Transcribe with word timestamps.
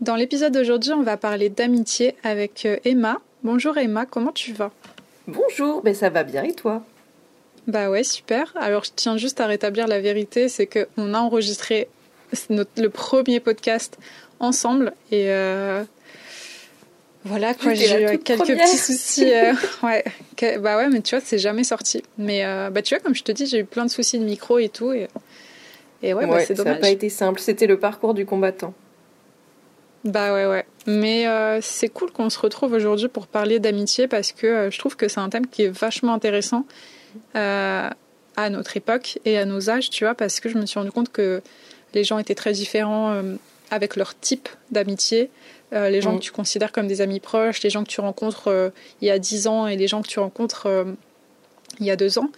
Dans 0.00 0.16
l'épisode 0.16 0.54
d'aujourd'hui, 0.54 0.92
on 0.92 1.02
va 1.02 1.18
parler 1.18 1.50
d'amitié 1.50 2.14
avec 2.22 2.64
euh, 2.64 2.78
Emma. 2.86 3.18
Bonjour 3.42 3.76
Emma, 3.76 4.06
comment 4.06 4.32
tu 4.32 4.54
vas? 4.54 4.70
Bonjour, 5.26 5.82
ben 5.82 5.94
ça 5.94 6.08
va 6.08 6.24
bien 6.24 6.42
et 6.42 6.54
toi? 6.54 6.82
Bah 7.66 7.90
ouais, 7.90 8.02
super. 8.02 8.50
Alors 8.56 8.84
je 8.84 8.92
tiens 8.96 9.18
juste 9.18 9.42
à 9.42 9.46
rétablir 9.46 9.86
la 9.88 10.00
vérité, 10.00 10.48
c'est 10.48 10.66
qu'on 10.66 11.12
a 11.12 11.18
enregistré 11.18 11.86
notre, 12.48 12.80
le 12.80 12.88
premier 12.88 13.40
podcast 13.40 13.98
ensemble 14.38 14.94
et 15.12 15.30
euh, 15.30 15.84
voilà 17.26 17.52
quoi, 17.52 17.74
j'ai 17.74 18.14
eu 18.14 18.18
quelques 18.18 18.46
petits 18.46 18.78
soucis. 18.78 19.30
Euh, 19.30 19.52
ouais, 19.82 20.02
bah 20.60 20.78
ouais, 20.78 20.88
mais 20.88 21.02
tu 21.02 21.14
vois, 21.14 21.22
c'est 21.22 21.38
jamais 21.38 21.64
sorti. 21.64 22.02
Mais 22.16 22.46
euh, 22.46 22.70
bah 22.70 22.80
tu 22.80 22.94
vois, 22.94 23.02
comme 23.02 23.14
je 23.14 23.22
te 23.22 23.32
dis, 23.32 23.44
j'ai 23.44 23.58
eu 23.58 23.64
plein 23.66 23.84
de 23.84 23.90
soucis 23.90 24.18
de 24.18 24.24
micro 24.24 24.58
et 24.58 24.70
tout 24.70 24.92
et, 24.94 25.08
et 26.02 26.14
ouais, 26.14 26.26
bah, 26.26 26.40
c'est 26.40 26.54
dommage. 26.54 26.72
Ça 26.72 26.78
n'a 26.78 26.80
pas 26.80 26.88
été 26.88 27.10
simple. 27.10 27.38
C'était 27.38 27.66
le 27.66 27.78
parcours 27.78 28.14
du 28.14 28.24
combattant. 28.24 28.72
Bah 30.04 30.32
ouais, 30.32 30.46
ouais. 30.46 30.64
Mais 30.86 31.26
euh, 31.26 31.60
c'est 31.60 31.88
cool 31.88 32.10
qu'on 32.10 32.30
se 32.30 32.38
retrouve 32.38 32.72
aujourd'hui 32.72 33.08
pour 33.08 33.26
parler 33.26 33.58
d'amitié 33.58 34.08
parce 34.08 34.32
que 34.32 34.46
euh, 34.46 34.70
je 34.70 34.78
trouve 34.78 34.96
que 34.96 35.08
c'est 35.08 35.20
un 35.20 35.28
thème 35.28 35.46
qui 35.46 35.64
est 35.64 35.68
vachement 35.68 36.14
intéressant 36.14 36.64
euh, 37.36 37.90
à 38.36 38.50
notre 38.50 38.76
époque 38.76 39.18
et 39.26 39.36
à 39.36 39.44
nos 39.44 39.68
âges, 39.68 39.90
tu 39.90 40.04
vois, 40.04 40.14
parce 40.14 40.40
que 40.40 40.48
je 40.48 40.56
me 40.56 40.64
suis 40.64 40.78
rendu 40.78 40.90
compte 40.90 41.10
que 41.10 41.42
les 41.92 42.04
gens 42.04 42.18
étaient 42.18 42.34
très 42.34 42.52
différents 42.52 43.22
avec 43.70 43.96
leur 43.96 44.18
type 44.18 44.48
d'amitié. 44.70 45.28
Les 45.72 46.00
gens 46.00 46.12
mm. 46.12 46.18
que 46.18 46.24
tu 46.24 46.32
considères 46.32 46.72
comme 46.72 46.86
des 46.86 47.00
amis 47.00 47.20
proches, 47.20 47.62
les 47.62 47.70
gens 47.70 47.82
que 47.82 47.88
tu 47.88 48.00
rencontres 48.00 48.72
il 49.00 49.08
y 49.08 49.10
a 49.10 49.18
10 49.18 49.48
ans 49.48 49.66
et 49.66 49.76
les 49.76 49.88
gens 49.88 50.00
que 50.00 50.08
tu 50.08 50.20
rencontres 50.20 50.68
il 51.80 51.86
y 51.86 51.90
a 51.90 51.96
2 51.96 52.20
ans. 52.20 52.30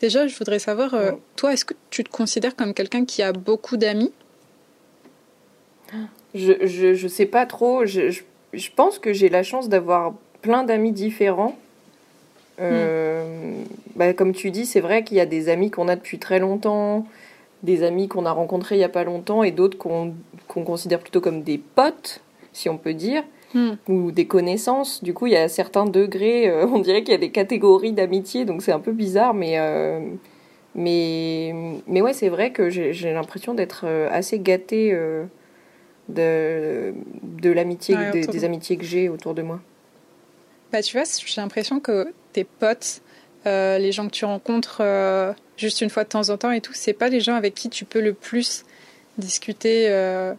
Déjà, 0.00 0.26
je 0.26 0.36
voudrais 0.36 0.58
savoir, 0.58 0.94
toi, 1.36 1.52
est-ce 1.52 1.64
que 1.64 1.74
tu 1.90 2.02
te 2.02 2.10
considères 2.10 2.56
comme 2.56 2.74
quelqu'un 2.74 3.04
qui 3.04 3.22
a 3.22 3.32
beaucoup 3.32 3.76
d'amis? 3.76 4.12
Je, 6.34 6.52
je, 6.66 6.94
je, 6.94 7.08
sais 7.08 7.26
pas 7.26 7.46
trop. 7.46 7.86
Je, 7.86 8.10
je, 8.10 8.22
je 8.52 8.70
pense 8.74 8.98
que 8.98 9.12
j'ai 9.12 9.28
la 9.28 9.42
chance 9.42 9.68
d'avoir 9.68 10.14
plein 10.42 10.64
d'amis 10.64 10.92
différents. 10.92 11.56
Euh, 12.60 13.24
hmm. 13.24 13.64
bah, 13.96 14.12
comme 14.14 14.32
tu 14.32 14.50
dis, 14.50 14.66
c'est 14.66 14.80
vrai 14.80 15.04
qu'il 15.04 15.16
y 15.16 15.20
a 15.20 15.26
des 15.26 15.48
amis 15.48 15.70
qu'on 15.70 15.88
a 15.88 15.96
depuis 15.96 16.18
très 16.18 16.38
longtemps, 16.38 17.06
des 17.62 17.82
amis 17.82 18.08
qu'on 18.08 18.24
a 18.24 18.32
rencontrés 18.32 18.76
il 18.76 18.80
y 18.80 18.84
a 18.84 18.88
pas 18.88 19.04
longtemps 19.04 19.42
et 19.42 19.50
d'autres 19.50 19.76
qu'on 19.76 20.14
qu'on 20.48 20.64
considère 20.64 21.00
plutôt 21.00 21.20
comme 21.20 21.42
des 21.42 21.58
potes, 21.58 22.20
si 22.52 22.68
on 22.68 22.78
peut 22.78 22.94
dire, 22.94 23.22
hmm. 23.54 23.72
ou 23.88 24.12
des 24.12 24.26
connaissances. 24.26 25.02
Du 25.02 25.12
coup, 25.12 25.26
il 25.26 25.32
y 25.32 25.36
a 25.36 25.48
certains 25.48 25.84
degrés, 25.84 26.48
euh, 26.48 26.66
on 26.66 26.78
dirait 26.78 27.02
qu'il 27.02 27.12
y 27.12 27.16
a 27.16 27.20
des 27.20 27.30
catégories 27.30 27.92
d'amitié, 27.92 28.44
donc 28.44 28.62
c'est 28.62 28.72
un 28.72 28.80
peu 28.80 28.92
bizarre, 28.92 29.34
mais, 29.34 29.58
euh, 29.58 30.00
mais, 30.74 31.54
mais 31.86 32.00
ouais, 32.00 32.12
c'est 32.12 32.28
vrai 32.28 32.52
que 32.52 32.70
j'ai 32.70 33.12
l'impression 33.12 33.54
d'être 33.54 33.84
euh, 33.86 34.08
assez 34.10 34.38
gâtée 34.38 34.96
de, 36.08 36.94
de 37.22 37.50
l'amitié, 37.50 37.96
Ouais, 37.96 38.10
des, 38.10 38.44
amitiés 38.44 38.76
que 38.76 38.84
j'ai 38.84 39.08
autour 39.08 39.34
de 39.34 39.42
moi. 39.42 39.60
Bah 40.72 40.82
tu 40.82 40.96
vois, 40.96 41.04
j'ai 41.24 41.40
l'impression 41.40 41.80
que 41.80 42.12
tes 42.32 42.44
potes, 42.44 43.00
euh, 43.46 43.78
les 43.78 43.92
gens 43.92 44.06
que 44.06 44.12
tu 44.12 44.24
rencontres 44.24 44.78
euh, 44.80 45.32
juste 45.56 45.80
une 45.80 45.90
fois 45.90 46.04
de 46.04 46.08
temps 46.08 46.28
en 46.30 46.36
temps 46.36 46.50
et 46.50 46.60
tout, 46.60 46.72
c'est 46.74 46.92
pas 46.92 47.08
les 47.08 47.20
gens 47.20 47.34
avec 47.34 47.54
qui 47.54 47.68
tu 47.70 47.84
peux 47.84 48.00
le 48.00 48.12
plus 48.12 48.64
discuter, 49.18 49.88
euh, 49.88 50.34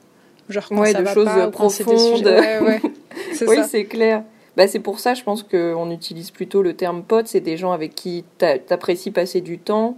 genre 0.50 0.68
quand 0.70 0.80
Ouais, 0.82 0.92
ça 0.92 1.00
de 1.00 1.04
va 1.06 1.14
choses 1.14 1.26
pas 1.26 1.46
des 1.46 1.52
profondes. 1.52 2.26
Ouais, 2.26 2.60
ouais, 2.60 2.82
Oui, 3.48 3.58
c'est 3.68 3.86
clair. 3.86 4.24
Bah, 4.56 4.68
c'est 4.68 4.80
pour 4.80 5.00
ça, 5.00 5.14
je 5.14 5.24
pense 5.24 5.44
qu'on 5.44 5.92
utilise 5.92 6.32
plutôt 6.32 6.62
le 6.64 6.74
terme 6.76 7.04
pote. 7.04 7.28
C'est 7.28 7.42
des 7.42 7.58
gens 7.58 7.72
avec 7.72 7.94
qui 7.96 8.26
t'a- 8.38 8.58
t'apprécies 8.58 9.12
passer 9.12 9.40
du 9.42 9.60
temps. 9.60 9.98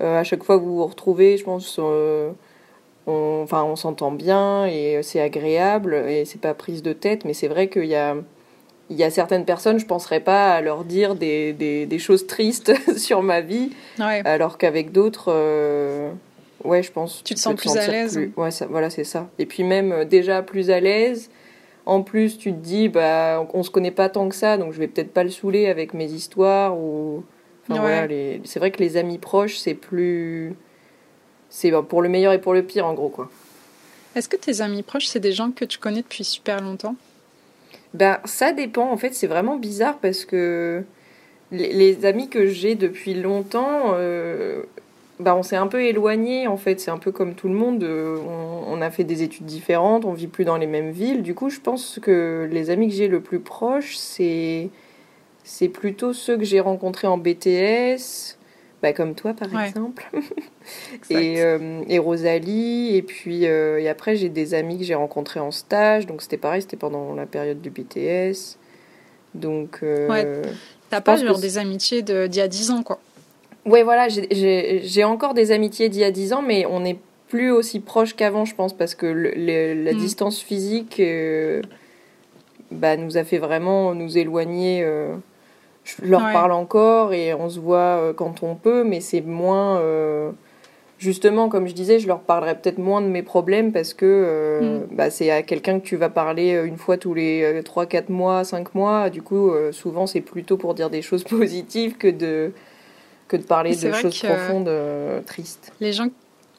À 0.00 0.22
chaque 0.22 0.44
fois 0.44 0.56
que 0.58 0.62
vous 0.62 0.76
vous 0.76 0.86
retrouvez, 0.86 1.36
je 1.36 1.42
pense, 1.44 1.80
on, 3.08 3.40
enfin, 3.42 3.64
on 3.64 3.74
s'entend 3.76 4.10
bien 4.12 4.66
et 4.66 5.00
c'est 5.02 5.20
agréable 5.20 5.94
et 5.94 6.24
c'est 6.24 6.40
pas 6.40 6.54
prise 6.54 6.82
de 6.82 6.92
tête. 6.92 7.24
Mais 7.24 7.32
c'est 7.34 7.48
vrai 7.48 7.68
qu'il 7.68 7.86
y 7.86 7.94
a, 7.96 8.14
il 8.90 8.96
y 8.96 9.02
a 9.04 9.10
certaines 9.10 9.44
personnes, 9.44 9.78
je 9.78 9.86
penserais 9.86 10.20
pas 10.20 10.52
à 10.54 10.60
leur 10.60 10.84
dire 10.84 11.14
des, 11.14 11.52
des, 11.52 11.86
des 11.86 11.98
choses 11.98 12.26
tristes 12.26 12.72
sur 12.96 13.22
ma 13.22 13.40
vie, 13.40 13.70
Ouais. 13.98 14.22
alors 14.24 14.58
qu'avavec 14.58 14.92
d'autres, 14.92 15.32
euh, 15.32 16.10
ouais, 16.64 16.82
je 16.82 16.92
pense. 16.92 17.22
Tu 17.24 17.34
te 17.34 17.40
sens 17.40 17.54
plus 17.54 17.76
à 17.76 17.86
l'aise. 17.88 18.14
plus- 18.14 18.32
Ouais, 18.36 18.50
ça, 18.50 18.66
voilà, 18.66 18.90
c'est 18.90 19.04
ça. 19.04 19.28
Et 19.38 19.46
puis 19.46 19.64
même 19.64 19.92
euh, 19.92 20.04
déjà 20.04 20.42
plus 20.42 20.70
à 20.70 20.80
l'aise. 20.80 21.30
En 21.86 22.02
plus, 22.02 22.36
tu 22.36 22.52
te 22.52 22.58
dis, 22.58 22.90
bah, 22.90 23.42
on, 23.54 23.60
on 23.60 23.62
se 23.62 23.70
connaît 23.70 23.90
pas 23.90 24.10
tant 24.10 24.28
que 24.28 24.34
ça, 24.34 24.58
donc 24.58 24.74
je 24.74 24.78
vais 24.78 24.88
peut-être 24.88 25.10
pas 25.12 25.24
le 25.24 25.30
saouler 25.30 25.68
avec 25.68 25.94
mes 25.94 26.04
histoires 26.12 26.76
ou. 26.78 27.24
Enfin, 27.64 27.74
Ouais. 27.82 27.86
voilà, 27.92 28.06
les... 28.06 28.40
c'est 28.44 28.58
vrai 28.58 28.70
que 28.70 28.78
les 28.82 28.96
amis 28.98 29.16
proches, 29.18 29.56
c'est 29.56 29.72
plus. 29.74 30.54
C'est 31.50 31.72
pour 31.88 32.02
le 32.02 32.08
meilleur 32.08 32.32
et 32.32 32.40
pour 32.40 32.54
le 32.54 32.62
pire, 32.62 32.86
en 32.86 32.94
gros, 32.94 33.08
quoi. 33.08 33.30
Est-ce 34.14 34.28
que 34.28 34.36
tes 34.36 34.60
amis 34.60 34.82
proches, 34.82 35.06
c'est 35.06 35.20
des 35.20 35.32
gens 35.32 35.50
que 35.50 35.64
tu 35.64 35.78
connais 35.78 36.02
depuis 36.02 36.24
super 36.24 36.60
longtemps? 36.60 36.96
Ben, 37.94 38.18
ça 38.24 38.52
dépend. 38.52 38.90
En 38.90 38.96
fait, 38.96 39.14
c'est 39.14 39.26
vraiment 39.26 39.56
bizarre 39.56 39.98
parce 39.98 40.24
que 40.24 40.82
les, 41.52 41.72
les 41.72 42.04
amis 42.04 42.28
que 42.28 42.46
j'ai 42.46 42.74
depuis 42.74 43.14
longtemps, 43.14 43.92
euh, 43.94 44.62
ben, 45.20 45.34
on 45.34 45.42
s'est 45.42 45.56
un 45.56 45.66
peu 45.66 45.82
éloignés. 45.82 46.46
En 46.46 46.56
fait, 46.56 46.80
c'est 46.80 46.90
un 46.90 46.98
peu 46.98 47.12
comme 47.12 47.34
tout 47.34 47.48
le 47.48 47.54
monde. 47.54 47.82
euh, 47.84 48.16
on, 48.18 48.74
on 48.74 48.80
a 48.82 48.90
fait 48.90 49.04
des 49.04 49.22
études 49.22 49.46
différentes, 49.46 50.04
on 50.04 50.12
vit 50.12 50.26
plus 50.26 50.44
dans 50.44 50.56
les 50.56 50.66
mêmes 50.66 50.90
villes. 50.90 51.22
Du 51.22 51.34
coup, 51.34 51.48
je 51.50 51.60
pense 51.60 51.98
que 52.02 52.48
les 52.50 52.70
amis 52.70 52.88
que 52.88 52.94
j'ai 52.94 53.08
le 53.08 53.20
plus 53.20 53.40
proches, 53.40 53.96
c'est 53.96 54.68
c'est 55.44 55.68
plutôt 55.68 56.12
ceux 56.12 56.36
que 56.36 56.44
j'ai 56.44 56.60
rencontrés 56.60 57.06
en 57.06 57.16
BTS. 57.16 58.37
Bah, 58.80 58.92
comme 58.92 59.14
toi 59.16 59.34
par 59.34 59.52
Ouais. 59.52 59.68
exemple 59.68 60.08
et, 61.10 61.42
euh, 61.42 61.80
et 61.88 61.98
Rosalie 61.98 62.94
et 62.96 63.02
puis 63.02 63.46
euh, 63.46 63.80
et 63.80 63.88
après 63.88 64.14
j'ai 64.14 64.28
des 64.28 64.54
amis 64.54 64.78
que 64.78 64.84
j'ai 64.84 64.94
rencontrés 64.94 65.40
en 65.40 65.50
stage 65.50 66.06
donc 66.06 66.22
c'était 66.22 66.36
pareil 66.36 66.62
c'était 66.62 66.76
pendant 66.76 67.12
la 67.14 67.26
période 67.26 67.60
du 67.60 67.70
BTS 67.70 68.56
donc 69.34 69.80
euh, 69.82 70.08
Ouais. 70.08 70.42
T'as 70.90 71.00
pas 71.00 71.16
genre 71.16 71.38
des 71.40 71.58
amitiés 71.58 72.02
de- 72.02 72.28
d'il 72.28 72.38
y 72.38 72.42
a 72.42 72.46
10 72.48 72.70
ans, 72.70 72.82
quoi. 72.84 73.00
ouais 73.66 73.82
voilà 73.82 74.08
j'ai- 74.08 75.04
encore 75.04 75.34
des 75.34 75.50
amitiés 75.50 75.88
d'il 75.88 76.00
y 76.00 76.04
a 76.04 76.10
10 76.12 76.32
ans 76.32 76.42
mais 76.42 76.64
on 76.64 76.78
n'est 76.80 76.98
plus 77.28 77.50
aussi 77.50 77.80
proches 77.80 78.14
qu'avant 78.14 78.44
je 78.44 78.54
pense 78.54 78.72
parce 78.72 78.94
que 78.94 79.06
le- 79.06 79.32
le- 79.36 79.74
la 79.82 79.92
Mm. 79.92 79.96
distance 79.98 80.40
physique 80.40 81.00
euh, 81.00 81.60
bah, 82.70 82.96
nous 82.96 83.16
a 83.16 83.24
fait 83.24 83.38
vraiment 83.38 83.92
nous 83.94 84.16
éloigner 84.18 84.82
je 85.88 86.04
leur 86.04 86.22
Ouais. 86.24 86.32
parle 86.32 86.52
encore 86.52 87.12
et 87.12 87.32
on 87.34 87.48
se 87.48 87.58
voit 87.60 87.78
euh, 87.98 88.12
quand 88.12 88.42
on 88.42 88.54
peut 88.54 88.84
mais 88.84 89.00
c'est 89.00 89.20
moins 89.22 89.78
euh, 89.78 90.30
justement 90.98 91.48
comme 91.48 91.66
je 91.68 91.72
disais 91.74 91.98
je 91.98 92.06
leur 92.08 92.20
parlerai 92.20 92.56
peut-être 92.58 92.78
moins 92.78 93.00
de 93.00 93.06
mes 93.06 93.22
problèmes 93.22 93.72
parce 93.72 93.94
que 93.94 94.04
euh, 94.06 94.78
Mm. 94.80 94.86
bah, 94.96 95.10
c'est 95.10 95.30
à 95.30 95.42
quelqu'un 95.42 95.78
que 95.80 95.86
tu 95.86 95.96
vas 95.96 96.08
parler 96.10 96.50
une 96.64 96.76
fois 96.76 96.96
tous 96.98 97.14
les 97.14 97.60
3 97.64 97.86
4 97.86 98.08
mois 98.10 98.44
5 98.44 98.74
mois 98.74 99.08
du 99.10 99.22
coup 99.22 99.50
euh, 99.50 99.72
souvent 99.72 100.06
c'est 100.06 100.20
plutôt 100.20 100.56
pour 100.56 100.74
dire 100.74 100.90
des 100.90 101.02
choses 101.02 101.24
positives 101.38 101.96
que 101.96 102.08
de 102.08 102.52
que 103.28 103.36
de 103.36 103.42
parler 103.42 103.70
de 103.76 103.92
choses 103.92 104.18
profondes 104.20 104.70
tristes 105.26 105.72
Les 105.80 105.92
gens, 105.92 106.08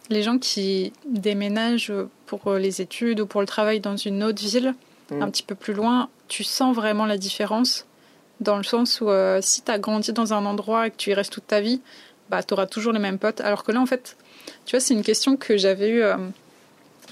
les 0.09 0.21
gens 0.21 0.37
qui 0.37 0.93
déménagent 1.07 1.91
pour 2.27 2.53
les 2.53 2.79
études 2.81 3.19
ou 3.21 3.25
pour 3.25 3.41
le 3.41 3.47
travail 3.47 3.79
dans 3.79 3.97
une 3.97 4.23
autre 4.23 4.41
ville, 4.41 4.73
Mm. 5.11 5.23
un 5.23 5.29
petit 5.31 5.41
peu 5.41 5.55
plus 5.55 5.73
loin, 5.73 6.07
tu 6.27 6.43
sens 6.43 6.75
vraiment 6.75 7.07
la 7.07 7.17
différence? 7.17 7.87
Dans 8.39 8.57
le 8.57 8.63
sens 8.63 9.01
où 9.01 9.09
euh, 9.09 9.39
si 9.41 9.61
tu 9.61 9.71
as 9.71 9.79
grandi 9.79 10.13
dans 10.13 10.33
un 10.33 10.45
endroit 10.45 10.87
et 10.87 10.91
que 10.91 10.95
tu 10.97 11.09
y 11.09 11.13
restes 11.13 11.33
toute 11.33 11.47
ta 11.47 11.61
vie, 11.61 11.81
bah, 12.29 12.41
tu 12.43 12.53
auras 12.53 12.67
toujours 12.67 12.93
les 12.93 12.99
mêmes 12.99 13.17
potes. 13.19 13.41
Alors 13.41 13.63
que 13.63 13.71
là, 13.71 13.81
en 13.81 13.85
fait, 13.85 14.15
tu 14.65 14.75
vois, 14.75 14.79
c'est 14.79 14.93
une 14.93 15.03
question 15.03 15.35
que 15.35 15.57
j'avais 15.57 15.89
eue 15.89 16.03
euh, 16.03 16.15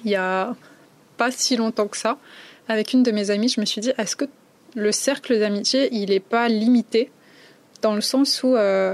il 0.05 0.11
y 0.11 0.15
a 0.15 0.55
pas 1.17 1.31
si 1.31 1.55
longtemps 1.57 1.87
que 1.87 1.97
ça. 1.97 2.17
Avec 2.69 2.93
une 2.93 3.03
de 3.03 3.11
mes 3.11 3.29
amies, 3.31 3.49
je 3.49 3.59
me 3.59 3.65
suis 3.65 3.81
dit, 3.81 3.91
est-ce 3.97 4.15
que 4.15 4.25
le 4.75 4.91
cercle 4.91 5.39
d'amitié, 5.39 5.89
il 5.91 6.09
n'est 6.09 6.19
pas 6.19 6.47
limité? 6.49 7.09
Dans 7.81 7.95
le 7.95 8.01
sens 8.01 8.43
où 8.43 8.55
euh, 8.55 8.93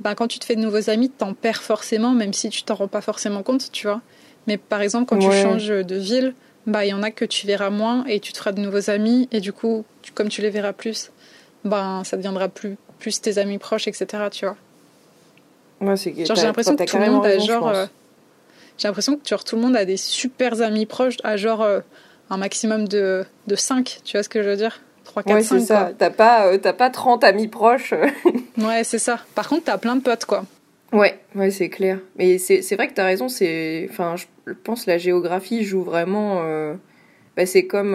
bah, 0.00 0.14
quand 0.14 0.28
tu 0.28 0.38
te 0.38 0.44
fais 0.44 0.56
de 0.56 0.60
nouveaux 0.60 0.90
amis, 0.90 1.10
t'en 1.10 1.34
perds 1.34 1.62
forcément, 1.62 2.12
même 2.12 2.32
si 2.32 2.50
tu 2.50 2.62
t'en 2.62 2.74
rends 2.74 2.88
pas 2.88 3.00
forcément 3.00 3.42
compte, 3.42 3.70
tu 3.72 3.86
vois. 3.86 4.00
Mais 4.46 4.56
par 4.58 4.80
exemple, 4.82 5.06
quand 5.06 5.18
tu 5.18 5.30
changes 5.42 5.68
de 5.68 5.96
ville, 5.96 6.34
bah 6.66 6.84
il 6.84 6.88
y 6.88 6.92
en 6.92 7.02
a 7.02 7.10
que 7.10 7.24
tu 7.24 7.46
verras 7.46 7.70
moins 7.70 8.04
et 8.06 8.20
tu 8.20 8.32
te 8.32 8.38
feras 8.38 8.52
de 8.52 8.60
nouveaux 8.60 8.90
amis 8.90 9.28
et 9.32 9.40
du 9.40 9.52
coup, 9.52 9.84
tu- 10.02 10.12
comme 10.12 10.28
tu 10.28 10.42
les 10.42 10.50
verras 10.50 10.72
plus, 10.72 11.10
ben 11.68 12.02
ça 12.04 12.16
deviendra 12.16 12.48
plus 12.48 12.76
plus 12.98 13.20
tes 13.20 13.38
amis 13.38 13.58
proches, 13.58 13.86
etc. 13.88 14.06
Tu 14.30 14.44
vois. 14.46 14.56
C'est 15.96 16.12
Genre 16.16 16.26
t'as- 16.26 16.34
j'ai 16.34 16.42
l'impression 16.46 16.74
t'as 16.76 16.84
que 16.86 16.90
tout 16.90 16.98
le 16.98 17.06
monde 17.06 17.24
a 17.24 17.28
raison, 17.28 17.46
genre, 17.46 17.68
euh, 17.68 17.86
j'ai 18.78 18.88
l'impression 18.88 19.16
que 19.16 19.28
genre 19.28 19.44
tout 19.44 19.56
le 19.56 19.62
monde 19.62 19.76
a 19.76 19.84
des 19.84 19.96
super 19.96 20.60
amis 20.60 20.86
proches 20.86 21.16
à 21.22 21.36
genre 21.36 21.62
euh, 21.62 21.80
un 22.30 22.36
maximum 22.36 22.88
de 22.88 23.24
de 23.46 23.54
5 23.56 24.00
Tu 24.04 24.16
vois 24.16 24.22
ce 24.24 24.28
que 24.28 24.42
je 24.42 24.48
veux 24.48 24.56
dire? 24.56 24.80
3, 25.04 25.22
4, 25.22 25.34
ouais 25.34 25.42
5 25.42 25.58
c'est 25.60 25.66
ça 25.66 25.90
t'as 25.96 26.10
pas 26.10 26.46
euh, 26.48 26.58
t'as 26.58 26.72
pas 26.72 26.90
30 26.90 27.22
amis 27.24 27.48
proches 27.48 27.94
Ouais, 28.58 28.82
c'est 28.82 28.98
ça. 28.98 29.20
Par 29.36 29.48
contre, 29.48 29.64
t'as 29.66 29.78
plein 29.78 29.94
de 29.94 30.02
potes 30.02 30.24
quoi. 30.24 30.44
Ouais, 30.92 31.20
ouais, 31.36 31.52
c'est 31.52 31.68
clair. 31.68 32.00
Mais 32.16 32.38
c'est 32.38 32.60
c'est 32.62 32.74
vrai 32.74 32.88
que 32.88 32.94
tu 32.94 33.00
as 33.00 33.04
raison, 33.04 33.28
c'est 33.28 33.86
enfin 33.88 34.16
je 34.16 34.52
pense 34.64 34.84
que 34.84 34.90
la 34.90 34.98
géographie 34.98 35.62
joue 35.64 35.82
vraiment 35.84 36.42
bah, 37.36 37.46
c'est 37.46 37.66
comme 37.66 37.94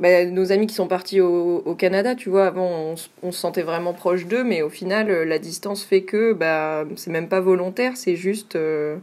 bah, 0.00 0.24
nos 0.24 0.50
amis 0.52 0.66
qui 0.66 0.74
sont 0.74 0.88
partis 0.88 1.20
au, 1.20 1.62
au 1.64 1.74
Canada, 1.74 2.14
tu 2.14 2.30
vois, 2.30 2.46
avant 2.46 2.94
on, 3.22 3.32
se 3.32 3.38
sentait 3.38 3.62
vraiment 3.62 3.92
proche 3.92 4.26
d'eux, 4.26 4.44
mais 4.44 4.62
au 4.62 4.68
final 4.68 5.10
euh, 5.10 5.24
la 5.24 5.38
distance 5.38 5.84
fait 5.84 6.02
que 6.02 6.32
bah 6.32 6.84
c'est 6.96 7.10
même 7.10 7.28
pas 7.28 7.40
volontaire, 7.40 7.96
c'est 7.96 8.16
juste 8.16 8.56
euh, 8.56 8.96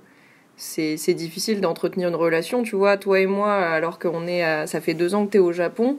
c'est 0.58 1.14
difficile 1.14 1.62
d'entretenir 1.62 2.10
une 2.10 2.16
relation. 2.16 2.64
Tu 2.64 2.76
vois, 2.76 2.98
toi 2.98 3.20
et 3.20 3.28
moi, 3.28 3.54
alors 3.54 4.00
qu'on 4.00 4.28
est 4.28 4.44
à, 4.44 4.66
ça 4.68 4.82
fait 4.82 4.96
deux 4.96 5.14
ans 5.14 5.26
que 5.26 5.32
tu 5.32 5.38
es 5.38 5.40
au 5.40 5.52
Japon, 5.52 5.98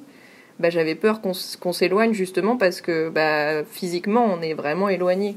bah, 0.58 0.70
j'avais 0.70 0.96
peur 0.96 1.20
qu'on 1.20 1.72
s'éloigne 1.72 2.12
justement 2.12 2.56
parce 2.56 2.80
que 2.80 3.08
bah, 3.08 3.64
physiquement, 3.64 4.24
on 4.24 4.42
est 4.42 4.54
vraiment 4.54 4.88
éloignés. 4.88 5.36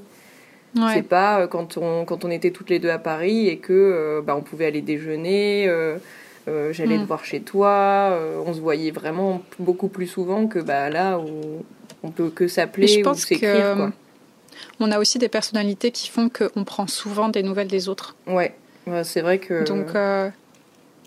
Ouais. 0.76 0.94
C'est 0.94 1.04
pas 1.04 1.42
euh, 1.42 1.48
quand 1.48 1.78
on, 1.78 2.06
quand 2.06 2.24
on 2.24 2.32
était 2.32 2.52
toutes 2.52 2.70
les 2.70 2.80
deux 2.80 2.90
à 2.90 3.00
Paris 3.00 3.48
et 3.48 3.58
que 3.58 3.74
euh, 3.74 4.22
bah, 4.22 4.36
on 4.38 4.42
pouvait 4.42 4.66
aller 4.66 4.82
déjeuner, 4.82 5.68
euh, 5.68 5.98
j'allais 6.48 6.98
te 6.98 7.04
mm. 7.04 7.06
voir 7.06 7.26
chez 7.26 7.42
toi, 7.42 8.18
on 8.46 8.54
se 8.54 8.60
voyait 8.60 8.92
vraiment 8.92 9.42
beaucoup 9.60 9.88
plus 9.88 10.08
souvent 10.08 10.48
que 10.48 10.60
bah, 10.60 10.90
là 10.90 11.20
où 11.20 11.64
on 12.04 12.12
peut 12.12 12.30
que 12.30 12.48
s'appeler 12.48 13.04
ou 13.06 13.14
s'écrire. 13.14 13.76
Quoi. 13.76 13.92
On 14.80 14.92
a 14.92 15.00
aussi 15.00 15.20
des 15.20 15.30
personnalités 15.30 15.92
qui 15.92 16.10
font 16.10 16.30
qu'on 16.30 16.64
prend 16.64 16.88
souvent 16.88 17.30
des 17.30 17.44
nouvelles 17.44 17.68
des 17.68 17.90
autres. 17.90 18.16
Ouais, 18.28 18.54
c'est 19.04 19.22
vrai 19.22 19.40
que. 19.40 19.64
Donc. 19.64 19.96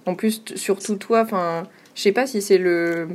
En 0.06 0.14
plus, 0.14 0.42
surtout 0.54 0.96
toi, 0.96 1.22
enfin, 1.22 1.66
je 1.94 2.02
sais 2.02 2.12
pas 2.12 2.26
si 2.26 2.42
c'est 2.42 2.58
le 2.58 3.08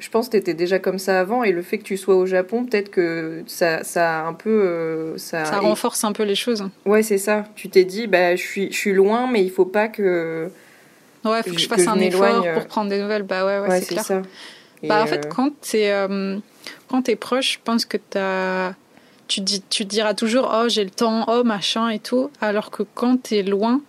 je 0.00 0.08
pense 0.08 0.28
que 0.28 0.32
tu 0.32 0.38
étais 0.38 0.54
déjà 0.54 0.78
comme 0.78 0.98
ça 0.98 1.20
avant 1.20 1.44
et 1.44 1.52
le 1.52 1.60
fait 1.60 1.76
que 1.76 1.82
tu 1.82 1.98
sois 1.98 2.16
au 2.16 2.24
Japon, 2.24 2.64
peut-être 2.64 2.90
que 2.90 3.42
ça, 3.46 3.84
ça 3.84 4.20
a 4.20 4.26
un 4.26 4.32
peu. 4.32 4.50
Euh, 4.50 5.18
ça, 5.18 5.44
ça 5.44 5.60
renforce 5.60 6.04
un 6.04 6.12
peu 6.12 6.22
les 6.22 6.34
choses. 6.34 6.64
Ouais, 6.86 7.02
c'est 7.02 7.18
ça. 7.18 7.44
Tu 7.54 7.68
t'es 7.68 7.84
dit, 7.84 8.06
bah, 8.06 8.34
je 8.34 8.42
suis, 8.42 8.72
je 8.72 8.76
suis 8.76 8.94
loin, 8.94 9.30
mais 9.30 9.44
il 9.44 9.50
faut 9.50 9.66
pas 9.66 9.88
que. 9.88 10.50
Ouais, 11.24 11.42
faut 11.42 11.50
que 11.50 11.58
je 11.58 11.68
fasse 11.68 11.86
un 11.86 11.98
effort 11.98 12.44
pour 12.54 12.66
prendre 12.66 12.90
des 12.90 13.00
nouvelles. 13.00 13.22
Bah 13.22 13.44
ouais, 13.44 13.58
ouais, 13.60 13.80
c'est 13.80 13.86
clair. 13.86 14.04
Ça. 14.04 14.22
Bah, 14.82 15.02
en 15.02 15.06
fait, 15.06 15.26
euh, 15.26 15.28
quand 15.28 15.50
tu 15.60 15.78
es, 15.78 15.92
euh, 15.92 16.38
quand 16.88 17.08
es 17.08 17.16
proche, 17.16 17.54
je 17.54 17.58
pense 17.62 17.84
que 17.84 17.98
as... 18.16 18.74
Tu, 19.28 19.42
dis, 19.42 19.62
tu 19.70 19.84
diras 19.84 20.14
toujours, 20.14 20.50
oh, 20.52 20.68
j'ai 20.68 20.82
le 20.82 20.90
temps, 20.90 21.24
oh, 21.28 21.44
machin 21.44 21.88
et 21.88 22.00
tout. 22.00 22.30
Alors 22.40 22.72
que 22.72 22.82
quand 22.82 23.22
tu 23.22 23.36
es 23.36 23.42
loin, 23.44 23.80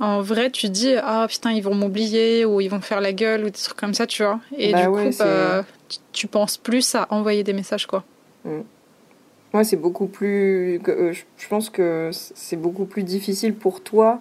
en 0.00 0.22
vrai, 0.22 0.50
tu 0.50 0.70
dis 0.70 0.94
ah 0.96 1.26
putain 1.28 1.52
ils 1.52 1.62
vont 1.62 1.74
m'oublier 1.74 2.44
ou 2.44 2.60
ils 2.60 2.68
vont 2.68 2.80
faire 2.80 3.00
la 3.00 3.12
gueule 3.12 3.42
ou 3.42 3.44
des 3.44 3.52
trucs 3.52 3.76
comme 3.76 3.92
ça, 3.94 4.06
tu 4.06 4.22
vois. 4.22 4.40
Et 4.56 4.72
bah 4.72 4.82
du 4.82 4.88
coup, 4.88 5.16
bah, 5.18 5.64
tu, 6.12 6.26
penses 6.26 6.56
plus 6.56 6.94
à 6.94 7.06
envoyer 7.10 7.44
des 7.44 7.52
messages 7.52 7.86
quoi. 7.86 8.02
Moi, 8.44 8.62
mm. 9.52 9.64
c'est 9.64 9.76
beaucoup 9.76 10.06
plus. 10.06 10.80
Euh, 10.88 11.12
je 11.12 11.48
pense 11.48 11.70
que 11.70 12.10
c'est 12.12 12.56
beaucoup 12.56 12.86
plus 12.86 13.02
difficile 13.02 13.54
pour 13.54 13.82
toi 13.82 14.20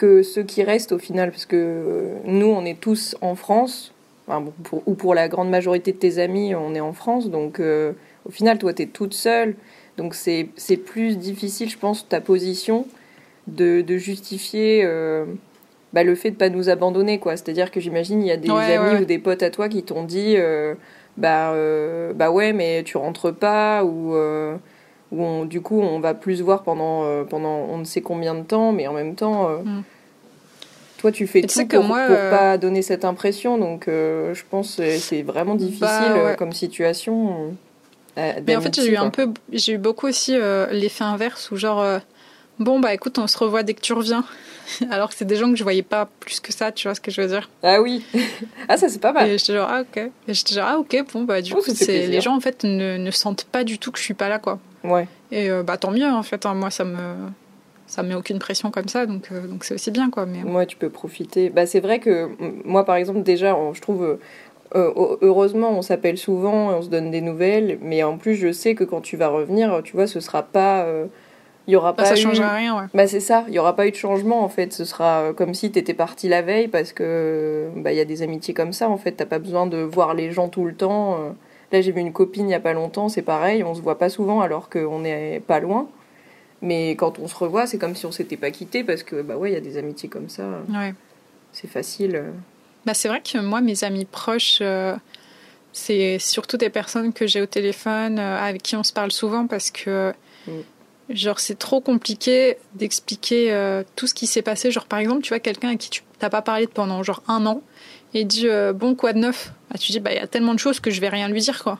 que 0.00 0.22
ceux 0.22 0.44
qui 0.44 0.62
restent 0.62 0.92
au 0.92 0.98
final, 0.98 1.30
parce 1.30 1.44
que 1.44 1.56
euh, 1.56 2.14
nous, 2.24 2.46
on 2.46 2.64
est 2.64 2.80
tous 2.80 3.16
en 3.20 3.34
France, 3.34 3.92
ou 4.86 4.94
pour 4.94 5.14
la 5.14 5.28
grande 5.28 5.50
majorité 5.50 5.92
de 5.92 5.98
tes 5.98 6.18
amis, 6.18 6.54
on 6.54 6.74
est 6.74 6.80
en 6.80 6.94
France, 6.94 7.28
donc 7.28 7.60
euh, 7.60 7.92
au 8.24 8.30
final, 8.30 8.56
toi, 8.56 8.72
tu 8.72 8.80
es 8.80 8.86
toute 8.86 9.12
seule, 9.12 9.56
donc 9.98 10.14
c'est 10.14 10.48
plus 10.86 11.18
difficile, 11.18 11.68
je 11.68 11.76
pense, 11.76 12.08
ta 12.08 12.22
position 12.22 12.86
de, 13.46 13.84
justifier 13.98 14.84
euh, 14.84 15.26
bah, 15.92 16.02
le 16.02 16.14
fait 16.14 16.30
de 16.30 16.36
pas 16.36 16.48
nous 16.48 16.70
abandonner 16.70 17.18
quoi. 17.18 17.36
C'est 17.36 17.50
à 17.50 17.52
dire 17.52 17.70
que 17.70 17.80
j'imagine 17.80 18.22
il 18.22 18.28
y 18.28 18.30
a 18.30 18.38
des 18.38 18.48
amis 18.48 19.02
ou 19.02 19.04
des 19.04 19.18
potes 19.18 19.42
à 19.42 19.50
toi 19.50 19.68
qui 19.68 19.82
t'ont 19.82 20.04
dit 20.04 20.36
euh, 20.38 20.74
bah 21.16 21.52
bah 22.14 22.30
ouais 22.30 22.52
mais 22.52 22.84
tu 22.84 22.96
rentres 22.96 23.34
pas 23.34 23.84
ou 23.84 24.14
ou 25.12 25.44
du 25.44 25.60
coup 25.60 25.80
on 25.80 26.00
va 26.00 26.14
plus 26.14 26.36
se 26.36 26.42
voir 26.42 26.62
pendant 26.62 27.24
pendant 27.24 27.66
on 27.68 27.78
ne 27.78 27.84
sait 27.84 28.00
combien 28.00 28.34
de 28.34 28.42
temps 28.42 28.72
mais 28.72 28.86
en 28.86 28.92
même 28.92 29.14
temps 29.16 29.48
mm. 29.48 29.82
toi 30.98 31.10
tu 31.10 31.26
fais 31.26 31.42
tout 31.42 31.66
pour, 31.66 31.82
moi, 31.82 32.06
pour 32.06 32.16
pas 32.16 32.58
donner 32.58 32.82
cette 32.82 33.04
impression 33.04 33.58
donc 33.58 33.84
je 33.86 34.42
pense 34.50 34.76
que 34.76 34.98
c'est 34.98 35.22
vraiment 35.22 35.54
bah, 35.54 35.58
difficile 35.58 36.36
comme 36.38 36.52
situation 36.52 37.54
mais 38.16 38.54
en 38.54 38.60
fait 38.60 38.74
j'ai 38.76 38.92
eu 38.92 38.96
un 38.96 39.10
peu 39.10 39.32
j'ai 39.52 39.72
eu 39.72 39.78
beaucoup 39.78 40.06
aussi 40.06 40.38
l'effet 40.70 41.04
inverse 41.04 41.50
où 41.50 41.56
genre 41.56 42.00
Bon, 42.60 42.78
bah 42.78 42.92
écoute, 42.92 43.18
on 43.18 43.26
se 43.26 43.38
revoit 43.38 43.62
dès 43.62 43.72
que 43.72 43.80
tu 43.80 43.94
reviens. 43.94 44.22
Alors 44.90 45.08
que 45.08 45.14
c'est 45.14 45.24
des 45.24 45.36
gens 45.36 45.50
que 45.50 45.56
je 45.56 45.62
voyais 45.62 45.82
pas 45.82 46.10
plus 46.20 46.40
que 46.40 46.52
ça, 46.52 46.70
tu 46.70 46.86
vois 46.86 46.94
ce 46.94 47.00
que 47.00 47.10
je 47.10 47.22
veux 47.22 47.26
dire? 47.26 47.48
Ah 47.62 47.80
oui. 47.80 48.04
ah, 48.68 48.76
ça 48.76 48.90
c'est 48.90 49.00
pas 49.00 49.12
mal. 49.12 49.30
Et 49.30 49.38
j'étais 49.38 49.54
genre, 49.54 49.68
ah 49.70 49.80
ok. 49.80 49.96
Et 50.28 50.34
j'étais 50.34 50.54
genre, 50.54 50.66
ah 50.68 50.78
ok, 50.78 51.04
bon, 51.10 51.24
bah 51.24 51.40
du 51.40 51.54
oh, 51.54 51.62
coup, 51.62 51.70
c'est, 51.74 52.06
les 52.06 52.20
gens 52.20 52.36
en 52.36 52.40
fait 52.40 52.62
ne, 52.64 52.98
ne, 52.98 53.10
sentent 53.10 53.44
pas 53.44 53.64
du 53.64 53.78
tout 53.78 53.90
que 53.90 53.98
je 53.98 54.04
suis 54.04 54.14
pas 54.14 54.28
là, 54.28 54.38
quoi. 54.38 54.58
Ouais. 54.84 55.08
Et 55.30 55.50
euh, 55.50 55.62
bah 55.62 55.76
tant 55.76 55.90
mieux 55.90 56.06
en 56.06 56.22
fait, 56.22 56.46
hein. 56.46 56.54
moi 56.54 56.70
ça 56.70 56.84
me. 56.84 56.98
Ça 57.86 58.04
met 58.04 58.14
aucune 58.14 58.38
pression 58.38 58.70
comme 58.70 58.86
ça, 58.86 59.04
donc 59.04 59.30
euh, 59.32 59.48
donc 59.48 59.64
c'est 59.64 59.74
aussi 59.74 59.90
bien, 59.90 60.10
quoi. 60.10 60.24
Mais... 60.24 60.44
Moi, 60.44 60.64
tu 60.64 60.76
peux 60.76 60.90
profiter. 60.90 61.50
Bah, 61.50 61.66
c'est 61.66 61.80
vrai 61.80 61.98
que 61.98 62.30
moi, 62.64 62.84
par 62.84 62.94
exemple, 62.94 63.24
déjà, 63.24 63.56
je 63.72 63.80
trouve. 63.80 64.18
Euh, 64.76 65.16
heureusement, 65.22 65.70
on 65.72 65.82
s'appelle 65.82 66.16
souvent, 66.16 66.68
on 66.68 66.82
se 66.82 66.88
donne 66.88 67.10
des 67.10 67.20
nouvelles, 67.20 67.80
mais 67.82 68.04
en 68.04 68.16
plus, 68.16 68.36
je 68.36 68.52
sais 68.52 68.76
que 68.76 68.84
quand 68.84 69.00
tu 69.00 69.16
vas 69.16 69.26
revenir, 69.26 69.80
tu 69.82 69.94
vois, 69.96 70.06
ce 70.06 70.20
sera 70.20 70.44
pas 70.44 70.86
il 71.66 71.72
y 71.72 71.76
aura 71.76 71.92
bah, 71.92 72.04
pas 72.04 72.08
ça 72.10 72.14
eu... 72.14 72.18
changera 72.18 72.54
rien 72.54 72.76
ouais. 72.76 72.86
bah 72.94 73.06
c'est 73.06 73.20
ça 73.20 73.44
il 73.46 73.54
y 73.54 73.58
aura 73.58 73.76
pas 73.76 73.86
eu 73.86 73.90
de 73.90 73.96
changement 73.96 74.42
en 74.42 74.48
fait 74.48 74.72
ce 74.72 74.84
sera 74.84 75.32
comme 75.36 75.52
si 75.54 75.70
tu 75.70 75.78
étais 75.78 75.92
parti 75.94 76.26
la 76.26 76.40
veille 76.40 76.68
parce 76.68 76.92
que 76.92 77.68
bah 77.76 77.92
il 77.92 77.98
y 77.98 78.00
a 78.00 78.04
des 78.04 78.22
amitiés 78.22 78.54
comme 78.54 78.72
ça 78.72 78.88
en 78.88 78.96
fait 78.96 79.12
t'as 79.12 79.26
pas 79.26 79.38
besoin 79.38 79.66
de 79.66 79.76
voir 79.76 80.14
les 80.14 80.32
gens 80.32 80.48
tout 80.48 80.64
le 80.64 80.74
temps. 80.74 81.18
Là 81.72 81.80
j'ai 81.80 81.92
vu 81.92 82.00
une 82.00 82.12
copine 82.12 82.48
il 82.48 82.52
y 82.52 82.54
a 82.54 82.60
pas 82.60 82.72
longtemps 82.72 83.08
c'est 83.08 83.22
pareil 83.22 83.62
on 83.62 83.74
se 83.74 83.80
voit 83.80 83.98
pas 83.98 84.08
souvent 84.08 84.40
alors 84.40 84.68
qu'on 84.68 85.04
est 85.04 85.40
pas 85.46 85.60
loin 85.60 85.88
mais 86.62 86.90
quand 86.90 87.18
on 87.18 87.28
se 87.28 87.34
revoit 87.34 87.66
c'est 87.66 87.78
comme 87.78 87.94
si 87.94 88.06
on 88.06 88.12
s'était 88.12 88.36
pas 88.36 88.50
quitté 88.50 88.84
parce 88.84 89.02
que 89.02 89.22
bah 89.22 89.36
ouais 89.36 89.50
il 89.50 89.54
y 89.54 89.56
a 89.56 89.60
des 89.60 89.76
amitiés 89.76 90.08
comme 90.08 90.28
ça 90.28 90.62
ouais. 90.68 90.94
c'est 91.52 91.68
facile 91.68 92.16
euh. 92.16 92.30
bah 92.86 92.94
c'est 92.94 93.08
vrai 93.08 93.22
que 93.22 93.38
moi 93.38 93.60
mes 93.60 93.84
amis 93.84 94.04
proches 94.04 94.62
c'est 95.72 96.18
surtout 96.18 96.56
des 96.56 96.70
personnes 96.70 97.12
que 97.12 97.26
j'ai 97.26 97.40
au 97.40 97.46
téléphone 97.46 98.18
avec 98.18 98.62
qui 98.62 98.76
on 98.76 98.82
se 98.82 98.92
parle 98.92 99.12
souvent 99.12 99.46
parce 99.46 99.70
que 99.70 100.12
mm. 100.46 100.60
Genre, 101.10 101.40
c'est 101.40 101.58
trop 101.58 101.80
compliqué 101.80 102.56
d'expliquer 102.74 103.52
euh, 103.52 103.82
tout 103.96 104.06
ce 104.06 104.14
qui 104.14 104.28
s'est 104.28 104.42
passé. 104.42 104.70
Genre, 104.70 104.86
par 104.86 105.00
exemple, 105.00 105.22
tu 105.22 105.30
vois 105.30 105.40
quelqu'un 105.40 105.70
à 105.70 105.76
qui 105.76 105.90
tu 105.90 106.02
n'as 106.22 106.30
pas 106.30 106.40
parlé 106.40 106.68
pendant 106.68 107.02
genre 107.02 107.22
un 107.26 107.46
an 107.46 107.62
et 108.14 108.24
dit 108.24 108.46
euh, 108.46 108.72
Bon, 108.72 108.94
quoi 108.94 109.12
de 109.12 109.18
neuf? 109.18 109.52
Bah, 109.70 109.78
Tu 109.78 109.92
dis 109.92 110.00
Bah, 110.00 110.12
il 110.12 110.16
y 110.16 110.20
a 110.20 110.26
tellement 110.26 110.54
de 110.54 110.58
choses 110.58 110.80
que 110.80 110.90
je 110.90 111.00
vais 111.00 111.08
rien 111.08 111.28
lui 111.28 111.40
dire, 111.40 111.62
quoi. 111.62 111.78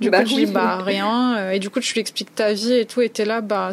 Du 0.00 0.10
bah 0.10 0.22
coup, 0.22 0.30
je 0.30 0.34
dis 0.34 0.46
Bah, 0.46 0.78
rien. 0.82 1.36
Euh, 1.36 1.50
et 1.52 1.58
du 1.58 1.70
coup, 1.70 1.80
tu 1.80 1.92
lui 1.94 2.00
expliques 2.00 2.34
ta 2.34 2.52
vie 2.52 2.74
et 2.74 2.86
tout. 2.86 3.00
Et 3.00 3.08
t'es 3.08 3.24
là, 3.24 3.40
bah. 3.40 3.72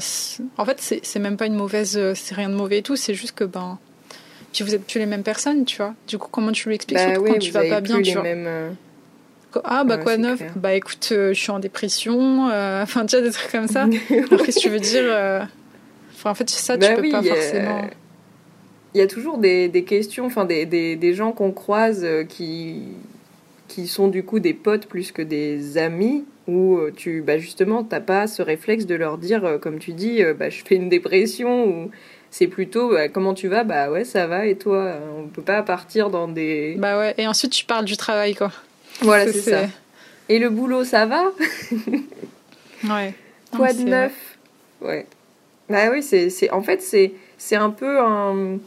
En 0.58 0.66
fait, 0.66 1.00
c'est 1.02 1.20
même 1.20 1.38
pas 1.38 1.46
une 1.46 1.56
mauvaise. 1.56 2.00
C'est 2.14 2.36
rien 2.36 2.50
de 2.50 2.56
mauvais 2.56 2.80
et 2.80 2.84
tout. 2.84 2.96
C'est 2.96 3.14
juste 3.14 3.34
que, 3.34 3.44
ben. 3.44 3.80
Puis 4.54 4.64
vous 4.64 4.74
êtes 4.74 4.86
plus 4.86 5.00
les 5.00 5.06
mêmes 5.06 5.24
personnes, 5.24 5.66
tu 5.66 5.78
vois. 5.78 5.94
Du 6.08 6.18
coup, 6.18 6.28
comment 6.32 6.52
tu 6.52 6.68
lui 6.70 6.76
expliques 6.76 6.98
bah, 6.98 7.20
oui, 7.20 7.32
quand 7.32 7.40
tu 7.40 7.52
vas 7.52 7.66
pas 7.66 7.82
bien, 7.82 8.02
tu 8.02 8.14
vois. 8.14 8.24
Mêmes, 8.24 8.76
ah 9.64 9.84
bah 9.84 9.98
quoi 9.98 10.18
neuf 10.18 10.42
Bah 10.56 10.74
écoute, 10.74 11.10
euh, 11.12 11.34
je 11.34 11.40
suis 11.40 11.52
en 11.52 11.60
dépression, 11.60 12.50
euh, 12.50 12.84
enfin 12.84 13.06
tu 13.06 13.16
vois 13.16 13.26
des 13.26 13.32
trucs 13.32 13.52
comme 13.52 13.68
ça. 13.68 13.84
Alors 14.10 14.44
qu'est-ce 14.44 14.58
que 14.58 14.62
tu 14.62 14.70
veux 14.70 14.80
dire 14.80 15.04
euh, 15.06 15.42
Enfin 16.16 16.32
en 16.32 16.36
fait 16.36 16.50
ça 16.50 16.74
tu 16.74 16.82
bah 16.82 16.96
peux 16.96 17.10
pas 17.10 17.24
forcément. 17.24 17.90
Il 18.94 18.98
y 18.98 19.02
a 19.02 19.08
toujours 19.08 19.38
des, 19.38 19.68
des 19.68 19.84
questions, 19.84 20.26
enfin 20.26 20.46
des, 20.46 20.66
des, 20.66 20.96
des, 20.96 21.14
gens 21.14 21.32
qu'on 21.32 21.52
croise 21.52 22.06
qui 22.28 22.82
qui 23.70 23.88
sont 23.88 24.10
du 24.10 24.24
coup 24.24 24.40
des 24.40 24.54
potes 24.54 24.88
plus 24.88 25.14
que 25.14 25.22
des 25.22 25.78
amis 25.78 26.26
où 26.48 26.80
tu 26.96 27.22
bah 27.22 27.38
justement 27.38 27.84
t'as 27.84 28.02
pas 28.02 28.28
ce 28.28 28.42
réflexe 28.42 28.86
de 28.86 28.96
leur 28.96 29.18
dire 29.18 29.60
comme 29.62 29.80
tu 29.80 29.94
dis 29.94 30.22
bah 30.38 30.50
je 30.50 30.64
fais 30.66 30.76
une 30.76 30.90
dépression 30.90 31.66
ou 31.66 31.92
c'est 32.32 32.48
plutôt 32.48 32.90
bah, 32.90 33.08
comment 33.08 33.34
tu 33.34 33.48
vas? 33.48 33.64
Bah 33.64 33.90
ouais 33.90 34.04
ça 34.04 34.28
va 34.28 34.46
et 34.48 34.58
toi? 34.58 34.96
On 35.18 35.28
peut 35.28 35.42
pas 35.42 35.62
partir 35.64 36.10
dans 36.10 36.28
des 36.28 36.76
bah 36.78 37.00
ouais 37.00 37.14
et 37.18 37.28
ensuite 37.28 37.52
tu 37.52 37.66
parles 37.66 37.86
du 37.86 37.96
travail 37.96 38.36
quoi 38.36 38.52
voilà, 39.02 39.32
c'est 39.32 39.42
ça. 39.42 39.68
Et 40.28 40.40
le 40.40 40.50
boulot, 40.50 40.84
ça 40.84 41.06
va? 41.06 41.32
Ouais. 42.82 43.14
Quoi 43.52 43.74
de 43.74 43.82
neuf? 43.82 44.38
Ouais. 44.80 45.06
Bah 45.70 45.90
oui, 45.92 46.02
c'est, 46.02 46.50
en 46.52 46.62
fait, 46.62 46.82
c'est, 46.82 47.12
c'est 47.38 47.58
un 47.58 47.72
peu 47.72 48.00
un. 48.00 48.58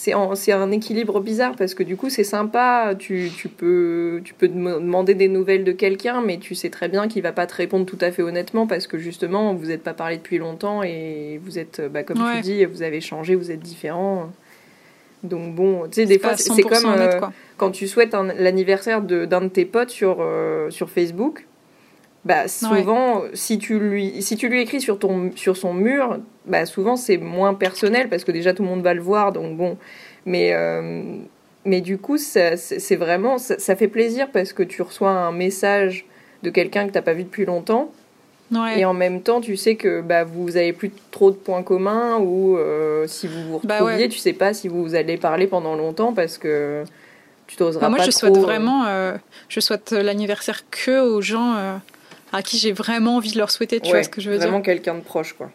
C'est, 0.00 0.52
un 0.52 0.70
équilibre 0.70 1.18
bizarre 1.18 1.56
parce 1.56 1.74
que 1.74 1.82
du 1.82 1.96
coup, 1.96 2.08
c'est 2.08 2.22
sympa. 2.22 2.94
Tu, 2.96 3.32
tu, 3.36 3.48
peux, 3.48 4.20
tu 4.22 4.32
peux 4.32 4.46
demander 4.46 5.14
des 5.14 5.26
nouvelles 5.26 5.64
de 5.64 5.72
quelqu'un, 5.72 6.22
mais 6.22 6.38
tu 6.38 6.54
sais 6.54 6.70
très 6.70 6.88
bien 6.88 7.08
qu'il 7.08 7.20
va 7.24 7.32
pas 7.32 7.48
te 7.48 7.56
répondre 7.56 7.84
tout 7.84 7.98
à 8.00 8.12
fait 8.12 8.22
honnêtement 8.22 8.68
parce 8.68 8.86
que 8.86 8.96
justement, 8.96 9.54
vous 9.54 9.66
n'êtes 9.66 9.82
pas 9.82 9.94
parlé 9.94 10.18
depuis 10.18 10.38
longtemps 10.38 10.84
et 10.84 11.40
vous 11.42 11.58
êtes, 11.58 11.82
bah, 11.92 12.04
comme 12.04 12.18
tu 12.36 12.40
dis, 12.42 12.64
vous 12.64 12.82
avez 12.82 13.00
changé, 13.00 13.34
vous 13.34 13.50
êtes 13.50 13.58
différents. 13.58 14.30
Donc 15.24 15.56
bon, 15.56 15.88
tu 15.88 15.94
sais, 15.94 16.06
des 16.06 16.20
fois, 16.20 16.36
c'est 16.36 16.62
comme 16.62 16.86
euh, 16.86 17.20
quand 17.56 17.72
tu 17.72 17.88
souhaites 17.88 18.14
l'anniversaire 18.38 19.02
d'un 19.02 19.40
de, 19.40 19.48
tes 19.48 19.64
potes 19.64 19.90
sur, 19.90 20.18
euh, 20.20 20.70
sur 20.70 20.90
Facebook. 20.90 21.44
Bah, 22.24 22.46
souvent, 22.46 23.22
si, 23.34 23.58
tu 23.58 23.80
lui, 23.80 24.22
si 24.22 24.36
tu 24.36 24.48
lui 24.48 24.60
écris 24.60 24.80
sur, 24.80 25.00
ton, 25.00 25.32
sur 25.34 25.56
son 25.56 25.74
mur, 25.74 26.20
bah, 26.48 26.66
souvent 26.66 26.96
c'est 26.96 27.18
moins 27.18 27.54
personnel 27.54 28.08
parce 28.08 28.24
que 28.24 28.32
déjà 28.32 28.54
tout 28.54 28.62
le 28.62 28.68
monde 28.68 28.82
va 28.82 28.94
le 28.94 29.00
voir. 29.00 29.32
Donc 29.32 29.56
bon, 29.56 29.76
mais, 30.26 30.52
euh, 30.52 31.02
mais 31.64 31.80
du 31.80 31.98
coup, 31.98 32.18
c'est 32.18 32.96
vraiment, 32.96 33.38
ça, 33.38 33.58
ça, 33.58 33.76
fait 33.76 33.88
plaisir 33.88 34.28
parce 34.32 34.52
que 34.52 34.62
tu 34.62 34.82
reçois 34.82 35.10
un 35.10 35.32
message 35.32 36.06
de 36.42 36.50
quelqu'un 36.50 36.86
que 36.86 36.92
tu 36.92 36.98
n'as 36.98 37.02
pas 37.02 37.14
vu 37.14 37.24
depuis 37.24 37.44
longtemps 37.44 37.90
et 38.76 38.84
en 38.84 38.94
même 38.94 39.20
temps, 39.20 39.40
tu 39.40 39.56
sais 39.56 39.76
que 39.76 40.00
bah, 40.00 40.24
vous 40.24 40.56
avez 40.56 40.72
plus 40.72 40.90
trop 41.10 41.30
de 41.30 41.36
points 41.36 41.62
communs 41.62 42.18
ou 42.18 42.56
euh, 42.56 43.06
si 43.06 43.26
vous 43.26 43.42
vous 43.42 43.60
bah 43.62 43.78
retrouviez, 43.78 44.08
tu 44.08 44.18
sais 44.18 44.32
pas 44.32 44.54
si 44.54 44.68
vous 44.68 44.94
allez 44.94 45.18
parler 45.18 45.46
pendant 45.46 45.74
longtemps 45.76 46.14
parce 46.14 46.38
que 46.38 46.84
tu 47.46 47.56
t'oseras 47.56 47.82
bah 47.82 47.88
moi, 47.90 47.98
pas 47.98 48.04
je 48.04 48.10
souhaite 48.10 48.36
euh, 48.36 48.40
vraiment, 48.40 48.86
euh, 48.86 49.16
je 49.48 49.60
souhaite 49.60 49.92
l'anniversaire 49.92 50.62
que 50.70 51.02
aux 51.02 51.20
gens 51.20 51.80
à 52.32 52.42
qui 52.42 52.58
j'ai 52.58 52.72
vraiment 52.72 53.16
envie 53.16 53.32
de 53.32 53.38
leur 53.38 53.50
souhaiter. 53.50 53.80
Tu 53.80 53.90
vois 53.90 54.02
ce 54.02 54.08
que 54.08 54.20
je 54.20 54.30
veux 54.30 54.38
dire? 54.38 54.46
Vraiment 54.46 54.62
quelqu'un 54.62 54.94
de 54.94 55.00
proche, 55.00 55.34
quoi. 55.34 55.50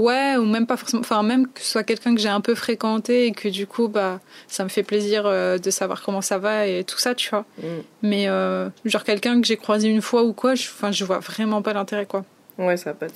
Ouais, 0.00 0.36
ou 0.38 0.46
même 0.46 0.66
pas 0.66 0.78
forcément. 0.78 1.00
Enfin, 1.00 1.22
même 1.22 1.46
que 1.46 1.60
ce 1.60 1.72
soit 1.72 1.82
quelqu'un 1.82 2.14
que 2.14 2.20
j'ai 2.20 2.28
un 2.28 2.40
peu 2.40 2.54
fréquenté 2.54 3.26
et 3.26 3.32
que 3.32 3.48
du 3.48 3.66
coup, 3.66 3.88
bah, 3.88 4.20
ça 4.48 4.64
me 4.64 4.70
fait 4.70 4.82
plaisir 4.82 5.24
euh, 5.26 5.58
de 5.58 5.70
savoir 5.70 6.02
comment 6.02 6.22
ça 6.22 6.38
va 6.38 6.66
et 6.66 6.84
tout 6.84 6.98
ça, 6.98 7.14
tu 7.14 7.28
vois. 7.28 7.44
Mm. 7.58 7.66
Mais 8.02 8.28
euh, 8.28 8.70
genre 8.86 9.04
quelqu'un 9.04 9.40
que 9.40 9.46
j'ai 9.46 9.58
croisé 9.58 9.88
une 9.88 10.00
fois 10.00 10.22
ou 10.22 10.32
quoi, 10.32 10.54
je, 10.54 10.68
enfin, 10.68 10.90
je 10.90 11.04
vois 11.04 11.18
vraiment 11.18 11.60
pas 11.60 11.74
l'intérêt, 11.74 12.06
quoi. 12.06 12.24
Ouais, 12.56 12.78
ça 12.78 12.90
a 12.90 12.94
pas 12.94 13.06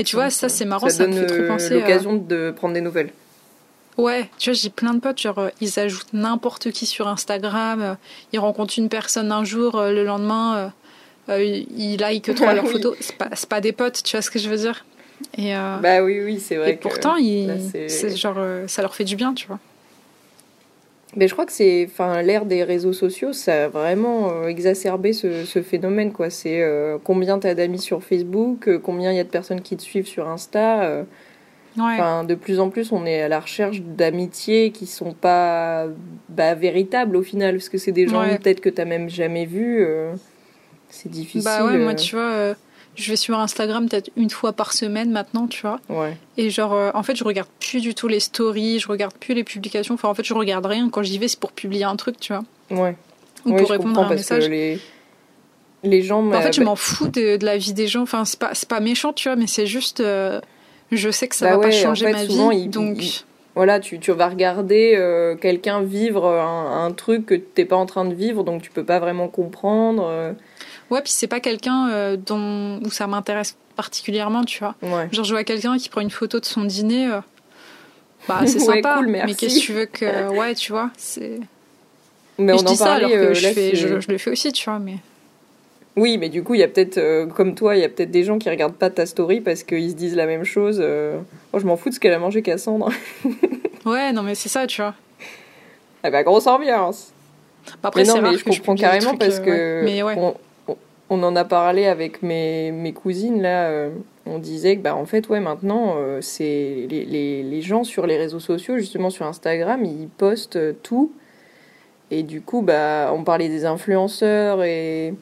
Et 0.00 0.04
tu 0.04 0.16
vois, 0.16 0.30
sens, 0.30 0.40
ça, 0.40 0.48
c'est 0.48 0.64
marrant, 0.64 0.88
Ça 0.88 0.96
ça 0.96 1.06
me 1.06 1.12
donne 1.12 1.20
fait 1.20 1.26
trop 1.26 1.42
euh, 1.42 1.48
penser 1.48 1.74
l'occasion 1.74 2.16
de 2.16 2.52
prendre 2.54 2.74
des 2.74 2.80
nouvelles. 2.80 3.12
Ouais, 3.96 4.28
tu 4.38 4.50
vois, 4.50 4.58
j'ai 4.58 4.70
plein 4.70 4.94
de 4.94 5.00
potes, 5.00 5.20
genre, 5.20 5.48
ils 5.60 5.78
ajoutent 5.78 6.12
n'importe 6.12 6.72
qui 6.72 6.86
sur 6.86 7.06
Instagram, 7.06 7.96
ils 8.32 8.38
rencontrent 8.40 8.74
une 8.78 8.88
personne 8.88 9.30
un 9.30 9.44
jour, 9.44 9.80
le 9.80 10.02
lendemain, 10.02 10.72
ils 11.28 11.96
like 11.98 12.34
trois 12.34 12.52
leurs 12.54 12.66
photos. 12.66 12.96
C'est 13.00 13.16
pas, 13.16 13.28
c'est 13.34 13.48
pas 13.48 13.60
des 13.60 13.72
potes, 13.72 14.02
tu 14.02 14.16
vois 14.16 14.22
ce 14.22 14.30
que 14.30 14.38
je 14.38 14.48
veux 14.48 14.56
dire? 14.56 14.84
Et, 15.36 15.54
euh, 15.56 15.76
Bah 15.82 16.02
oui, 16.02 16.20
oui, 16.24 16.40
c'est 16.40 16.56
vrai. 16.56 16.72
et 16.72 16.76
que- 16.76 16.82
pourtant, 16.82 17.16
ils, 17.16 17.46
là, 17.46 18.14
genre, 18.14 18.34
euh, 18.38 18.66
ça 18.66 18.82
leur 18.82 18.94
fait 18.94 19.04
du 19.04 19.16
bien, 19.16 19.34
tu 19.34 19.46
vois. 19.46 19.58
Mais 21.14 21.28
je 21.28 21.34
crois 21.34 21.44
que 21.44 21.52
c'est, 21.52 21.86
enfin, 21.90 22.22
l'ère 22.22 22.46
des 22.46 22.64
réseaux 22.64 22.94
sociaux, 22.94 23.34
ça 23.34 23.64
a 23.64 23.68
vraiment 23.68 24.30
euh, 24.32 24.46
exacerbé 24.48 25.12
ce, 25.12 25.44
ce 25.44 25.60
phénomène, 25.60 26.10
quoi. 26.10 26.30
C'est 26.30 26.62
euh, 26.62 26.96
combien 27.04 27.38
t'as 27.38 27.54
d'amis 27.54 27.78
sur 27.80 28.02
Facebook, 28.02 28.66
euh, 28.68 28.78
combien 28.78 29.10
il 29.12 29.16
y 29.16 29.20
a 29.20 29.24
de 29.24 29.28
personnes 29.28 29.60
qui 29.60 29.76
te 29.76 29.82
suivent 29.82 30.06
sur 30.06 30.28
Insta. 30.28 30.84
euh, 30.84 31.02
Ouais. 31.78 31.96
De 32.26 32.34
plus 32.34 32.60
en 32.60 32.68
plus, 32.68 32.92
on 32.92 33.06
est 33.06 33.22
à 33.22 33.28
la 33.28 33.40
recherche 33.40 33.80
d'amitiés 33.80 34.72
qui 34.72 34.84
sont 34.86 35.14
pas 35.14 35.86
bah, 36.28 36.54
véritables 36.54 37.16
au 37.16 37.22
final, 37.22 37.54
parce 37.54 37.70
que 37.70 37.78
c'est 37.78 37.92
des 37.92 38.06
gens 38.06 38.20
Ouais. 38.20 38.38
peut-être 38.38 38.60
que 38.60 38.68
t'as 38.68 38.84
même 38.84 39.08
jamais 39.08 39.46
vus. 39.46 39.82
c'est 40.90 41.08
difficile. 41.10 41.44
Bah 41.44 41.64
ouais, 41.66 41.78
moi, 41.78 41.94
tu 41.94 42.14
vois, 42.14 42.54
je 42.94 43.10
vais 43.10 43.16
sur 43.16 43.38
Instagram 43.38 43.88
peut-être 43.88 44.10
une 44.16 44.30
fois 44.30 44.52
par 44.52 44.72
semaine 44.72 45.10
maintenant, 45.10 45.46
tu 45.46 45.62
vois. 45.62 45.80
Ouais. 45.88 46.16
Et 46.36 46.50
genre, 46.50 46.74
euh, 46.74 46.90
en 46.94 47.02
fait, 47.02 47.16
je 47.16 47.24
regarde 47.24 47.48
plus 47.60 47.80
du 47.80 47.94
tout 47.94 48.08
les 48.08 48.20
stories, 48.20 48.78
je 48.80 48.88
regarde 48.88 49.14
plus 49.14 49.34
les 49.34 49.44
publications. 49.44 49.94
Enfin, 49.94 50.08
en 50.08 50.14
fait, 50.14 50.24
je 50.24 50.34
regarde 50.34 50.66
rien. 50.66 50.88
Quand 50.90 51.02
j'y 51.02 51.18
vais, 51.18 51.28
c'est 51.28 51.40
pour 51.40 51.52
publier 51.52 51.84
un 51.84 51.96
truc, 51.96 52.20
tu 52.20 52.32
vois. 52.34 52.42
Ouais. 52.70 52.96
Ou 53.46 53.52
Ouais, 53.52 53.60
pour 53.60 53.70
répondre 53.70 53.98
à 54.00 54.04
un 54.04 54.08
parce 54.08 54.20
message. 54.20 54.44
que 54.46 54.50
les, 54.50 54.78
les 55.84 56.02
gens. 56.02 56.22
Bah, 56.22 56.38
en 56.38 56.42
fait, 56.42 56.52
je 56.54 56.62
m'en 56.62 56.76
fous 56.76 57.08
de, 57.08 57.36
de 57.36 57.44
la 57.44 57.56
vie 57.56 57.72
des 57.72 57.86
gens. 57.88 58.02
Enfin, 58.02 58.24
c'est 58.24 58.38
pas, 58.38 58.52
pas 58.68 58.80
méchant, 58.80 59.12
tu 59.12 59.28
vois, 59.28 59.36
mais 59.36 59.46
c'est 59.46 59.66
juste. 59.66 60.00
euh, 60.00 60.40
je 60.90 61.10
sais 61.10 61.26
que 61.28 61.34
ça 61.34 61.46
Bah 61.46 61.52
va 61.52 61.58
ouais, 61.58 61.70
pas 61.70 61.76
en 61.76 61.80
changer 61.80 62.06
fait, 62.06 62.12
ma 62.12 62.26
souvent, 62.26 62.50
vie. 62.50 62.58
il- 62.64 62.70
donc, 62.70 62.96
il- 63.02 63.24
Voilà, 63.54 63.80
tu, 63.80 63.98
tu 63.98 64.12
vas 64.12 64.28
regarder 64.28 64.94
euh, 64.96 65.34
quelqu'un 65.36 65.82
vivre 65.82 66.26
un, 66.26 66.84
un 66.86 66.92
truc 66.92 67.26
que 67.26 67.34
t'es 67.34 67.64
pas 67.64 67.76
en 67.76 67.86
train 67.86 68.04
de 68.04 68.14
vivre, 68.14 68.44
donc 68.44 68.62
tu 68.62 68.70
peux 68.70 68.84
pas 68.84 68.98
vraiment 68.98 69.28
comprendre. 69.28 70.06
Ouais, 70.92 71.02
puis 71.02 71.12
c'est 71.12 71.26
pas 71.26 71.40
quelqu'un 71.40 71.88
euh, 71.90 72.16
dont 72.16 72.80
où 72.84 72.90
ça 72.90 73.06
m'intéresse 73.06 73.56
particulièrement, 73.76 74.44
tu 74.44 74.60
vois. 74.60 74.74
ouais. 74.82 75.08
Genre, 75.10 75.24
je 75.24 75.32
vois 75.34 75.44
quelqu'un 75.44 75.76
qui 75.78 75.88
prend 75.88 76.00
une 76.02 76.10
photo 76.10 76.38
de 76.40 76.44
son 76.44 76.64
dîner. 76.64 77.06
euh, 77.08 77.20
bah, 78.28 78.40
c'est 78.46 78.58
Ouais, 78.68 78.76
sympa. 78.76 78.98
cool, 78.98 79.08
mais 79.08 79.34
qu'est-ce 79.34 79.56
que 79.56 79.60
tu 79.60 79.72
veux 79.72 79.86
que. 79.86 80.28
Ouais, 80.38 80.54
tu 80.54 80.72
vois. 80.72 80.90
C'est. 80.96 81.40
Mais 82.38 82.52
Et 82.52 82.54
on 82.54 82.58
je 82.58 82.64
en 82.64 82.70
dis 82.70 82.76
ça 82.76 82.94
alors 82.94 83.10
que 83.10 83.14
euh, 83.14 83.34
je, 83.34 83.42
là, 83.42 83.48
fais, 83.52 83.70
c'est- 83.70 83.76
je, 83.76 84.00
je 84.00 84.08
le 84.10 84.18
fais 84.18 84.30
aussi, 84.30 84.52
tu 84.52 84.68
vois. 84.70 84.78
Mais. 84.78 84.96
Oui, 85.96 86.16
mais 86.16 86.30
du 86.30 86.42
coup, 86.42 86.54
il 86.54 86.60
y 86.60 86.62
a 86.62 86.68
peut-être, 86.68 86.96
euh, 86.96 87.26
comme 87.26 87.54
toi, 87.54 87.76
il 87.76 87.82
y 87.82 87.84
a 87.84 87.88
peut-être 87.90 88.10
des 88.10 88.24
gens 88.24 88.38
qui 88.38 88.48
regardent 88.48 88.76
pas 88.76 88.88
ta 88.88 89.04
story 89.04 89.42
parce 89.42 89.62
qu'ils 89.62 89.90
se 89.90 89.94
disent 89.94 90.16
la 90.16 90.24
même 90.26 90.44
chose. 90.44 90.78
euh, 90.82 91.18
Oh, 91.52 91.58
je 91.58 91.66
m'en 91.66 91.76
fous 91.76 91.90
de 91.90 91.94
ce 91.94 92.00
qu'elle 92.00 92.14
a 92.14 92.18
mangé 92.18 92.40
Cassandre. 92.42 92.90
Ouais, 93.84 94.12
non, 94.12 94.22
mais 94.22 94.36
c'est 94.36 94.48
ça, 94.48 94.64
tu 94.66 94.80
vois. 94.80 94.94
ah 96.04 96.10
bah, 96.10 96.22
grosse 96.22 96.46
ambiance. 96.46 97.10
Bah, 97.82 97.88
après, 97.88 98.02
mais 98.02 98.08
non, 98.08 98.14
mais 98.22 98.28
rare 98.28 98.38
je 98.38 98.44
que 98.44 98.50
comprends 98.50 98.74
carrément 98.76 99.06
trucs, 99.08 99.18
parce 99.18 99.40
que 99.40 99.50
ouais. 99.50 99.82
Mais 99.84 100.02
ouais. 100.04 100.14
on, 100.16 100.34
on- 101.12 101.22
en 101.22 101.36
a 101.36 101.44
parlé 101.44 101.86
avec 101.86 102.22
mes, 102.22 102.72
mes 102.72 102.92
cousines 102.92 103.40
là. 103.42 103.68
euh, 103.70 103.90
on 104.26 104.38
disait 104.38 104.76
que 104.76 104.82
bah 104.82 104.94
en 104.94 105.04
fait 105.04 105.28
ouais 105.28 105.40
maintenant 105.40 105.94
euh, 105.96 106.20
c'est 106.20 106.86
les, 106.88 107.04
les, 107.04 107.42
les 107.42 107.60
gens 107.62 107.82
sur 107.84 108.06
les 108.06 108.16
réseaux 108.16 108.38
sociaux 108.40 108.78
justement 108.78 109.10
sur 109.10 109.26
Instagram 109.26 109.84
ils 109.84 110.08
postent 110.08 110.56
euh, 110.56 110.72
tout 110.82 111.10
et 112.10 112.22
du 112.22 112.40
coup 112.40 112.62
bah 112.62 113.12
on 113.16 113.24
parlait 113.24 113.48
des 113.48 113.64
influenceurs 113.64 114.62
et 114.62 115.14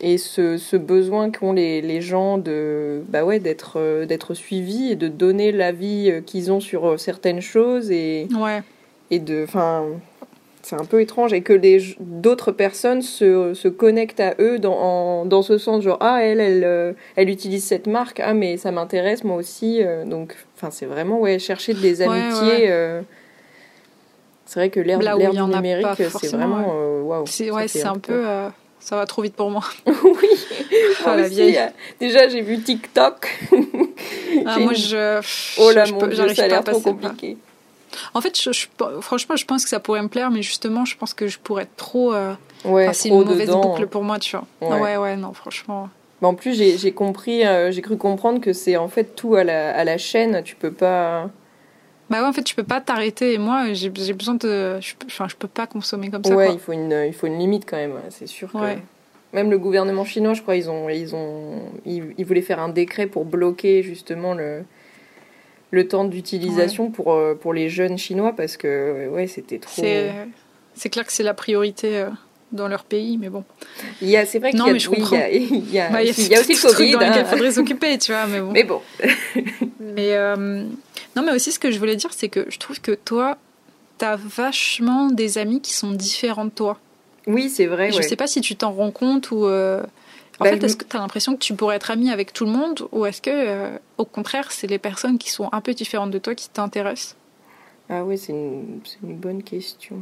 et 0.00 0.18
ce, 0.18 0.56
ce 0.56 0.76
besoin 0.76 1.30
qu'ont 1.30 1.52
les, 1.52 1.80
les 1.80 2.00
gens 2.00 2.36
de 2.38 3.02
bah 3.08 3.24
ouais 3.24 3.38
d'être 3.38 3.74
euh, 3.78 4.06
d'être 4.06 4.34
suivis 4.34 4.90
et 4.92 4.96
de 4.96 5.08
donner 5.08 5.50
l'avis 5.52 6.12
qu'ils 6.26 6.50
ont 6.52 6.60
sur 6.60 6.98
certaines 6.98 7.40
choses 7.40 7.90
et 7.90 8.28
Ouais. 8.38 8.62
et 9.10 9.18
de 9.20 9.44
enfin 9.44 9.84
c'est 10.66 10.76
un 10.80 10.84
peu 10.84 11.00
étrange 11.02 11.32
et 11.34 11.42
que 11.42 11.52
d'autres 12.00 12.50
personnes 12.50 13.02
se, 13.02 13.52
se 13.54 13.68
connectent 13.68 14.20
à 14.20 14.34
eux 14.40 14.58
dans, 14.58 14.72
en- 14.76 15.24
dans 15.26 15.42
ce 15.42 15.58
sens 15.58 15.82
genre 15.84 15.98
ah 16.00 16.20
elle 16.22 16.40
elle 16.40 16.64
euh, 16.64 16.92
elle 17.16 17.28
utilise 17.28 17.64
cette 17.64 17.86
marque 17.86 18.18
ah 18.20 18.32
mais 18.32 18.56
ça 18.56 18.70
m'intéresse 18.72 19.24
moi 19.24 19.36
aussi 19.36 19.82
euh, 19.82 20.04
donc 20.06 20.34
enfin 20.56 20.70
c'est 20.70 20.86
vraiment 20.86 21.20
ouais 21.20 21.38
chercher 21.38 21.74
des 21.74 22.00
amitiés 22.00 22.48
ouais. 22.64 22.66
euh, 22.70 23.02
c'est 24.46 24.60
vrai 24.60 24.70
que 24.70 24.80
l'ère 24.80 24.98
du 24.98 25.38
numérique 25.56 25.86
c'est 26.20 26.28
vraiment 26.36 26.74
waouh 27.02 27.26
C'est 27.26 27.48
ça 27.48 27.54
ouais, 27.54 27.68
c'est 27.68 27.82
un 27.84 27.98
peu. 27.98 28.12
euh, 28.26 28.48
ça 28.80 28.96
va 28.96 29.06
trop 29.06 29.22
vite 29.22 29.34
pour 29.34 29.50
moi. 29.50 29.62
oui 29.86 29.92
moi 31.04 31.16
la 31.16 31.22
aussi, 31.26 31.34
vieille. 31.34 31.56
euh, 31.58 31.66
déjà 32.00 32.28
j'ai 32.28 32.42
vu 32.42 32.58
TikTok 32.60 33.28
Ah, 34.46 34.58
moi, 34.58 34.72
une- 34.72 34.78
je. 34.78 35.20
oh 35.58 35.70
là 35.72 35.84
je 35.86 35.92
mon 35.92 35.98
peux- 36.00 36.08
dieu 36.08 36.28
ça 36.34 36.44
a 36.44 36.48
l'air 36.48 36.64
trop 36.64 36.78
le 36.90 36.96
pas. 36.96 37.14
En 38.14 38.20
fait, 38.20 38.40
je, 38.40 38.52
je- 38.52 38.66
franchement, 39.00 39.36
je 39.36 39.44
pense 39.44 39.64
que 39.64 39.70
ça 39.70 39.80
pourrait 39.80 40.02
me 40.02 40.08
plaire, 40.08 40.30
mais 40.30 40.42
justement, 40.42 40.84
je 40.84 40.96
pense 40.96 41.14
que 41.14 41.26
je 41.26 41.38
pourrais 41.38 41.64
être 41.64 41.76
trop. 41.76 42.12
euh, 42.14 42.34
ouais 42.64 42.92
c'est 42.92 43.08
une 43.08 43.16
mauvaise 43.24 43.48
dedans 43.48 43.60
boucle 43.60 43.86
pour 43.86 44.02
moi, 44.02 44.18
tu 44.18 44.36
vois. 44.36 44.46
Ouais. 44.60 44.80
Ouais, 44.80 44.96
ouais, 44.96 45.16
non, 45.16 45.32
franchement. 45.32 45.88
Mais 46.20 46.28
en 46.28 46.34
plus, 46.34 46.54
j'ai 46.54 46.92
compris, 46.92 47.44
euh, 47.44 47.70
j'ai 47.70 47.82
cru 47.82 47.96
comprendre 47.96 48.40
que 48.40 48.52
c'est 48.52 48.76
en 48.76 48.88
fait 48.88 49.14
tout 49.16 49.34
à 49.34 49.44
la, 49.44 49.76
à 49.76 49.84
la 49.84 49.98
chaîne. 49.98 50.42
Tu 50.44 50.54
peux 50.56 50.70
pas. 50.72 51.28
Bah 52.10 52.20
ouais, 52.20 52.26
en 52.28 52.32
fait, 52.32 52.42
tu 52.44 52.54
peux 52.54 52.62
pas 52.64 52.80
t'arrêter. 52.80 53.34
Et 53.34 53.38
moi, 53.38 53.72
j'ai 53.72 53.88
besoin 53.90 54.34
de. 54.34 54.78
Je, 54.80 54.94
enfin, 55.06 55.26
je 55.28 55.36
peux 55.36 55.48
pas 55.48 55.66
consommer 55.66 56.10
comme 56.10 56.22
ça. 56.24 56.34
ouais, 56.34 56.46
quoi. 56.46 56.54
il 56.54 56.60
faut 56.60 56.72
une, 56.72 57.04
il 57.06 57.12
faut 57.12 57.26
une 57.26 57.38
limite 57.38 57.64
quand 57.68 57.76
même. 57.76 57.94
C'est 58.10 58.26
sûr 58.26 58.50
que. 58.52 58.58
Ouais. 58.58 58.78
Même 59.32 59.50
le 59.50 59.58
gouvernement 59.58 60.04
chinois, 60.04 60.32
je 60.34 60.42
crois, 60.42 60.54
ils 60.54 60.70
ont, 60.70 60.88
ils 60.88 61.12
ont, 61.16 61.58
ils, 61.84 62.14
ils 62.16 62.24
voulaient 62.24 62.40
faire 62.40 62.60
un 62.60 62.68
décret 62.68 63.06
pour 63.08 63.24
bloquer 63.24 63.82
justement 63.82 64.32
le, 64.32 64.62
le 65.74 65.86
temps 65.88 66.04
d'utilisation 66.04 66.90
pour, 66.90 67.12
euh, 67.12 67.34
pour 67.34 67.52
les 67.52 67.68
jeunes 67.68 67.98
chinois 67.98 68.32
parce 68.36 68.56
que 68.56 69.08
ouais, 69.10 69.26
c'était 69.26 69.58
trop. 69.58 69.82
C'est 70.74 70.88
clair 70.90 71.04
que 71.06 71.12
c'est 71.12 71.22
la 71.22 71.34
priorité 71.34 71.98
euh, 71.98 72.08
dans 72.52 72.66
leur 72.68 72.84
pays, 72.84 73.16
mais 73.18 73.28
bon. 73.28 73.44
Il 74.02 74.08
y 74.08 74.16
a, 74.16 74.26
c'est 74.26 74.38
vrai 74.38 74.50
qu'il 74.50 74.58
Non, 74.58 74.66
y 74.66 74.70
a, 74.70 74.72
mais 74.72 74.78
je 74.78 74.90
oui, 74.90 74.96
il 75.00 75.12
y 75.12 75.16
a, 75.16 75.30
il 75.32 75.70
y 75.72 75.78
a, 75.78 75.88
Bah, 75.90 76.02
il 76.02 76.06
y 76.28 76.34
a 76.34 76.40
aussi 76.40 76.52
le 76.54 76.74
Covid. 76.74 76.92
dans 76.92 76.98
lequel 77.00 77.12
hein. 77.12 77.18
il 77.20 77.26
faudrait 77.26 77.52
s'occuper, 77.58 77.98
tu 77.98 78.12
vois, 78.12 78.26
mais 78.26 78.40
bon. 78.40 78.50
Mais 78.52 78.64
bon. 78.64 78.80
Mais 79.80 80.14
euh, 80.16 80.64
non, 81.14 81.22
mais 81.24 81.32
aussi 81.32 81.52
ce 81.52 81.58
que 81.60 81.70
je 81.70 81.78
voulais 81.78 81.94
dire, 81.94 82.10
c'est 82.12 82.28
que 82.28 82.46
je 82.48 82.58
trouve 82.58 82.80
que 82.80 82.90
toi, 82.92 83.38
t'as 83.98 84.16
vachement 84.16 85.10
des 85.10 85.38
amis 85.38 85.60
qui 85.60 85.72
sont 85.72 85.92
différents 85.92 86.46
de 86.46 86.50
toi. 86.50 86.78
Oui, 87.28 87.48
c'est 87.48 87.66
vrai. 87.66 87.92
Je 87.92 87.98
ouais. 87.98 88.02
sais 88.02 88.16
pas 88.16 88.26
si 88.26 88.40
tu 88.40 88.56
t'en 88.56 88.72
rends 88.72 88.90
compte 88.90 89.30
ou. 89.30 89.46
euh, 89.46 89.82
En 90.40 90.44
fait, 90.44 90.62
est-ce 90.62 90.76
que 90.76 90.84
tu 90.84 90.96
as 90.96 91.00
l'impression 91.00 91.34
que 91.34 91.40
tu 91.40 91.54
pourrais 91.54 91.76
être 91.76 91.90
ami 91.90 92.10
avec 92.10 92.32
tout 92.32 92.44
le 92.44 92.50
monde 92.50 92.88
ou 92.92 93.06
est-ce 93.06 93.22
que, 93.22 93.30
euh, 93.30 93.78
au 93.98 94.04
contraire, 94.04 94.50
c'est 94.50 94.66
les 94.66 94.78
personnes 94.78 95.18
qui 95.18 95.30
sont 95.30 95.48
un 95.52 95.60
peu 95.60 95.74
différentes 95.74 96.10
de 96.10 96.18
toi 96.18 96.34
qui 96.34 96.48
t'intéressent? 96.48 97.16
Ah 97.88 98.04
oui, 98.04 98.18
c'est 98.18 98.32
une, 98.32 98.80
bonne 99.02 99.42
question. 99.42 99.96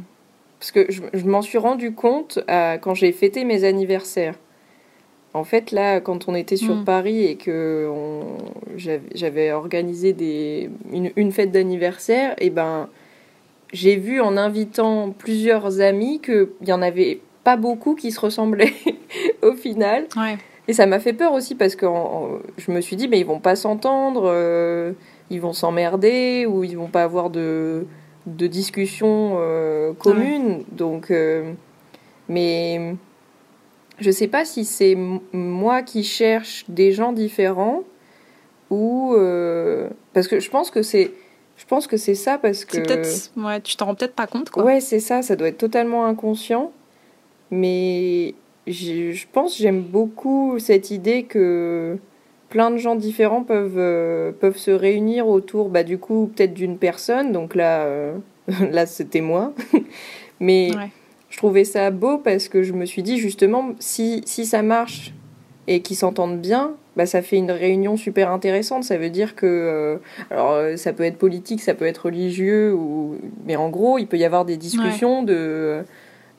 Parce 0.59 0.71
que 0.71 0.85
je, 0.89 1.01
je 1.13 1.25
m'en 1.25 1.41
suis 1.41 1.57
rendu 1.57 1.93
compte 1.93 2.39
euh, 2.49 2.77
quand 2.77 2.95
j'ai 2.95 3.11
fêté 3.11 3.43
mes 3.43 3.63
anniversaires. 3.63 4.35
En 5.33 5.43
fait, 5.43 5.71
là, 5.71 5.99
quand 5.99 6.27
on 6.27 6.35
était 6.35 6.57
sur 6.57 6.75
Mm. 6.75 6.85
Paris 6.85 7.25
et 7.25 7.35
que 7.35 7.89
j'avais 8.77 9.51
organisé 9.51 10.13
des, 10.13 10.69
une, 10.91 11.11
une 11.15 11.31
fête 11.31 11.51
d'anniversaire, 11.51 12.35
et 12.37 12.49
ben, 12.49 12.87
j'ai 13.73 13.95
vu 13.95 14.21
en 14.21 14.37
invitant 14.37 15.09
plusieurs 15.11 15.81
amis 15.81 16.21
qu'il 16.21 16.49
n'y 16.61 16.71
en 16.71 16.83
avait 16.83 17.19
pas 17.43 17.57
beaucoup 17.57 17.95
qui 17.95 18.11
se 18.11 18.19
ressemblaient 18.19 18.73
au 19.41 19.53
final. 19.53 20.07
Ouais. 20.15 20.37
Et 20.67 20.73
ça 20.73 20.85
m'a 20.85 20.99
fait 20.99 21.13
peur 21.13 21.33
aussi 21.33 21.55
parce 21.55 21.75
que 21.75 21.85
en- 21.85 21.95
en- 21.95 22.29
je 22.57 22.71
me 22.71 22.79
suis 22.81 22.95
dit, 22.95 23.07
mais 23.07 23.19
ils 23.19 23.25
vont 23.25 23.39
pas 23.39 23.55
s'entendre, 23.55 24.23
euh, 24.27 24.93
ils 25.29 25.41
vont 25.41 25.51
s'emmerder 25.53 26.45
ou 26.45 26.63
ils 26.63 26.77
vont 26.77 26.87
pas 26.87 27.03
avoir 27.03 27.29
de, 27.29 27.85
de 28.27 28.47
discussion 28.47 29.33
euh, 29.39 29.91
commune. 29.93 30.63
Donc, 30.71 31.11
euh, 31.11 31.51
mais 32.29 32.95
je 33.99 34.09
sais 34.11 34.27
pas 34.27 34.45
si 34.45 34.63
c'est 34.65 34.97
moi 35.33 35.81
qui 35.81 36.03
cherche 36.03 36.65
des 36.69 36.91
gens 36.93 37.11
différents 37.11 37.83
ou 38.69 39.13
euh, 39.15 39.89
parce 40.13 40.27
que 40.27 40.39
je 40.39 40.49
pense 40.49 40.71
que 40.71 40.81
c'est, 40.81 41.11
je 41.57 41.65
pense 41.65 41.87
que 41.87 41.97
c'est 41.97 42.15
ça 42.15 42.37
parce 42.37 42.65
que. 42.65 42.77
Ouais, 43.37 43.59
tu 43.61 43.75
t'en 43.75 43.85
rends 43.87 43.95
peut-être 43.95 44.15
pas 44.15 44.27
compte, 44.27 44.49
quoi. 44.49 44.63
Ouais, 44.63 44.79
c'est 44.79 44.99
ça, 44.99 45.21
ça 45.21 45.35
doit 45.35 45.49
être 45.49 45.57
totalement 45.57 46.05
inconscient. 46.05 46.71
Mais 47.53 48.33
je 48.65 49.25
pense 49.31 49.57
j'aime 49.57 49.81
beaucoup 49.81 50.57
cette 50.57 50.89
idée 50.89 51.23
que 51.23 51.97
plein 52.49 52.71
de 52.71 52.77
gens 52.77 52.95
différents 52.95 53.43
peuvent, 53.43 53.77
euh, 53.77 54.31
peuvent 54.31 54.57
se 54.57 54.71
réunir 54.71 55.27
autour, 55.27 55.69
bah, 55.69 55.83
du 55.83 55.97
coup, 55.99 56.31
peut-être 56.35 56.53
d'une 56.53 56.77
personne. 56.77 57.31
Donc 57.31 57.55
là, 57.55 57.83
euh, 57.85 58.13
là 58.71 58.85
c'était 58.85 59.21
moi. 59.21 59.53
Mais 60.39 60.71
Ouais. 60.75 60.89
je 61.29 61.37
trouvais 61.37 61.63
ça 61.63 61.91
beau 61.91 62.17
parce 62.17 62.47
que 62.47 62.63
je 62.63 62.73
me 62.73 62.85
suis 62.85 63.03
dit, 63.03 63.17
justement, 63.17 63.69
si, 63.79 64.23
si 64.25 64.45
ça 64.45 64.61
marche 64.63 65.13
et 65.67 65.81
qui 65.81 65.93
s'entendent 65.95 66.41
bien, 66.41 66.73
bah, 66.95 67.05
ça 67.05 67.21
fait 67.21 67.37
une 67.37 67.51
réunion 67.51 67.97
super 67.97 68.31
intéressante. 68.31 68.83
Ça 68.83 68.97
veut 68.97 69.09
dire 69.09 69.35
que, 69.35 69.45
euh, 69.45 69.97
alors, 70.31 70.77
ça 70.77 70.91
peut 70.93 71.03
être 71.03 71.17
politique, 71.17 71.61
ça 71.61 71.73
peut 71.75 71.85
être 71.85 72.05
religieux, 72.05 72.73
ou... 72.73 73.15
mais 73.45 73.55
en 73.55 73.69
gros, 73.69 73.97
il 73.99 74.07
peut 74.07 74.17
y 74.17 74.25
avoir 74.25 74.43
des 74.45 74.57
discussions 74.57 75.21
de 75.23 75.83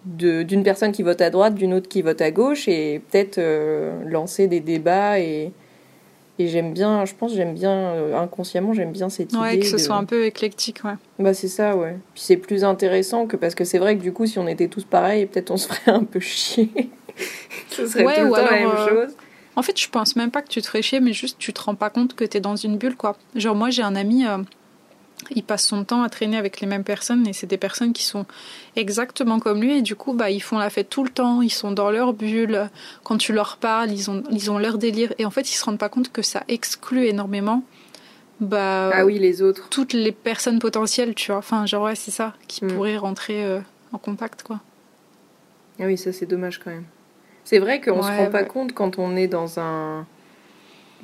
d'une 0.04 0.62
personne 0.62 0.92
qui 0.92 1.02
vote 1.02 1.20
à 1.20 1.30
droite, 1.30 1.54
d'une 1.54 1.74
autre 1.74 1.88
qui 1.88 2.02
vote 2.02 2.20
à 2.20 2.30
gauche, 2.30 2.68
et 2.68 3.00
peut-être 3.10 3.38
euh, 3.38 4.02
lancer 4.04 4.46
des 4.46 4.60
débats. 4.60 5.18
Et, 5.20 5.52
et 6.38 6.48
j'aime 6.48 6.72
bien, 6.72 7.04
je 7.04 7.14
pense, 7.14 7.34
j'aime 7.34 7.54
bien, 7.54 8.14
inconsciemment, 8.14 8.72
j'aime 8.74 8.92
bien 8.92 9.08
cette 9.08 9.32
ouais, 9.32 9.54
idée. 9.56 9.60
que 9.60 9.66
ce 9.66 9.78
soit 9.78 9.96
un 9.96 10.04
peu 10.04 10.26
éclectique, 10.26 10.84
ouais. 10.84 10.94
Bah, 11.18 11.32
c'est 11.32 11.48
ça, 11.48 11.76
ouais. 11.76 11.96
Puis 12.14 12.22
c'est 12.24 12.36
plus 12.36 12.64
intéressant 12.64 13.26
que 13.26 13.36
parce 13.36 13.54
que 13.54 13.64
c'est 13.64 13.78
vrai 13.78 13.96
que 13.96 14.02
du 14.02 14.12
coup, 14.12 14.26
si 14.26 14.38
on 14.38 14.48
était 14.48 14.68
tous 14.68 14.84
pareils, 14.84 15.26
peut-être 15.26 15.50
on 15.50 15.56
se 15.56 15.68
ferait 15.68 15.92
un 15.92 16.04
peu 16.04 16.20
chier. 16.20 16.70
ce 17.70 17.86
serait 17.86 18.04
Ouais, 18.04 18.14
tout 18.16 18.24
le 18.24 18.30
temps 18.30 18.36
la 18.36 18.50
même 18.50 18.68
alors, 18.68 18.88
euh, 18.88 19.06
chose. 19.06 19.16
En 19.56 19.62
fait, 19.62 19.78
je 19.78 19.88
pense 19.88 20.16
même 20.16 20.30
pas 20.30 20.42
que 20.42 20.48
tu 20.48 20.60
te 20.60 20.66
ferais 20.66 20.82
chier, 20.82 21.00
mais 21.00 21.12
juste 21.12 21.38
tu 21.38 21.52
te 21.52 21.60
rends 21.60 21.76
pas 21.76 21.90
compte 21.90 22.14
que 22.14 22.24
t'es 22.24 22.40
dans 22.40 22.56
une 22.56 22.76
bulle, 22.76 22.96
quoi. 22.96 23.16
Genre, 23.36 23.54
moi, 23.54 23.70
j'ai 23.70 23.82
un 23.82 23.94
ami, 23.94 24.26
euh, 24.26 24.38
il 25.30 25.42
passe 25.42 25.64
son 25.66 25.84
temps 25.84 26.02
à 26.02 26.08
traîner 26.08 26.36
avec 26.36 26.60
les 26.60 26.66
mêmes 26.66 26.84
personnes, 26.84 27.26
et 27.26 27.32
c'est 27.32 27.46
des 27.46 27.56
personnes 27.56 27.92
qui 27.92 28.04
sont 28.04 28.26
exactement 28.76 29.38
comme 29.40 29.60
lui, 29.62 29.78
et 29.78 29.82
du 29.82 29.94
coup, 29.96 30.12
bah, 30.12 30.30
ils 30.30 30.42
font 30.42 30.58
la 30.58 30.70
fête 30.70 30.90
tout 30.90 31.04
le 31.04 31.10
temps, 31.10 31.40
ils 31.42 31.50
sont 31.52 31.72
dans 31.72 31.90
leur 31.90 32.12
bulle. 32.12 32.68
Quand 33.04 33.16
tu 33.16 33.32
leur 33.32 33.56
parles, 33.56 33.90
ils 33.90 34.10
ont, 34.10 34.22
ils 34.30 34.50
ont 34.50 34.58
leur 34.58 34.76
délire, 34.78 35.12
et 35.18 35.24
en 35.24 35.30
fait, 35.30 35.50
ils 35.50 35.54
se 35.54 35.64
rendent 35.64 35.78
pas 35.78 35.88
compte 35.88 36.12
que 36.12 36.22
ça 36.22 36.42
exclut 36.48 37.06
énormément. 37.06 37.62
Bah, 38.40 38.90
Ah 38.92 39.04
oui, 39.06 39.18
les 39.18 39.42
autres. 39.42 39.68
toutes 39.70 39.92
les 39.92 40.12
personnes 40.12 40.58
potentielles, 40.58 41.14
tu 41.14 41.30
vois. 41.30 41.38
Enfin, 41.38 41.66
genre, 41.66 41.84
ouais, 41.84 41.94
c'est 41.94 42.10
ça, 42.10 42.34
qui 42.48 42.64
Mm. 42.64 42.68
pourraient 42.68 42.96
rentrer 42.96 43.44
euh, 43.44 43.60
en 43.92 43.98
contact, 43.98 44.42
quoi. 44.42 44.60
Ah 45.80 45.84
oui, 45.86 45.96
ça 45.96 46.12
c'est 46.12 46.26
dommage 46.26 46.58
quand 46.62 46.70
même. 46.70 46.84
C'est 47.44 47.58
vrai 47.58 47.80
qu'on 47.80 48.02
se 48.02 48.08
Ouais, 48.08 48.16
rend 48.16 48.30
pas 48.30 48.44
compte 48.44 48.72
quand 48.74 48.98
on 48.98 49.16
est 49.16 49.26
dans 49.28 49.58
un. 49.60 50.06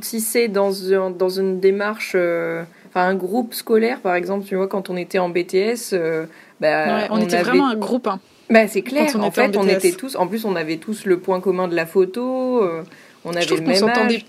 Si 0.04 0.20
c'est 0.20 0.48
dans, 0.48 0.92
un- 0.92 1.10
dans 1.10 1.28
une 1.28 1.60
démarche. 1.60 2.12
euh, 2.14 2.64
Enfin, 2.88 3.06
un 3.06 3.14
groupe 3.14 3.54
scolaire, 3.54 4.00
par 4.00 4.16
exemple, 4.16 4.44
tu 4.44 4.56
vois, 4.56 4.66
quand 4.66 4.90
on 4.90 4.96
était 4.96 5.20
en 5.20 5.28
BTS, 5.28 5.92
euh, 5.92 6.26
bah, 6.60 6.86
Ouais, 6.96 7.06
on, 7.10 7.20
était 7.20 7.36
avait- 7.36 7.44
vraiment 7.44 7.68
un 7.68 7.76
groupe, 7.76 8.08
hein. 8.08 8.18
Bah, 8.50 8.66
c'est 8.66 8.82
clair, 8.82 9.12
on 9.14 9.20
en 9.22 9.30
fait, 9.30 9.56
on 9.56 9.68
était 9.68 9.92
tous. 9.92 10.16
En 10.16 10.26
plus, 10.26 10.44
on 10.44 10.56
avait 10.56 10.78
tous 10.78 11.04
le 11.06 11.20
point 11.20 11.40
commun 11.40 11.68
de 11.68 11.76
la 11.76 11.86
photo, 11.86 12.64
euh, 12.64 12.82
on 13.24 13.30
avait 13.30 13.42
Je 13.46 13.54
le 13.54 13.60
même 13.60 13.76
s'entendait 13.76 14.24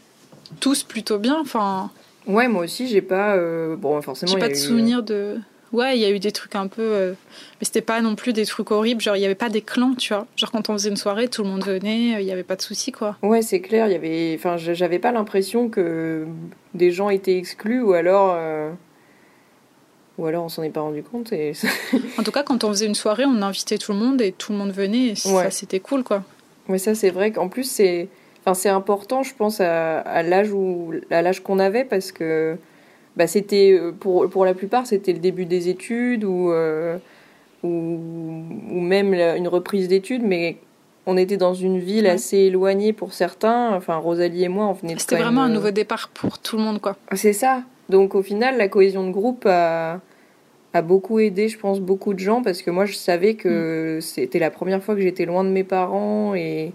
tous 0.60 0.84
plutôt 0.84 1.18
bien, 1.18 1.40
enfin. 1.42 1.90
Ouais, 2.28 2.48
moi 2.48 2.66
aussi, 2.66 2.88
j'ai 2.88 3.02
pas. 3.02 3.36
Bon, 3.78 4.00
forcément, 4.04 4.32
J'ai 4.34 4.38
pas 4.38 4.48
de 4.50 4.54
eu- 4.54 4.58
souvenir 4.58 5.02
de. 5.02 5.38
Ouais, 5.74 5.98
il 5.98 6.02
y 6.02 6.06
a 6.06 6.10
eu 6.12 6.20
des 6.20 6.32
trucs 6.32 6.56
un 6.56 6.68
peu. 6.68 6.82
euh, 6.82 7.14
Mais 7.60 7.66
c'était 7.66 7.82
pas 7.82 8.02
non 8.02 8.16
plus 8.16 8.34
des 8.34 8.46
trucs 8.46 8.72
horribles. 8.72 9.02
Genre, 9.02 9.16
il 9.16 9.22
y 9.22 9.26
avait 9.26 9.36
pas 9.36 9.50
des 9.50 9.62
clans, 9.62 9.94
tu 9.98 10.14
vois. 10.14 10.28
Genre, 10.36 10.52
quand 10.52 10.70
on 10.70 10.74
faisait 10.74 10.90
une 10.90 10.98
soirée, 10.98 11.28
tout 11.30 11.44
le 11.44 11.50
monde 11.50 11.64
venait, 11.64 12.22
il 12.22 12.28
y 12.28 12.32
avait 12.32 12.44
pas 12.44 12.56
de 12.58 12.62
soucis, 12.62 12.92
quoi. 12.92 13.16
Ouais, 13.22 13.42
c'est 13.42 13.62
clair, 13.62 13.88
il 13.88 13.94
y 13.94 13.96
avait. 13.96 14.36
Enfin, 14.38 14.58
j'avais 14.58 15.00
pas 15.00 15.12
l'impression 15.12 15.70
que 15.70 16.26
des 16.74 16.92
gens 16.92 17.10
étaient 17.10 17.38
exclus 17.38 17.82
ou 17.82 17.94
alors. 17.94 18.34
euh, 18.36 18.72
Ou 20.18 20.26
alors 20.26 20.44
on 20.44 20.50
s'en 20.50 20.62
est 20.64 20.70
pas 20.70 20.82
rendu 20.82 21.04
compte 21.04 21.32
et. 21.34 21.54
En 22.18 22.24
tout 22.24 22.32
cas, 22.32 22.44
quand 22.44 22.64
on 22.64 22.70
faisait 22.70 22.86
une 22.86 22.96
soirée, 22.96 23.24
on 23.26 23.42
invitait 23.42 23.78
tout 23.78 23.94
le 23.94 23.98
monde 24.00 24.22
et 24.22 24.34
tout 24.34 24.52
le 24.52 24.58
monde 24.58 24.72
venait. 24.72 25.08
Et 25.08 25.16
ça, 25.16 25.30
Ouais. 25.34 25.52
c'était 25.52 25.80
cool, 25.80 26.04
quoi. 26.04 26.24
Mais 26.68 26.78
ça, 26.78 26.94
c'est 26.96 27.10
vrai 27.12 27.32
qu'en 27.32 27.48
plus, 27.48 27.64
c'est. 27.64 28.10
Enfin, 28.44 28.54
c'est 28.56 28.70
important, 28.70 29.24
je 29.24 29.34
pense, 29.36 29.62
à, 29.62 30.00
à 30.00 30.22
l'âge 30.24 30.52
où 30.52 30.94
à 31.12 31.22
l'âge 31.22 31.42
qu'on 31.42 31.60
avait 31.60 31.86
parce 31.86 32.12
que 32.12 32.58
bah, 33.22 33.28
c'était 33.28 33.78
euh, 33.80 33.92
pour 33.92 34.28
pour 34.32 34.46
la 34.46 34.56
plupart 34.56 34.88
c'était 34.88 35.14
le 35.14 35.20
début 35.20 35.46
des 35.46 35.70
études 35.70 36.24
ou 36.24 36.50
euh, 36.52 36.98
ou, 37.62 37.68
ou 38.72 38.80
même 38.80 39.14
la- 39.14 39.38
une 39.38 39.48
reprise 39.48 39.88
d'études, 39.88 40.24
mais 40.24 40.58
on 41.06 41.18
était 41.18 41.38
dans 41.38 41.54
une 41.54 41.78
ville 41.78 42.08
assez 42.08 42.38
éloignée 42.38 42.94
pour 42.94 43.14
certains. 43.14 43.76
Enfin, 43.76 43.98
Rosalie 43.98 44.44
et 44.46 44.48
moi, 44.50 44.66
on 44.66 44.74
venait. 44.74 44.96
de 44.96 45.00
C'était 45.00 45.18
vraiment 45.18 45.42
un 45.42 45.48
même, 45.50 45.52
euh, 45.52 45.60
nouveau 45.60 45.70
départ 45.72 46.10
pour 46.16 46.40
tout 46.40 46.58
le 46.58 46.64
monde, 46.64 46.82
quoi. 46.82 46.96
C'est 47.14 47.34
ça. 47.34 47.62
Donc 47.90 48.16
au 48.16 48.24
final, 48.24 48.58
la 48.58 48.68
cohésion 48.68 49.06
de 49.06 49.12
groupe 49.12 49.46
a, 49.46 50.00
a 50.74 50.82
beaucoup 50.82 51.20
aidé, 51.20 51.48
je 51.48 51.60
pense, 51.60 51.80
beaucoup 51.80 52.16
de 52.16 52.20
gens 52.20 52.42
parce 52.42 52.64
que 52.64 52.72
moi, 52.72 52.86
je 52.86 52.96
savais 52.96 53.36
que 53.36 53.98
Mm. 53.98 54.02
c'était 54.02 54.40
la 54.40 54.50
première 54.50 54.82
fois 54.82 54.96
que 54.96 55.02
j'étais 55.02 55.26
loin 55.26 55.44
de 55.44 55.50
mes 55.50 55.64
parents 55.64 56.34
et, 56.34 56.72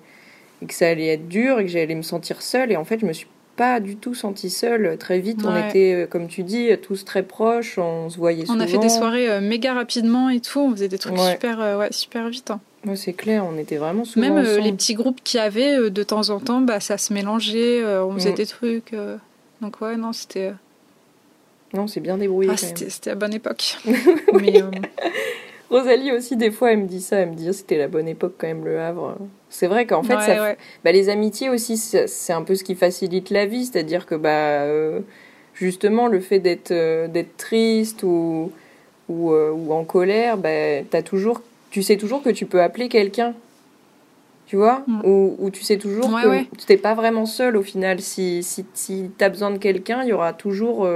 et 0.62 0.66
que 0.66 0.74
ça 0.74 0.86
allait 0.86 1.08
être 1.08 1.26
dur 1.26 1.58
et 1.58 1.64
que 1.64 1.71
j'allais 1.71 1.97
me 1.97 2.02
sentir 2.02 2.42
seule. 2.42 2.71
Et 2.71 2.76
en 2.76 2.84
fait, 2.84 3.00
je 3.00 3.06
me 3.06 3.12
suis 3.12 3.26
pas 3.56 3.80
du 3.80 3.97
tout 3.97 4.14
sentie 4.14 4.50
seule. 4.50 4.97
Très 4.99 5.19
vite, 5.19 5.40
on 5.45 5.56
était, 5.69 5.95
euh, 5.95 6.06
comme 6.06 6.28
tu 6.28 6.42
dis, 6.42 6.69
tous 6.82 7.04
très 7.04 7.23
proches, 7.23 7.78
on 7.78 8.10
se 8.10 8.16
voyait 8.19 8.45
souvent. 8.47 8.58
On 8.58 8.60
a 8.62 8.66
fait 8.66 8.78
des 8.78 8.88
soirées 8.88 9.28
euh, 9.30 9.40
méga 9.40 9.75
rapidement 9.75 10.28
et 10.28 10.40
tout. 10.40 10.60
On 10.60 10.71
faisait 10.73 10.88
des 10.88 10.99
trucs 10.99 11.14
Ouais. 11.19 11.32
super, 11.32 11.60
euh, 11.60 11.78
ouais, 11.78 11.88
super 11.90 12.28
vite. 12.28 12.50
hein. 12.50 12.60
Ouais, 12.86 12.97
c'est 12.97 13.14
clair, 13.14 13.45
on 13.45 13.58
était 13.58 13.76
vraiment 13.78 14.04
souvent 14.04 14.28
Même 14.34 14.45
ensemble. 14.45 14.60
les 14.60 14.73
petits 14.73 14.95
groupes 14.95 15.21
qu'il 15.25 15.38
y 15.38 15.42
avait, 15.42 15.90
de 15.90 16.02
temps 16.02 16.28
en 16.30 16.38
temps, 16.38 16.60
bah, 16.60 16.78
ça 16.80 16.99
se 16.99 17.12
mélangeait. 17.12 17.84
on 17.84 18.12
faisait 18.14 18.32
des 18.32 18.47
trucs. 18.47 18.95
Donc, 19.60 19.80
ouais, 19.80 19.97
non, 19.97 20.12
c'était. 20.12 20.52
Non, 21.75 21.88
c'est 21.88 21.99
bien 22.00 22.16
débrouillé 22.16 22.50
Ah, 22.52 22.56
c'était 22.56 22.86
la 23.10 23.16
bonne 23.16 23.34
époque. 23.34 23.78
Mais. 24.34 24.62
Rosalie 25.70 26.12
aussi, 26.12 26.36
des 26.36 26.50
fois, 26.50 26.72
elle 26.72 26.78
me 26.80 26.86
dit 26.86 27.00
ça. 27.00 27.16
Elle 27.18 27.30
me 27.30 27.34
dit, 27.34 27.52
c'était 27.52 27.78
la 27.78 27.88
bonne 27.88 28.08
époque 28.08 28.34
quand 28.38 28.46
même, 28.46 28.64
le 28.64 28.80
Havre. 28.80 29.16
C'est 29.50 29.66
vrai 29.66 29.86
qu'en 29.86 30.02
fait, 30.02 30.16
ouais, 30.16 30.20
ça, 30.36 30.42
ouais. 30.42 30.56
Bah, 30.84 30.92
les 30.92 31.08
amitiés 31.08 31.48
aussi, 31.48 31.76
c'est 31.76 32.32
un 32.32 32.42
peu 32.42 32.54
ce 32.54 32.64
qui 32.64 32.74
facilite 32.74 33.30
la 33.30 33.46
vie, 33.46 33.66
c'est-à-dire 33.66 34.06
que 34.06 34.14
bah, 34.14 34.62
euh, 34.62 35.00
justement 35.54 36.06
le 36.08 36.20
fait 36.20 36.38
d'être 36.38 36.70
euh, 36.72 37.08
d'être 37.08 37.36
triste 37.36 38.02
ou, 38.02 38.52
ou, 39.08 39.32
euh, 39.32 39.50
ou 39.50 39.72
en 39.72 39.84
colère, 39.84 40.36
bah, 40.36 40.48
as 40.92 41.02
toujours, 41.02 41.40
tu 41.70 41.82
sais 41.82 41.96
toujours 41.96 42.22
que 42.22 42.30
tu 42.30 42.46
peux 42.46 42.62
appeler 42.62 42.88
quelqu'un. 42.88 43.34
Tu 44.46 44.54
vois? 44.56 44.84
Mm. 44.86 45.00
ou, 45.04 45.36
ou 45.40 45.50
tu 45.50 45.64
sais 45.64 45.76
toujours 45.76 46.12
Ouais, 46.12 46.22
que 46.52 46.56
tu 46.56 46.72
n'es 46.72 46.78
pas 46.78 46.94
vraiment 46.94 47.26
seul 47.26 47.56
au 47.56 47.62
final. 47.62 48.00
Si, 48.00 48.44
si, 48.44 48.64
si 48.74 49.10
tu 49.18 49.24
as 49.24 49.28
besoin 49.28 49.50
de 49.50 49.58
quelqu'un, 49.58 50.02
il 50.04 50.10
y 50.10 50.12
aura 50.12 50.32
toujours 50.32 50.86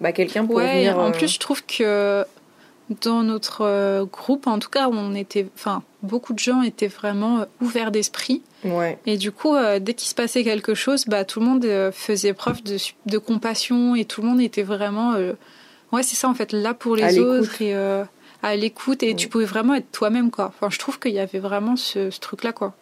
bah, 0.00 0.10
quelqu'un 0.12 0.44
pour 0.46 0.56
Ouais, 0.56 0.66
venir. 0.66 0.98
en 0.98 1.12
plus, 1.12 1.28
je 1.32 1.38
trouve 1.38 1.64
que 1.64 2.24
dans 3.02 3.22
notre 3.22 3.62
euh, 3.64 4.04
groupe, 4.04 4.46
en 4.46 4.58
tout 4.58 4.68
cas, 4.68 4.88
on 4.90 5.14
était, 5.14 5.46
enfin, 5.54 5.82
beaucoup 6.02 6.32
de 6.32 6.38
gens 6.40 6.62
étaient 6.62 6.88
vraiment 6.88 7.40
euh, 7.40 7.44
ouverts 7.60 7.90
d'esprit. 7.92 8.42
Ouais, 8.64 8.98
Et 9.06 9.16
du 9.16 9.32
coup, 9.32 9.54
euh, 9.54 9.78
dès 9.78 9.94
qu'il 9.94 10.08
se 10.08 10.14
passait 10.14 10.42
quelque 10.44 10.74
chose, 10.74 11.04
bah, 11.06 11.24
tout 11.24 11.40
le 11.40 11.46
monde 11.46 11.66
faisait 11.92 12.34
preuve 12.34 12.62
de, 12.62 12.76
de 13.06 13.18
compassion 13.18 13.94
et 13.94 14.04
tout 14.04 14.20
le 14.22 14.28
monde 14.28 14.40
était 14.40 14.64
vraiment, 14.64 15.14
euh, 15.14 15.32
ouais, 15.92 16.02
c'est 16.02 16.16
ça 16.16 16.28
en 16.28 16.34
fait, 16.34 16.52
là 16.52 16.74
pour 16.74 16.96
les 16.96 17.18
autres 17.18 17.62
et 17.62 17.74
euh, 17.74 18.04
à 18.42 18.56
l'écoute. 18.56 19.02
Et 19.02 19.14
tu 19.14 19.28
pouvais 19.28 19.44
vraiment 19.46 19.74
être 19.74 19.90
toi-même, 19.92 20.30
quoi. 20.30 20.46
Enfin, 20.54 20.68
je 20.68 20.78
trouve 20.78 20.98
qu'il 20.98 21.12
y 21.12 21.20
avait 21.20 21.38
vraiment 21.38 21.76
ce, 21.76 22.10
ce 22.10 22.20
truc-là, 22.20 22.52
quoi. 22.52 22.74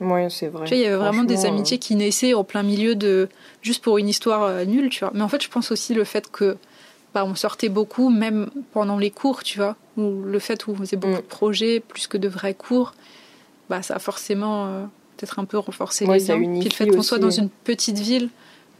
ouais 0.00 0.28
c'est 0.30 0.48
vrai. 0.48 0.64
Tu 0.66 0.74
vois, 0.74 0.76
il 0.78 0.82
y 0.82 0.86
avait 0.86 0.96
vraiment 0.96 1.24
des 1.24 1.44
amitiés 1.46 1.78
qui 1.78 1.94
naissaient 1.96 2.34
en 2.34 2.44
plein 2.44 2.62
milieu 2.62 2.94
de. 2.94 3.28
juste 3.60 3.82
pour 3.82 3.98
une 3.98 4.08
histoire 4.08 4.64
nulle, 4.66 4.88
tu 4.88 5.00
vois. 5.00 5.10
Mais 5.14 5.22
en 5.22 5.28
fait, 5.28 5.42
je 5.42 5.48
pense 5.50 5.70
aussi 5.72 5.94
le 5.94 6.04
fait 6.04 6.30
que. 6.30 6.56
Bah, 7.14 7.24
on 7.26 7.34
sortait 7.34 7.68
beaucoup, 7.68 8.08
même 8.08 8.48
pendant 8.72 8.96
les 8.98 9.10
cours, 9.10 9.42
tu 9.42 9.58
vois. 9.58 9.76
Ou 9.98 10.22
le 10.22 10.38
fait 10.38 10.66
où 10.66 10.70
on 10.72 10.76
faisait 10.76 10.96
beaucoup 10.96 11.14
Mm. 11.14 11.16
de 11.16 11.22
projets, 11.22 11.80
plus 11.80 12.06
que 12.06 12.16
de 12.16 12.28
vrais 12.28 12.54
cours, 12.54 12.94
bah, 13.68 13.82
ça 13.82 13.96
a 13.96 13.98
forcément 13.98 14.66
euh, 14.66 14.84
peut-être 15.16 15.38
un 15.38 15.44
peu 15.44 15.58
renforcé 15.58 16.06
Ouais, 16.06 16.18
les 16.18 16.24
liens. 16.24 16.58
Puis 16.60 16.68
le 16.68 16.74
fait 16.74 16.86
qu'on 16.86 17.02
soit 17.02 17.18
dans 17.18 17.30
une 17.30 17.50
petite 17.50 17.98
ville 17.98 18.30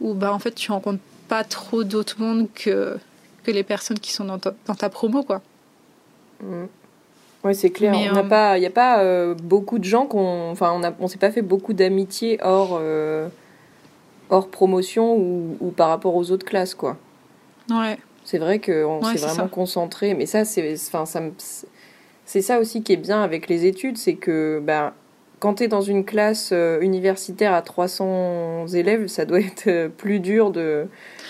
où, 0.01 0.13
bah, 0.15 0.33
en 0.33 0.39
fait, 0.39 0.55
tu 0.55 0.71
rencontres 0.71 1.01
pas 1.27 1.43
trop 1.43 1.83
d'autres 1.83 2.15
mondes 2.19 2.47
que, 2.53 2.97
que 3.43 3.51
les 3.51 3.63
personnes 3.63 3.99
qui 3.99 4.11
sont 4.11 4.25
dans 4.25 4.39
ta, 4.39 4.53
dans 4.65 4.75
ta 4.75 4.89
promo, 4.89 5.21
quoi. 5.23 5.41
Mm. 6.41 6.63
Ouais, 7.43 7.53
c'est 7.53 7.71
clair. 7.71 7.91
Mais, 7.91 8.09
on 8.09 8.13
n'a 8.13 8.21
euh, 8.21 8.23
pas, 8.23 8.57
il 8.57 8.61
n'y 8.61 8.65
a 8.67 8.71
pas 8.71 8.99
euh, 9.03 9.35
beaucoup 9.35 9.77
de 9.77 9.83
gens 9.83 10.05
qu'on, 10.05 10.49
enfin, 10.51 10.71
on 10.75 10.83
a, 10.83 10.93
on 10.99 11.07
s'est 11.07 11.17
pas 11.17 11.29
fait 11.31 11.41
beaucoup 11.41 11.73
d'amitié 11.73 12.39
hors, 12.41 12.77
euh, 12.79 13.27
hors 14.29 14.47
promotion 14.47 15.15
ou, 15.17 15.57
ou 15.59 15.69
par 15.71 15.89
rapport 15.89 16.15
aux 16.15 16.31
autres 16.31 16.45
classes, 16.45 16.73
quoi. 16.73 16.97
Ouais. 17.69 17.97
C'est 18.25 18.37
vrai 18.37 18.59
qu'on 18.59 19.01
s'est 19.03 19.17
vraiment 19.19 19.35
ça. 19.43 19.49
concentré, 19.49 20.13
mais 20.13 20.25
ça, 20.25 20.45
c'est, 20.45 20.73
enfin, 20.87 21.05
ça, 21.05 21.19
me- 21.21 21.33
c'est 22.25 22.41
ça 22.41 22.59
aussi 22.59 22.81
qui 22.83 22.93
est 22.93 22.97
bien 22.97 23.21
avec 23.21 23.47
les 23.47 23.65
études, 23.65 23.97
c'est 23.97 24.15
que, 24.15 24.61
ben, 24.63 24.93
quand 25.39 25.55
tu 25.55 25.63
es 25.63 25.67
dans 25.67 25.81
une 25.81 26.05
classe 26.05 26.51
euh, 26.53 26.79
universitaire 26.79 27.53
à 27.53 27.61
300 27.61 28.67
élèves, 28.73 29.07
ça 29.07 29.25
doit 29.25 29.39
être 29.41 29.67
euh, 29.67 29.89
plus 29.89 30.19
dur 30.19 30.51
de, 30.51 30.87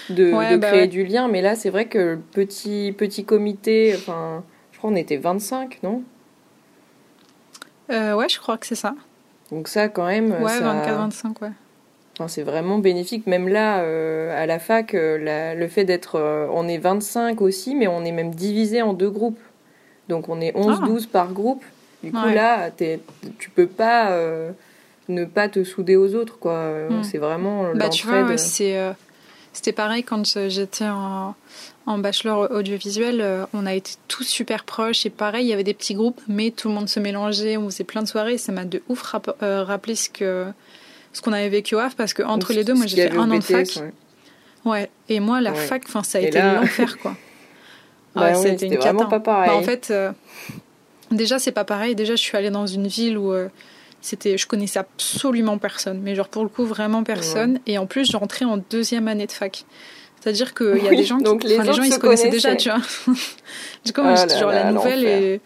de, 0.09 0.31
Ouais, 0.33 0.51
de 0.51 0.57
bah 0.57 0.67
créer 0.67 0.81
ouais. 0.81 0.87
du 0.87 1.03
lien. 1.03 1.27
Mais 1.27 1.41
là, 1.41 1.55
c'est 1.55 1.69
vrai 1.71 1.85
que 1.85 1.97
le 1.97 2.19
petit, 2.19 2.93
petit 2.97 3.25
comité, 3.25 3.95
enfin, 3.97 4.43
je 4.71 4.77
crois 4.77 4.91
qu'on 4.91 4.95
était 4.95 5.17
25, 5.17 5.79
non? 5.81 6.03
Euh, 7.89 8.15
ouais, 8.15 8.29
je 8.29 8.39
crois 8.39 8.57
que 8.57 8.65
c'est 8.65 8.75
ça. 8.75 8.95
Donc 9.51 9.67
ça, 9.67 9.89
quand 9.89 10.05
même, 10.05 10.31
Ouais, 10.31 10.47
ça- 10.47 10.63
24-25, 10.73 11.41
ouais. 11.41 11.51
C'est 12.27 12.43
vraiment 12.43 12.77
bénéfique. 12.77 13.25
Même 13.27 13.47
là, 13.47 13.81
euh, 13.81 14.41
à 14.41 14.45
la 14.45 14.59
fac, 14.59 14.93
euh, 14.93 15.17
la- 15.17 15.55
le 15.55 15.67
fait 15.67 15.83
d'être... 15.85 16.15
euh, 16.15 16.47
on 16.53 16.67
est 16.67 16.77
25 16.77 17.41
aussi, 17.41 17.75
mais 17.75 17.87
on 17.87 18.03
est 18.05 18.11
même 18.11 18.33
divisé 18.35 18.81
en 18.81 18.93
deux 18.93 19.09
groupes. 19.09 19.39
Donc 20.09 20.29
on 20.29 20.39
est 20.41 20.51
11-12 20.55 21.07
par 21.07 21.31
groupe. 21.33 21.63
Du 22.03 22.11
coup, 22.11 22.17
Ah. 22.21 22.27
Ouais. 22.27 22.35
là, 22.35 22.69
tu 23.39 23.49
peux 23.49 23.67
pas 23.67 24.11
ne 25.09 25.25
pas 25.25 25.49
te 25.49 25.63
souder 25.63 25.95
aux 25.95 26.15
autres, 26.15 26.37
quoi. 26.39 26.87
Hmm. 26.89 27.03
C'est 27.03 27.17
vraiment 27.17 27.73
Bah, 27.73 27.89
tu 27.89 28.05
vois, 28.07 28.23
ouais, 28.23 28.37
c'était 29.55 29.71
pareil 29.71 30.03
quand 30.03 30.25
j'étais 30.49 30.87
en, 30.87 31.35
en 31.85 31.97
bachelor 31.99 32.49
audiovisuel. 32.51 33.23
on 33.53 33.65
a 33.65 33.73
été 33.73 33.93
tous 34.07 34.23
super 34.23 34.63
proches 34.65 35.05
et 35.05 35.09
pareil, 35.09 35.45
il 35.45 35.49
y 35.49 35.53
avait 35.53 35.63
des 35.63 35.73
petits 35.75 35.93
groupes, 35.93 36.19
mais 36.27 36.51
tout 36.51 36.67
le 36.69 36.73
monde 36.73 36.89
se 36.89 36.99
mélangeait. 36.99 37.55
On 37.57 37.65
faisait 37.69 37.83
plein 37.83 38.01
de 38.01 38.07
soirées. 38.07 38.37
Ça 38.37 38.51
m'a 38.51 38.65
de 38.65 38.81
ouf 38.89 39.01
rap- 39.03 39.35
rappelé 39.41 39.95
ce 39.95 40.09
que, 40.09 40.45
ce 41.13 41.21
qu'on 41.21 41.31
avait 41.31 41.49
vécu 41.49 41.75
au 41.75 41.79
Havre, 41.79 41.95
parce 41.95 42.13
que 42.13 42.23
entre 42.23 42.53
les 42.53 42.63
deux, 42.63 42.73
moi, 42.73 42.85
j'ai 42.87 43.07
fait 43.07 43.15
un 43.15 43.31
an 43.31 43.37
de 43.37 43.41
fac. 43.41 43.67
Ouais. 44.65 44.89
Et 45.09 45.19
moi, 45.19 45.41
la 45.41 45.53
fac, 45.53 45.83
enfin, 45.87 46.03
ça 46.03 46.17
a 46.17 46.21
été 46.21 46.41
l'enfer, 46.41 46.97
quoi. 46.97 47.15
bah, 48.15 48.29
ah, 48.31 48.35
c'était 48.35 48.75
vraiment 48.75 49.05
pas 49.05 49.19
pareil. 49.19 49.49
Bah, 49.49 49.55
en 49.55 49.63
fait, 49.63 49.89
euh, 49.91 50.11
déjà, 51.11 51.39
c'est 51.39 51.51
pas 51.51 51.65
pareil. 51.65 51.95
Déjà, 51.95 52.15
je 52.15 52.21
suis 52.21 52.37
allée 52.37 52.49
dans 52.49 52.65
une 52.65 52.87
ville 52.87 53.17
où 53.17 53.31
euh, 53.31 53.49
c'était, 54.01 54.37
je 54.37 54.47
connaissais 54.47 54.79
absolument 54.79 55.57
personne. 55.57 55.99
Mais 56.01 56.15
genre, 56.15 56.29
pour 56.29 56.43
le 56.43 56.49
coup, 56.49 56.65
vraiment 56.65 57.03
personne. 57.03 57.59
Et 57.67 57.77
en 57.77 57.85
plus, 57.85 58.09
j'entrais 58.09 58.45
en 58.45 58.57
deuxième 58.69 59.07
année 59.07 59.27
de 59.27 59.31
fac. 59.31 59.65
C'est-à-dire 60.21 60.53
qu'il 60.53 60.81
y 60.81 60.87
a 60.87 60.91
des 60.91 61.03
gens 61.03 61.17
qui, 61.17 61.23
donc 61.25 61.43
les, 61.43 61.57
gens, 61.57 61.83
ils 61.83 61.91
se 61.91 61.99
connaissaient 61.99 62.29
déjà, 62.29 62.55
tu 62.55 62.69
vois. 62.69 62.79
du 63.85 63.91
coup, 63.91 64.01
moi, 64.01 64.15
ah 64.17 64.39
genre 64.39 64.51
la 64.51 64.71
nouvelle 64.71 65.03
et 65.03 65.41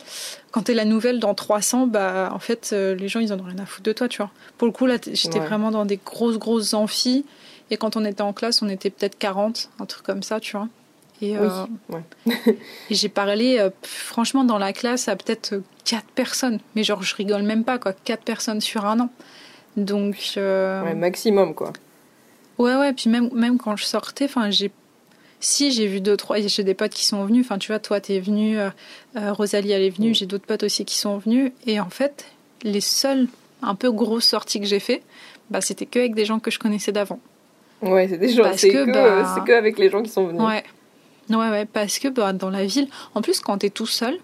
quand 0.58 0.64
t'es 0.64 0.74
la 0.74 0.86
nouvelle 0.86 1.20
dans 1.20 1.36
300, 1.36 1.86
bah, 1.86 2.32
en 2.34 2.40
fait, 2.40 2.72
euh, 2.74 2.96
les 2.96 3.08
gens, 3.08 3.20
ils 3.20 3.32
en 3.32 3.40
ont 3.40 3.44
rien 3.44 3.60
à 3.60 3.68
foutre 3.68 3.84
de 3.84 3.94
toi, 3.94 4.08
tu 4.08 4.18
vois. 4.18 4.32
Pour 4.58 4.66
le 4.66 4.72
coup, 4.72 4.88
là, 4.88 4.96
j'étais 5.14 5.38
vraiment 5.38 5.70
dans 5.70 5.86
des 5.86 6.00
grosses, 6.04 6.40
grosses 6.40 6.74
amphis. 6.74 7.26
Et 7.70 7.78
quand 7.78 7.96
on 7.96 8.04
était 8.04 8.24
en 8.24 8.34
classe, 8.34 8.64
on 8.64 8.70
était 8.70 8.90
peut-être 8.90 9.20
40, 9.20 9.70
un 9.80 9.86
truc 9.86 10.04
comme 10.04 10.24
ça, 10.24 10.40
tu 10.40 10.58
vois. 10.58 10.68
Et, 11.22 11.38
euh, 11.38 11.48
et 12.48 12.96
j'ai 12.96 13.08
parlé, 13.08 13.60
euh, 13.60 13.70
franchement, 13.84 14.44
dans 14.44 14.58
la 14.58 14.74
classe 14.74 15.08
à 15.08 15.16
peut-être 15.16 15.62
4 15.86 16.04
personnes. 16.16 16.60
Mais 16.76 16.84
genre, 16.84 17.04
je 17.04 17.16
rigole 17.16 17.44
même 17.44 17.64
pas, 17.64 17.78
quoi. 17.78 17.94
4 17.94 18.24
personnes 18.24 18.60
sur 18.60 18.88
un 18.88 19.00
an. 19.00 19.10
Donc. 19.76 20.34
Ouais, 20.38 20.96
maximum, 20.96 21.54
quoi. 21.54 21.72
Ouais, 22.58 22.76
ouais, 22.76 22.94
puis 22.94 23.12
même, 23.12 23.30
même 23.32 23.60
quand 23.60 23.76
je 23.76 23.86
sortais, 23.86 24.26
enfin, 24.26 24.50
j'ai. 24.50 24.72
Si, 25.40 25.72
j'ai 25.72 25.88
vu 25.88 26.02
deux, 26.02 26.18
trois. 26.18 26.40
J'ai 26.40 26.64
des 26.64 26.74
potes 26.74 26.94
qui 26.94 27.06
sont 27.06 27.24
venus. 27.26 27.46
Enfin, 27.46 27.58
tu 27.58 27.68
vois, 27.72 27.80
toi, 27.80 28.02
t'es 28.02 28.20
venu. 28.20 28.60
Euh, 28.60 28.70
euh, 29.16 29.34
Rosalie, 29.34 29.72
elle 29.72 29.84
est 29.84 29.90
venue. 29.90 30.12
Mm. 30.12 30.16
J'ai 30.16 30.26
d'autres 30.26 30.46
potes 30.46 30.64
aussi 30.64 30.86
qui 30.86 30.98
sont 30.98 31.18
venus. 31.18 31.52
Et 31.66 31.80
en 31.80 31.90
fait, 31.90 32.26
les 32.64 32.82
seules 32.82 33.28
un 33.62 33.76
peu 33.76 33.92
grosses 33.92 34.26
sorties 34.26 34.60
que 34.60 34.66
j'ai 34.66 34.80
fait, 34.80 35.04
bah, 35.50 35.62
c'était 35.62 35.86
que 35.86 36.00
avec 36.00 36.16
des 36.16 36.26
gens 36.26 36.40
que 36.40 36.52
je 36.52 36.60
connaissais 36.60 36.92
d'avant. 36.92 37.20
Ouais, 37.82 38.08
c'est 38.08 38.18
des 38.18 38.30
gens. 38.30 38.52
C'est 38.56 38.70
que, 38.70 38.92
bah, 38.92 39.34
c'est 39.36 39.44
que 39.44 39.52
avec 39.52 39.78
les 39.78 39.90
gens 39.90 40.02
qui 40.02 40.10
sont 40.10 40.28
venus. 40.28 40.42
Ouais. 40.42 40.64
Ouais, 41.30 41.50
ouais, 41.50 41.66
parce 41.66 42.00
que 42.00 42.08
bah, 42.08 42.34
dans 42.34 42.50
la 42.50 42.66
ville, 42.66 42.88
en 43.14 43.22
plus, 43.22 43.40
quand 43.40 43.58
t'es 43.58 43.70
tout 43.70 43.86
seul, 43.86 44.18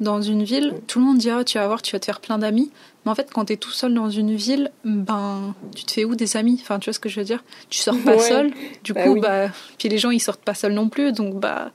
dans 0.00 0.22
une 0.22 0.44
ville, 0.44 0.74
tout 0.86 1.00
le 1.00 1.04
monde 1.04 1.18
dit 1.18 1.30
ah, 1.30 1.44
tu 1.44 1.58
vas 1.58 1.66
voir, 1.66 1.82
tu 1.82 1.92
vas 1.92 2.00
te 2.00 2.04
faire 2.04 2.20
plein 2.20 2.38
d'amis. 2.38 2.70
Mais 3.04 3.10
en 3.10 3.14
fait, 3.14 3.30
quand 3.32 3.46
tu 3.46 3.54
es 3.54 3.56
tout 3.56 3.70
seul 3.70 3.94
dans 3.94 4.10
une 4.10 4.34
ville, 4.34 4.70
ben, 4.84 5.54
tu 5.74 5.84
te 5.84 5.92
fais 5.92 6.04
où 6.04 6.14
des 6.14 6.36
amis? 6.36 6.58
Enfin, 6.60 6.78
tu 6.78 6.86
vois 6.86 6.92
ce 6.92 7.00
que 7.00 7.08
je 7.08 7.18
veux 7.20 7.26
dire? 7.26 7.42
Tu 7.68 7.78
sors 7.78 7.98
pas 8.04 8.18
seul. 8.18 8.52
Du 8.84 8.92
bah 8.92 9.04
coup, 9.04 9.20
bah, 9.20 9.48
puis 9.78 9.88
les 9.88 9.98
gens, 9.98 10.10
ils 10.10 10.20
sortent 10.20 10.44
pas 10.44 10.54
seuls 10.54 10.72
non 10.72 10.88
plus. 10.88 11.12
Donc, 11.12 11.34
bah, 11.34 11.72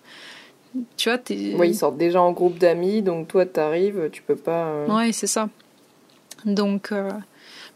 tu 0.98 1.10
vois, 1.10 1.18
t'es. 1.18 1.54
Oui, 1.58 1.70
ils 1.70 1.76
sortent 1.76 1.98
déjà 1.98 2.22
en 2.22 2.32
groupe 2.32 2.58
d'amis. 2.58 3.02
Donc, 3.02 3.28
toi, 3.28 3.46
tu 3.46 3.60
arrives, 3.60 4.10
tu 4.12 4.22
peux 4.22 4.36
pas. 4.36 4.68
Euh, 4.68 4.88
Ouais, 4.88 5.12
c'est 5.12 5.28
ça. 5.28 5.50
Donc, 6.46 6.92
euh, 6.92 7.10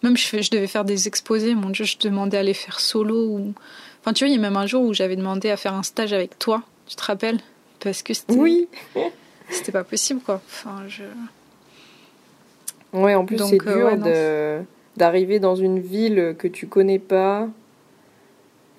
même 0.03 0.17
je, 0.17 0.41
je 0.41 0.51
devais 0.51 0.67
faire 0.67 0.85
des 0.85 1.07
exposés. 1.07 1.55
Mon 1.55 1.69
Dieu, 1.69 1.85
je 1.85 1.97
demandais 1.99 2.37
à 2.37 2.43
les 2.43 2.53
faire 2.53 2.79
solo. 2.79 3.27
Ou... 3.27 3.53
Enfin, 4.01 4.13
tu 4.13 4.23
vois, 4.23 4.29
il 4.29 4.35
y 4.35 4.37
a 4.37 4.41
même 4.41 4.57
un 4.57 4.65
jour 4.65 4.83
où 4.83 4.93
j'avais 4.93 5.15
demandé 5.15 5.49
à 5.49 5.57
faire 5.57 5.73
un 5.73 5.83
stage 5.83 6.13
avec 6.13 6.39
toi. 6.39 6.63
Tu 6.87 6.95
te 6.95 7.03
rappelles? 7.03 7.39
Parce 7.79 8.01
que 8.01 8.13
c'était. 8.13 8.33
Oui 8.33 8.67
C'était 9.49 9.71
pas 9.71 9.83
possible, 9.83 10.21
quoi. 10.21 10.41
Enfin, 10.47 10.83
je. 10.87 11.03
Ouais, 12.93 13.15
en 13.15 13.25
plus, 13.25 13.37
c'est 13.37 13.61
euh, 13.67 13.75
dur 13.75 13.97
de 13.97 14.65
d'arriver 14.97 15.39
dans 15.39 15.55
une 15.55 15.79
ville 15.79 16.35
que 16.37 16.47
tu 16.47 16.67
connais 16.67 16.99
pas. 16.99 17.47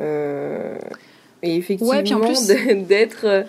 Euh, 0.00 0.78
et 1.42 1.57
effectivement, 1.57 1.92
d'être 2.88 3.46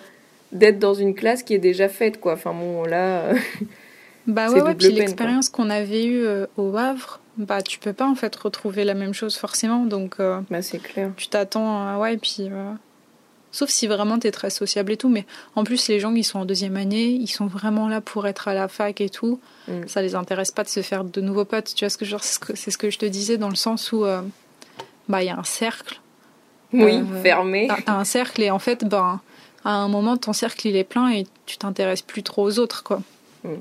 d'être 0.52 0.78
dans 0.78 0.94
une 0.94 1.14
classe 1.14 1.42
qui 1.42 1.54
est 1.54 1.58
déjà 1.58 1.88
faite, 1.88 2.20
quoi. 2.20 2.34
Enfin, 2.34 2.52
bon, 2.52 2.84
là. 2.84 3.32
bah 4.26 4.50
ouais, 4.50 4.62
ouais. 4.62 4.74
Puis 4.74 4.92
l'expérience 4.92 5.48
qu'on 5.48 5.70
avait 5.70 6.04
eue 6.04 6.24
euh, 6.24 6.46
au 6.56 6.76
Havre, 6.76 7.20
bah 7.36 7.62
tu 7.62 7.78
peux 7.78 7.92
pas 7.92 8.06
en 8.06 8.14
fait 8.14 8.34
retrouver 8.36 8.84
la 8.84 8.94
même 8.94 9.14
chose 9.14 9.36
forcément. 9.36 9.84
Donc. 9.84 10.16
bah, 10.18 10.62
c'est 10.62 10.78
clair. 10.82 11.10
Tu 11.16 11.28
t'attends, 11.28 12.00
ouais, 12.00 12.16
puis. 12.16 12.50
Sauf 13.52 13.68
si 13.68 13.86
vraiment 13.86 14.18
tu 14.18 14.28
es 14.28 14.30
très 14.30 14.50
sociable 14.50 14.92
et 14.92 14.96
tout. 14.96 15.08
Mais 15.08 15.26
en 15.56 15.64
plus, 15.64 15.88
les 15.88 15.98
gens 15.98 16.14
qui 16.14 16.22
sont 16.22 16.38
en 16.38 16.44
deuxième 16.44 16.76
année, 16.76 17.06
ils 17.06 17.28
sont 17.28 17.46
vraiment 17.46 17.88
là 17.88 18.00
pour 18.00 18.26
être 18.26 18.48
à 18.48 18.54
la 18.54 18.68
fac 18.68 19.00
et 19.00 19.10
tout. 19.10 19.40
Mm. 19.66 19.88
Ça 19.88 20.02
les 20.02 20.14
intéresse 20.14 20.52
pas 20.52 20.62
de 20.62 20.68
se 20.68 20.82
faire 20.82 21.04
de 21.04 21.20
nouveaux 21.20 21.44
potes. 21.44 21.74
Tu 21.74 21.84
vois 21.84 21.90
ce 21.90 21.98
que 21.98 22.04
je 22.04 22.16
C'est 22.20 22.70
ce 22.70 22.78
que 22.78 22.90
je 22.90 22.98
te 22.98 23.06
disais 23.06 23.38
dans 23.38 23.48
le 23.48 23.56
sens 23.56 23.92
où 23.92 24.04
euh, 24.04 24.22
bah 25.08 25.22
il 25.22 25.26
y 25.26 25.30
a 25.30 25.38
un 25.38 25.44
cercle. 25.44 26.00
Oui, 26.72 26.98
euh, 26.98 27.22
fermé. 27.22 27.68
T'as 27.84 27.94
un 27.94 28.04
cercle 28.04 28.42
et 28.42 28.50
en 28.50 28.60
fait, 28.60 28.84
ben, 28.84 29.20
à 29.64 29.70
un 29.70 29.88
moment, 29.88 30.16
ton 30.16 30.32
cercle 30.32 30.68
il 30.68 30.76
est 30.76 30.84
plein 30.84 31.10
et 31.10 31.26
tu 31.46 31.58
t'intéresses 31.58 32.02
plus 32.02 32.22
trop 32.22 32.44
aux 32.44 32.58
autres, 32.60 32.84
quoi. 32.84 33.02
Mm. 33.42 33.54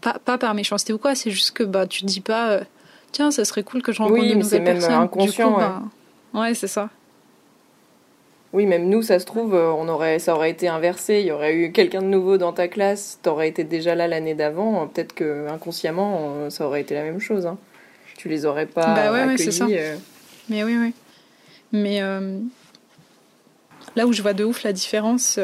Pas, 0.00 0.18
pas 0.18 0.38
par 0.38 0.54
méchanceté 0.54 0.92
ou 0.92 0.98
quoi, 0.98 1.14
c'est 1.14 1.30
juste 1.30 1.52
que 1.52 1.62
bah, 1.62 1.86
tu 1.86 2.00
te 2.00 2.06
dis 2.06 2.22
pas, 2.22 2.50
euh, 2.50 2.64
tiens, 3.12 3.30
ça 3.30 3.44
serait 3.44 3.62
cool 3.62 3.82
que 3.82 3.92
je 3.92 3.98
rencontre 3.98 4.20
oui, 4.20 4.30
de 4.30 4.34
nouvelles 4.34 4.64
personnes. 4.64 4.92
Inconscient, 4.94 5.56
ouais, 5.56 5.64
ben, 6.32 6.40
ouais 6.40 6.54
c'est 6.54 6.66
ça. 6.66 6.88
Oui, 8.52 8.66
même 8.66 8.88
nous, 8.88 9.02
ça 9.02 9.20
se 9.20 9.26
trouve, 9.26 9.54
euh, 9.54 9.70
on 9.70 9.88
aurait, 9.88 10.18
ça 10.18 10.34
aurait 10.34 10.50
été 10.50 10.66
inversé. 10.66 11.20
Il 11.20 11.26
y 11.26 11.30
aurait 11.30 11.54
eu 11.54 11.70
quelqu'un 11.70 12.02
de 12.02 12.08
nouveau 12.08 12.36
dans 12.36 12.52
ta 12.52 12.66
classe, 12.66 13.20
t'aurais 13.22 13.48
été 13.48 13.62
déjà 13.62 13.94
là 13.94 14.08
l'année 14.08 14.34
d'avant. 14.34 14.88
Peut-être 14.88 15.12
que 15.12 15.46
inconsciemment, 15.48 16.34
euh, 16.34 16.50
ça 16.50 16.66
aurait 16.66 16.80
été 16.80 16.94
la 16.94 17.04
même 17.04 17.20
chose. 17.20 17.46
Hein. 17.46 17.58
Tu 18.16 18.28
les 18.28 18.46
aurais 18.46 18.66
pas 18.66 18.94
bah 18.94 19.12
ouais, 19.12 19.20
accueillis. 19.20 19.52
ça. 19.52 19.66
Euh. 19.70 19.96
Mais 20.48 20.64
oui, 20.64 20.76
oui. 20.76 20.92
Mais 21.72 22.00
là 23.94 24.06
où 24.06 24.12
je 24.12 24.20
vois 24.20 24.32
de 24.32 24.44
ouf 24.44 24.64
la 24.64 24.72
différence 24.72 25.38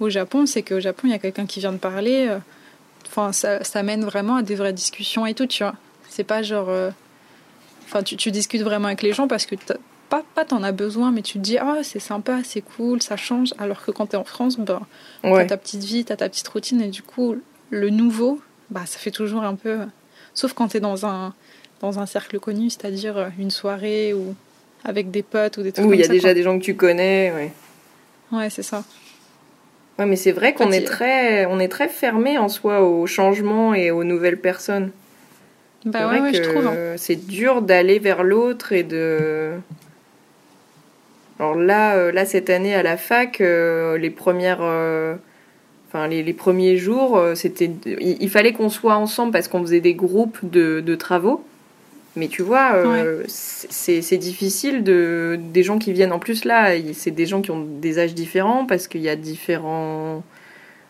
au 0.00 0.10
Japon, 0.10 0.46
c'est 0.46 0.62
qu'au 0.62 0.80
Japon, 0.80 1.02
il 1.04 1.10
y 1.10 1.14
a 1.14 1.20
quelqu'un 1.20 1.46
qui 1.46 1.60
vient 1.60 1.72
de 1.72 1.78
parler. 1.78 2.28
Enfin, 3.06 3.32
ça, 3.32 3.62
ça, 3.62 3.84
mène 3.84 4.04
vraiment 4.04 4.36
à 4.36 4.42
des 4.42 4.56
vraies 4.56 4.72
discussions 4.72 5.24
et 5.24 5.34
tout, 5.34 5.46
tu 5.46 5.62
vois. 5.62 5.76
C'est 6.08 6.24
pas 6.24 6.42
genre. 6.42 6.68
Enfin, 7.84 8.02
tu, 8.02 8.16
tu, 8.16 8.32
discutes 8.32 8.62
vraiment 8.62 8.88
avec 8.88 9.02
les 9.02 9.12
gens 9.12 9.28
parce 9.28 9.46
que 9.46 9.54
pas, 10.08 10.24
pas 10.34 10.44
t'en 10.44 10.62
as 10.62 10.72
besoin, 10.72 11.10
mais 11.10 11.22
tu 11.22 11.34
te 11.34 11.38
dis, 11.38 11.58
ah, 11.58 11.78
c'est 11.82 12.00
sympa, 12.00 12.40
c'est 12.44 12.60
cool, 12.60 13.02
ça 13.02 13.16
change. 13.16 13.52
Alors 13.58 13.84
que 13.84 13.90
quand 13.90 14.06
t'es 14.06 14.16
en 14.16 14.24
France, 14.24 14.58
bah, 14.58 14.82
t'as 15.22 15.44
ta 15.44 15.56
petite 15.56 15.84
vie, 15.84 16.04
t'as 16.04 16.16
ta 16.16 16.28
petite 16.28 16.48
routine, 16.48 16.80
et 16.80 16.88
du 16.88 17.02
coup, 17.02 17.36
le 17.70 17.90
nouveau, 17.90 18.40
bah, 18.70 18.82
ça 18.86 18.98
fait 18.98 19.10
toujours 19.10 19.42
un 19.42 19.54
peu. 19.54 19.78
Sauf 20.34 20.52
quand 20.52 20.68
t'es 20.68 20.80
dans 20.80 21.06
un, 21.06 21.34
dans 21.80 21.98
un 21.98 22.06
cercle 22.06 22.38
connu, 22.38 22.70
c'est-à-dire 22.70 23.16
euh, 23.16 23.28
une 23.38 23.50
soirée 23.50 24.14
ou 24.14 24.34
avec 24.84 25.10
des 25.10 25.22
potes 25.22 25.56
ou 25.58 25.62
des 25.62 25.72
trucs 25.72 25.86
Où 25.86 25.92
il 25.92 26.00
y 26.00 26.04
a 26.04 26.08
déjà 26.08 26.34
des 26.34 26.42
gens 26.42 26.58
que 26.58 26.64
tu 26.64 26.74
connais, 26.74 27.32
ouais. 27.32 27.52
Ouais, 28.32 28.50
c'est 28.50 28.62
ça. 28.62 28.84
Ouais, 29.98 30.06
mais 30.06 30.16
c'est 30.16 30.32
vrai 30.32 30.54
qu'on 30.54 30.72
est 30.72 30.84
très, 30.84 31.46
on 31.46 31.60
est 31.60 31.68
très 31.68 31.88
fermé 31.88 32.36
en 32.36 32.48
soi 32.48 32.82
au 32.82 33.06
changement 33.06 33.74
et 33.74 33.90
aux 33.90 34.02
nouvelles 34.02 34.40
personnes. 34.40 34.90
Bah 35.84 36.08
ouais, 36.08 36.20
ouais 36.20 36.34
je 36.34 36.42
trouve. 36.42 36.66
Hein. 36.66 36.94
C'est 36.96 37.26
dur 37.26 37.62
d'aller 37.62 37.98
vers 37.98 38.24
l'autre 38.24 38.72
et 38.72 38.82
de. 38.82 39.52
Alors 41.40 41.56
là, 41.56 41.96
euh, 41.96 42.12
là 42.12 42.24
cette 42.24 42.50
année 42.50 42.74
à 42.74 42.82
la 42.82 42.96
fac, 42.96 43.40
euh, 43.40 43.98
les 43.98 44.10
premières, 44.10 44.60
euh, 44.60 45.16
enfin 45.88 46.06
les, 46.06 46.22
les, 46.22 46.32
premiers 46.32 46.76
jours, 46.76 47.20
c'était, 47.34 47.70
il, 48.00 48.30
fallait 48.30 48.52
qu'on 48.52 48.68
soit 48.68 48.96
ensemble 48.96 49.32
parce 49.32 49.48
qu'on 49.48 49.62
faisait 49.62 49.80
des 49.80 49.94
groupes 49.94 50.38
de, 50.42 50.80
de 50.80 50.94
travaux. 50.94 51.44
Mais 52.16 52.28
tu 52.28 52.42
vois, 52.42 52.80
c'est 53.26 54.18
difficile 54.18 54.84
de 54.84 55.36
des 55.52 55.64
gens 55.64 55.78
qui 55.78 55.92
viennent 55.92 56.12
en 56.12 56.20
plus 56.20 56.44
là, 56.44 56.70
c'est 56.92 57.10
des 57.10 57.26
gens 57.26 57.42
qui 57.42 57.50
ont 57.50 57.66
des 57.66 57.98
âges 57.98 58.14
différents 58.14 58.66
parce 58.66 58.86
qu'il 58.86 59.00
y 59.00 59.08
a 59.08 59.16
différents 59.16 60.22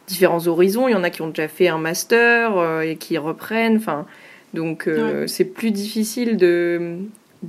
différents 0.07 0.47
horizons. 0.47 0.87
Il 0.87 0.93
y 0.93 0.95
en 0.95 1.03
a 1.03 1.09
qui 1.09 1.23
ont 1.23 1.29
déjà 1.29 1.49
fait 1.49 1.69
un 1.69 1.79
master 1.79 2.83
et 2.83 2.97
qui 2.97 3.17
reprennent. 3.17 3.79
Enfin, 3.79 4.05
donc 4.53 4.87
c'est 5.27 5.47
plus 5.47 5.71
difficile 5.71 6.37
de 6.37 6.99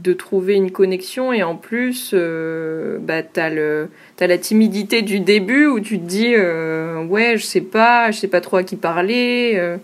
de 0.02 0.14
trouver 0.14 0.56
une 0.56 0.72
connexion 0.72 1.32
et 1.32 1.44
en 1.44 1.56
plus 1.56 2.12
euh, 2.14 2.98
bah 3.00 3.24
t'as 3.24 3.50
le 3.50 3.90
as 4.20 4.28
la 4.28 4.38
timidité 4.38 5.02
du 5.02 5.20
début 5.20 5.68
où 5.68 5.80
tu 5.80 6.00
te 6.00 6.06
dis 6.06 6.34
euh, 6.36 7.04
ouais 7.06 7.38
je 7.38 7.46
sais 7.46 7.62
pas 7.62 8.12
je 8.12 8.20
sais 8.20 8.28
pas 8.28 8.42
trop 8.42 8.58
à 8.58 8.64
qui 8.64 8.76
parler 8.76 9.54
euh. 9.56 9.78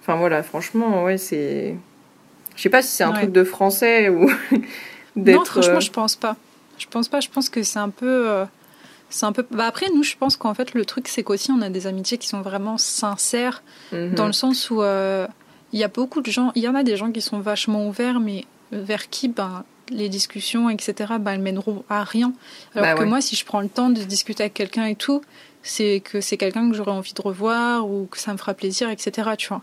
enfin 0.00 0.16
voilà 0.16 0.42
franchement 0.42 1.04
ouais 1.04 1.18
c'est 1.18 1.74
je 2.56 2.62
sais 2.62 2.70
pas 2.70 2.82
si 2.82 2.88
c'est 2.88 3.04
un 3.04 3.12
truc 3.12 3.32
de 3.32 3.44
français 3.44 4.08
ou 4.08 4.30
d'être 5.16 5.38
non 5.38 5.44
franchement 5.44 5.80
je 5.80 5.90
pense 5.90 6.16
pas 6.16 6.36
je 6.78 6.86
pense 6.86 7.08
pas 7.08 7.20
je 7.20 7.28
pense 7.28 7.48
que 7.50 7.62
c'est 7.62 7.78
un 7.78 7.90
peu 7.90 8.44
c'est 9.10 9.26
un 9.26 9.32
peu 9.32 9.44
bah 9.50 9.66
après 9.66 9.86
nous 9.94 10.02
je 10.02 10.16
pense 10.16 10.36
qu'en 10.36 10.54
fait 10.54 10.74
le 10.74 10.84
truc 10.84 11.08
c'est 11.08 11.22
qu'aussi 11.22 11.50
on 11.50 11.60
a 11.60 11.68
des 11.68 11.86
amitiés 11.86 12.18
qui 12.18 12.28
sont 12.28 12.40
vraiment 12.40 12.78
sincères 12.78 13.62
mhm. 13.92 14.14
dans 14.14 14.26
le 14.26 14.32
sens 14.32 14.70
où 14.70 14.82
il 14.82 15.80
y 15.80 15.84
a 15.84 15.88
beaucoup 15.88 16.22
de 16.22 16.30
gens 16.30 16.50
il 16.54 16.62
y 16.62 16.68
en 16.68 16.74
a 16.74 16.82
des 16.82 16.96
gens 16.96 17.10
qui 17.10 17.20
sont 17.20 17.40
vachement 17.40 17.86
ouverts 17.86 18.20
mais 18.20 18.44
vers 18.74 19.08
qui 19.08 19.28
ben, 19.28 19.64
les 19.90 20.08
discussions, 20.08 20.70
etc., 20.70 21.14
ben, 21.20 21.32
elles 21.32 21.40
mèneront 21.40 21.84
à 21.88 22.04
rien. 22.04 22.32
Alors 22.74 22.94
bah 22.94 23.00
que 23.00 23.04
moi, 23.04 23.20
si 23.20 23.36
je 23.36 23.44
prends 23.44 23.60
le 23.60 23.68
temps 23.68 23.90
de 23.90 24.02
discuter 24.02 24.42
avec 24.42 24.54
quelqu'un 24.54 24.86
et 24.86 24.96
tout, 24.96 25.22
c'est 25.62 26.00
que 26.04 26.20
c'est 26.20 26.36
quelqu'un 26.36 26.70
que 26.70 26.76
j'aurais 26.76 26.92
envie 26.92 27.14
de 27.14 27.22
revoir 27.22 27.88
ou 27.88 28.06
que 28.10 28.18
ça 28.18 28.32
me 28.32 28.38
fera 28.38 28.54
plaisir, 28.54 28.90
etc. 28.90 29.30
Tu 29.38 29.48
vois. 29.48 29.62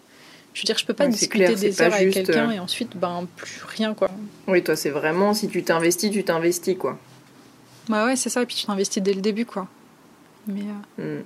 Je 0.53 0.61
veux 0.61 0.65
dire, 0.65 0.77
je 0.77 0.85
peux 0.85 0.93
pas 0.93 1.07
discuter 1.07 1.55
des 1.55 1.81
heures 1.81 1.93
avec 1.93 2.11
quelqu'un 2.11 2.49
euh, 2.49 2.53
et 2.53 2.59
ensuite, 2.59 2.97
ben, 2.97 3.25
plus 3.37 3.61
rien, 3.67 3.93
quoi. 3.93 4.09
Oui, 4.47 4.61
toi, 4.63 4.75
c'est 4.75 4.89
vraiment, 4.89 5.33
si 5.33 5.47
tu 5.47 5.63
t'investis, 5.63 6.11
tu 6.11 6.23
t'investis, 6.23 6.77
quoi. 6.77 6.97
Bah 7.87 8.05
ouais, 8.05 8.15
c'est 8.15 8.29
ça, 8.29 8.41
et 8.41 8.45
puis 8.45 8.55
tu 8.55 8.65
t'investis 8.65 9.01
dès 9.01 9.13
le 9.13 9.21
début, 9.21 9.45
quoi. 9.45 9.67
Mais, 10.47 10.63
euh, 10.99 11.19
hmm. 11.19 11.23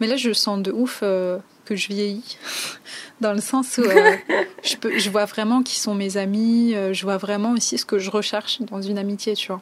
Mais 0.00 0.06
là, 0.06 0.16
je 0.16 0.32
sens 0.32 0.62
de 0.62 0.70
ouf, 0.70 1.00
euh, 1.02 1.38
que 1.64 1.76
je 1.76 1.88
vieillis, 1.88 2.38
dans 3.20 3.32
le 3.32 3.40
sens 3.40 3.78
où 3.78 3.82
euh, 3.82 4.16
je, 4.64 4.76
peux, 4.76 4.98
je 4.98 5.10
vois 5.10 5.24
vraiment 5.24 5.62
qui 5.62 5.78
sont 5.78 5.94
mes 5.94 6.16
amis, 6.16 6.74
euh, 6.74 6.92
je 6.92 7.02
vois 7.04 7.16
vraiment 7.16 7.52
aussi 7.52 7.78
ce 7.78 7.84
que 7.84 7.98
je 7.98 8.10
recherche 8.10 8.60
dans 8.62 8.82
une 8.82 8.98
amitié, 8.98 9.34
tu 9.34 9.48
vois. 9.48 9.60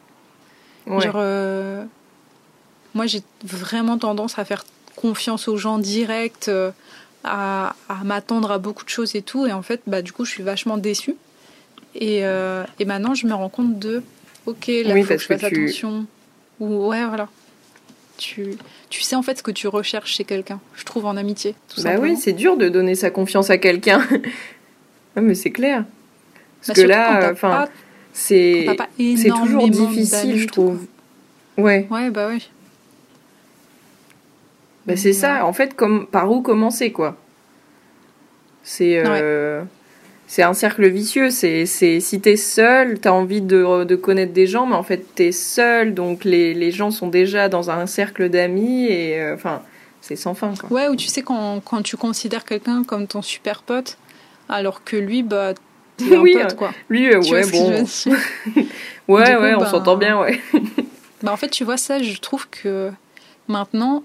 Genre, 1.01 1.15
euh, 1.17 1.85
moi, 2.95 3.07
j'ai 3.07 3.23
vraiment 3.45 3.99
tendance 3.99 4.39
à 4.39 4.45
faire 4.45 4.65
confiance 4.97 5.47
aux 5.47 5.57
gens 5.57 5.79
directs, 5.79 6.51
à, 7.25 7.77
à 7.89 8.05
m'attendre 8.05 8.51
à 8.51 8.59
beaucoup 8.59 8.85
de 8.85 8.89
choses 8.91 9.15
et 9.15 9.23
tout, 9.23 9.47
et 9.47 9.53
en 9.53 9.63
fait, 9.63 9.83
bah, 9.87 10.03
du 10.03 10.13
coup, 10.13 10.25
je 10.25 10.33
suis 10.33 10.43
vachement 10.43 10.79
déçue. 10.79 11.15
Et, 11.95 12.19
et 12.19 12.85
maintenant, 12.85 13.15
je 13.15 13.27
me 13.29 13.35
rends 13.35 13.49
compte 13.49 13.79
de, 13.79 14.03
ok, 14.47 14.67
là, 14.67 14.99
il 14.99 15.05
faut 15.05 15.15
que 15.15 15.21
je 15.21 15.27
fasse 15.27 15.45
attention. 15.45 16.07
Ou, 16.59 16.89
ouais, 16.89 17.07
voilà 17.07 17.29
tu, 18.23 18.57
tu 18.89 19.03
sais 19.03 19.17
en 19.17 19.23
fait 19.23 19.39
ce 19.39 19.43
que 19.43 19.51
tu 19.51 19.67
recherches 19.67 20.13
chez 20.13 20.25
quelqu'un, 20.25 20.61
je 20.75 20.85
trouve, 20.85 21.07
en 21.07 21.17
amitié. 21.17 21.55
Tout 21.69 21.83
bah 21.83 21.97
oui, 22.01 22.17
c'est 22.17 22.33
dur 22.33 22.57
de 22.57 22.69
donner 22.69 22.95
sa 22.95 23.11
confiance 23.11 23.51
à 23.51 23.59
quelqu'un. 23.59 24.07
mais 25.17 25.35
c'est 25.35 25.51
clair. 25.51 25.85
Parce 26.61 26.79
bah, 26.79 26.83
que 26.83 26.89
là, 26.89 27.31
enfin, 27.33 27.67
c'est 28.13 28.67
toujours 29.43 29.69
difficile, 29.69 30.39
je 30.39 30.47
trouve. 30.47 30.87
Ouais. 31.59 31.87
Ouais, 31.91 32.11
bah 32.11 32.29
oui. 32.31 32.49
Bah 34.87 34.97
c'est 34.97 35.13
ça, 35.13 35.45
en 35.45 35.53
fait, 35.53 35.75
comme 35.75 36.07
par 36.07 36.31
où 36.31 36.43
commencer, 36.43 36.93
quoi? 36.93 37.17
C'est. 38.63 39.03
Euh, 39.05 39.63
c'est 40.27 40.43
un 40.43 40.55
cercle 40.55 40.89
vicieux. 40.89 41.31
C'est, 41.31 41.67
c'est 41.67 42.01
si 42.01 42.21
t'es 42.21 42.37
seul, 42.37 42.99
t'as 42.99 43.11
envie 43.11 43.41
de, 43.41 43.85
de, 43.85 43.97
connaître 43.97 44.33
des 44.33 44.47
gens, 44.47 44.67
mais 44.67 44.75
en 44.75 44.83
fait 44.83 45.15
t'es 45.15 45.33
seul, 45.33 45.95
donc 45.95 46.25
les, 46.25 46.55
les, 46.55 46.71
gens 46.71 46.91
sont 46.91 47.09
déjà 47.09 47.49
dans 47.49 47.71
un 47.71 47.87
cercle 47.87 48.29
d'amis 48.29 48.87
et 48.87 49.21
euh, 49.21 49.35
enfin 49.35 49.63
c'est 50.01 50.17
sans 50.17 50.35
fin. 50.35 50.55
Quoi. 50.55 50.73
Ouais, 50.73 50.89
ou 50.89 50.97
tu 50.97 51.09
sais 51.09 51.23
quand, 51.23 51.61
quand 51.61 51.83
tu 51.83 51.97
considères 51.97 52.45
quelqu'un 52.45 52.83
comme 52.83 53.07
ton 53.07 53.23
super 53.23 53.63
pote, 53.63 53.99
alors 54.49 54.85
que 54.85 54.97
lui, 54.97 55.23
bah 55.23 55.55
t'es 55.97 56.17
un 56.17 56.23
pote 56.43 56.57
quoi. 56.57 56.73
Lui, 56.89 57.13
euh, 57.13 57.21
ouais, 57.21 57.51
bon. 57.51 57.71
ouais, 59.09 59.37
ouais, 59.37 59.55
on 59.55 59.61
bah, 59.61 59.67
s'entend 59.67 59.97
bien, 59.97 60.19
ouais. 60.19 60.41
bah 61.23 61.33
en 61.33 61.37
fait, 61.37 61.51
tu 61.51 61.65
vois 61.65 61.77
ça, 61.77 62.03
je 62.03 62.19
trouve 62.19 62.49
que 62.49 62.91
maintenant, 63.49 64.03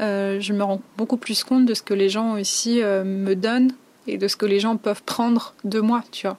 euh, 0.00 0.40
je 0.40 0.52
me 0.52 0.64
rends 0.64 0.82
beaucoup 0.96 1.16
plus 1.18 1.44
compte 1.44 1.66
de 1.66 1.74
ce 1.74 1.82
que 1.82 1.94
les 1.94 2.08
gens 2.08 2.32
aussi 2.32 2.80
me 2.82 3.34
donnent 3.34 3.72
et 4.06 4.18
de 4.18 4.28
ce 4.28 4.36
que 4.36 4.46
les 4.46 4.60
gens 4.60 4.76
peuvent 4.76 5.02
prendre 5.02 5.54
de 5.64 5.80
moi, 5.80 6.02
tu 6.10 6.26
vois. 6.26 6.38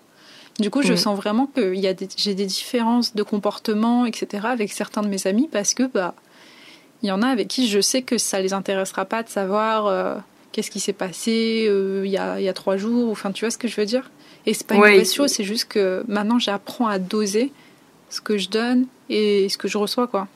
Du 0.59 0.69
coup, 0.69 0.83
je 0.83 0.93
sens 0.93 1.17
vraiment 1.17 1.47
que 1.47 1.73
j'ai 1.73 2.35
des 2.35 2.45
différences 2.45 3.15
de 3.15 3.23
comportement, 3.23 4.05
etc., 4.05 4.45
avec 4.49 4.71
certains 4.71 5.01
de 5.01 5.07
mes 5.07 5.25
amis 5.25 5.49
parce 5.51 5.73
que, 5.73 5.83
bah, 5.83 6.13
il 7.01 7.09
y 7.09 7.11
en 7.11 7.21
a 7.21 7.27
avec 7.27 7.47
qui 7.47 7.67
je 7.67 7.81
sais 7.81 8.03
que 8.03 8.17
ça 8.17 8.39
les 8.39 8.53
intéressera 8.53 9.05
pas 9.05 9.23
de 9.23 9.29
savoir 9.29 9.87
euh, 9.87 10.15
qu'est-ce 10.51 10.69
qui 10.69 10.79
s'est 10.79 10.93
passé 10.93 11.65
euh, 11.67 12.03
il 12.05 12.11
y, 12.11 12.17
a, 12.17 12.39
y, 12.39 12.47
a, 12.47 12.53
trois 12.53 12.77
jours, 12.77 13.11
enfin, 13.11 13.31
tu 13.31 13.45
vois 13.45 13.51
ce 13.51 13.57
que 13.57 13.67
je 13.67 13.75
veux 13.75 13.85
dire? 13.85 14.11
Et 14.45 14.53
c'est 14.53 14.67
pas 14.67 14.75
une 14.75 14.81
mauvaise 14.81 15.13
chose, 15.13 15.31
c'est 15.31 15.43
juste 15.43 15.65
que 15.65 16.03
maintenant 16.07 16.37
j'apprends 16.37 16.87
à 16.87 16.99
doser 16.99 17.51
ce 18.09 18.21
que 18.21 18.37
je 18.37 18.49
donne 18.49 18.85
et 19.09 19.49
ce 19.49 19.57
que 19.57 19.67
je 19.67 19.77
reçois, 19.77 20.07
quoi. 20.07 20.27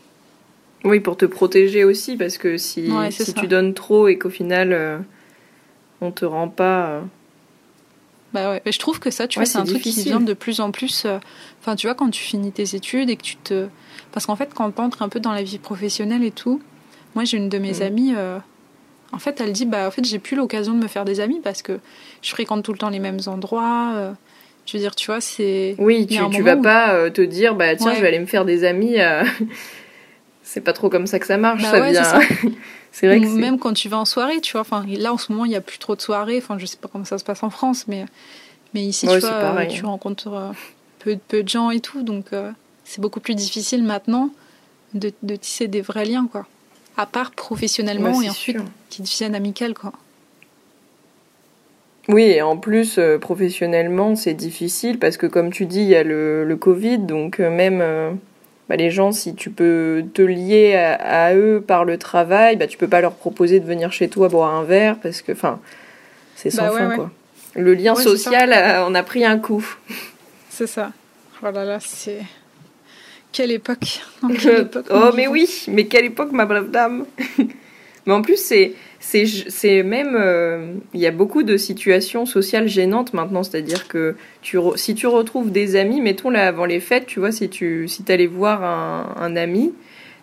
Oui, 0.84 1.00
pour 1.00 1.16
te 1.16 1.26
protéger 1.26 1.84
aussi, 1.84 2.18
parce 2.18 2.38
que 2.38 2.58
si, 2.58 2.90
si 3.12 3.34
tu 3.34 3.48
donnes 3.48 3.74
trop 3.74 4.08
et 4.08 4.18
qu'au 4.18 4.30
final, 4.30 4.74
euh, 4.74 4.98
on 6.02 6.12
te 6.12 6.26
rend 6.26 6.48
pas 6.48 7.02
bah 8.34 8.52
ouais, 8.52 8.62
mais 8.66 8.72
je 8.72 8.80
trouve 8.80 9.00
que 9.00 9.10
ça, 9.10 9.28
tu 9.28 9.40
vois, 9.40 9.46
c'est 9.46 9.58
un 9.58 9.64
truc 9.64 9.82
qui 9.82 10.04
vient 10.04 10.20
de 10.20 10.34
plus 10.34 10.60
en 10.60 10.72
plus. 10.72 11.06
Euh, 11.06 11.18
enfin, 11.62 11.76
tu 11.76 11.88
vois, 11.88 11.96
quand 11.96 12.10
tu 12.10 12.22
finis 12.22 12.52
tes 12.52 12.76
études 12.76 13.10
et 13.10 13.16
que 13.16 13.24
tu 13.24 13.38
te. 13.38 13.68
Parce 14.12 14.26
qu'en 14.26 14.36
fait, 14.36 14.54
quand 14.54 14.70
tu 14.72 14.82
entres 14.82 15.02
un 15.02 15.10
peu 15.10 15.20
dans 15.20 15.32
la 15.32 15.44
vie 15.44 15.60
professionnelle 15.60 16.24
et 16.24 16.32
tout, 16.32 16.62
moi, 17.16 17.24
j'ai 17.24 17.38
une 17.38 17.50
de 17.50 17.58
mes 17.58 17.80
mm. 17.80 17.82
amies. 17.82 18.14
Euh, 18.16 18.38
en 19.14 19.20
fait, 19.20 19.40
elle 19.40 19.54
dit 19.54 19.66
bah, 19.66 19.88
en 19.88 19.92
fait, 19.92 20.04
j'ai 20.04 20.20
plus 20.20 20.36
l'occasion 20.36 20.74
de 20.74 20.80
me 20.80 20.88
faire 20.88 21.06
des 21.06 21.22
amis 21.22 21.40
parce 21.42 21.62
que 21.62 21.80
je 22.22 22.30
fréquente 22.30 22.64
tout 22.64 22.74
le 22.74 22.78
temps 22.78 22.90
les 22.90 23.00
mêmes 23.00 23.20
endroits. 23.28 23.94
Euh, 23.96 24.12
je 24.66 24.74
veux 24.74 24.80
dire, 24.80 24.96
tu 24.96 25.06
vois, 25.08 25.22
c'est. 25.22 25.76
Oui, 25.78 26.06
tu, 26.06 26.20
tu 26.30 26.42
vas 26.42 26.58
pas 26.58 27.10
te 27.10 27.22
dire 27.22 27.56
bah 27.56 27.76
tiens, 27.78 27.94
je 27.94 28.02
vais 28.02 28.08
aller 28.08 28.20
me 28.20 28.26
faire 28.26 28.44
des 28.44 28.66
amis. 28.66 28.98
c'est 30.44 30.62
pas 30.62 30.74
trop 30.74 30.90
comme 30.90 31.08
ça 31.08 31.20
que 31.20 31.28
ça 31.28 31.38
marche, 31.38 31.64
bah 31.64 31.72
ça 31.72 31.90
vient. 31.90 32.20
C'est 32.92 33.08
vrai 33.08 33.20
que 33.20 33.28
même 33.28 33.60
quand 33.60 33.74
tu 33.74 33.90
vas 33.90 33.98
en 33.98 34.06
soirée, 34.06 34.42
tu 34.42 34.54
vois. 34.54 34.62
Enfin, 34.62 34.86
là 34.88 35.14
en 35.14 35.18
ce 35.18 35.32
moment, 35.32 35.46
il 35.46 35.50
n'y 35.50 35.56
a 35.56 35.62
plus 35.62 35.78
trop 35.78 35.96
de 35.96 36.02
soirées. 36.02 36.38
Enfin, 36.38 36.58
je 36.58 36.66
sais 36.66 36.78
pas 36.78 36.88
comment 36.92 37.06
ça 37.06 37.18
se 37.18 37.24
passe 37.24 37.44
en 37.44 37.50
France, 37.50 37.86
mais 37.88 38.06
mais 38.74 38.84
ici, 38.84 39.08
tu 39.08 39.20
vois, 39.20 39.66
tu 39.66 39.86
rencontres 39.86 40.34
euh, 40.34 40.52
peu, 41.00 41.18
peu 41.28 41.44
de 41.44 41.50
gens 41.50 41.72
et 41.72 41.80
tout, 41.80 42.04
donc 42.04 42.34
euh, 42.34 42.52
c'est 42.84 43.02
beaucoup 43.02 43.20
plus 43.20 43.36
difficile 43.36 43.84
maintenant 43.84 44.30
de, 44.94 45.12
de, 45.24 45.36
tisser 45.36 45.68
des 45.68 45.82
vrais 45.82 46.06
liens, 46.06 46.28
quoi. 46.32 46.46
À 46.98 47.06
part 47.06 47.32
professionnellement 47.32 48.22
et 48.22 48.30
ensuite 48.30 48.58
qui 48.90 49.02
deviennent 49.02 49.36
amicales, 49.36 49.74
quoi. 49.74 49.94
Oui, 52.10 52.24
et 52.24 52.42
en 52.42 52.56
plus, 52.56 53.00
euh, 53.00 53.18
professionnellement, 53.18 54.16
c'est 54.16 54.34
difficile 54.34 54.98
parce 54.98 55.18
que, 55.18 55.28
comme 55.28 55.52
tu 55.52 55.66
dis, 55.66 55.82
il 55.82 55.90
y 55.90 55.96
a 55.96 56.04
le, 56.04 56.46
le 56.46 56.56
Covid, 56.56 57.00
donc 57.00 57.40
même 57.40 58.18
bah, 58.70 58.76
les 58.76 58.92
gens, 58.92 59.12
si 59.12 59.34
tu 59.34 59.50
peux 59.50 60.04
te 60.14 60.22
lier 60.22 60.76
à, 60.76 61.34
eux 61.36 61.64
par 61.66 61.86
le 61.86 61.98
travail, 61.98 62.58
bah, 62.58 62.68
tu 62.68 62.78
peux 62.78 62.88
pas 62.88 63.02
leur 63.02 63.14
proposer 63.14 63.60
de 63.60 63.66
venir 63.66 63.92
chez 63.92 64.10
toi 64.10 64.28
boire 64.28 64.54
un 64.54 64.64
verre 64.64 64.98
parce 65.02 65.22
que, 65.22 65.32
enfin, 65.32 65.60
c'est 66.36 66.50
sans 66.50 66.68
bah 66.68 66.78
fin, 66.78 66.96
quoi. 66.96 67.12
Le 67.56 67.74
lien 67.74 67.96
social, 67.96 68.54
on 68.88 68.94
a 68.94 69.04
pris 69.04 69.26
un 69.26 69.40
coup. 69.40 69.66
C'est 70.50 70.68
ça. 70.68 70.92
Oh 71.42 71.52
là 71.52 71.66
là, 71.66 71.80
c'est. 71.80 72.20
Quelle 73.32 73.52
époque, 73.52 74.02
Oh, 74.24 75.12
mais 75.16 75.28
oui, 75.28 75.66
mais 75.68 75.86
quelle 75.86 76.06
époque, 76.06 76.32
ma 76.32 76.46
brave 76.46 76.72
dame 76.72 77.06
Mais 78.06 78.14
en 78.14 78.22
plus, 78.22 78.38
c'est 78.38 78.74
c'est 79.00 79.84
même 79.84 80.16
euh, 80.20 80.74
il 80.94 81.00
y 81.00 81.08
a 81.08 81.12
beaucoup 81.12 81.44
de 81.44 81.56
situations 81.56 82.26
sociales 82.26 82.68
gênantes 82.68 83.14
maintenant 83.14 83.44
c'est-à-dire 83.44 83.88
que 83.88 84.16
tu 84.42 84.58
si 84.76 84.96
tu 84.96 85.08
retrouves 85.08 85.52
des 85.52 85.76
amis 85.76 86.02
mettons 86.02 86.30
là 86.30 86.48
avant 86.48 86.66
les 86.66 86.80
fêtes 86.80 87.06
tu 87.06 87.20
vois 87.20 87.32
si 87.32 87.48
tu 87.48 87.88
si 87.88 88.04
allais 88.10 88.28
voir 88.28 88.64
un, 88.64 89.16
un 89.20 89.36
ami 89.36 89.74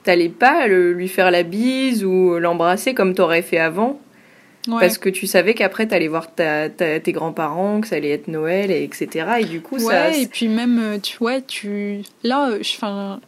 t'allais 0.05 0.29
pas 0.29 0.69
lui 0.69 1.09
faire 1.09 1.31
la 1.31 1.43
bise 1.43 2.05
ou 2.05 2.39
l'embrasser 2.39 2.95
comme 2.95 3.15
t'aurais 3.15 3.43
fait 3.43 3.59
avant. 3.59 4.01
Parce 4.67 4.97
que 4.97 5.11
tu 5.11 5.27
savais 5.27 5.53
qu'après 5.53 5.87
t'allais 5.87 6.09
voir 6.09 6.35
ta, 6.35 6.71
tes 6.71 7.13
grands-parents 7.13 7.83
que 7.83 7.89
ça 7.89 7.97
allait 7.97 8.13
être 8.13 8.29
Noël 8.29 8.71
et 8.71 8.83
etc 8.83 9.27
et 9.41 9.45
du 9.45 9.61
coup 9.61 9.77
ouais, 9.77 10.23
et 10.23 10.27
puis 10.27 10.49
même 10.49 10.79
euh, 10.79 10.99
tu 10.99 11.19
vois 11.19 11.43
tu 11.43 12.01
là 12.23 12.49
euh, 12.49 12.61
enfin 12.61 13.21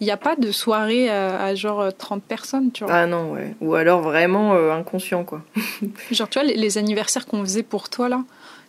il 0.00 0.04
n'y 0.04 0.10
a 0.10 0.16
pas 0.16 0.34
de 0.34 0.50
soirée 0.50 1.10
à, 1.10 1.54
genre 1.54 1.92
30 1.96 2.22
personnes, 2.22 2.72
tu 2.72 2.84
vois. 2.84 2.92
Ah 2.92 3.06
non, 3.06 3.32
ouais. 3.32 3.54
Ou 3.60 3.74
alors 3.74 4.00
vraiment 4.00 4.54
euh, 4.54 4.72
inconscient, 4.72 5.24
quoi. 5.24 5.42
genre, 6.10 6.28
tu 6.28 6.38
vois, 6.38 6.48
les, 6.48 6.78
anniversaires 6.78 7.26
qu'on 7.26 7.42
faisait 7.42 7.62
pour 7.62 7.90
toi, 7.90 8.08
là. 8.08 8.24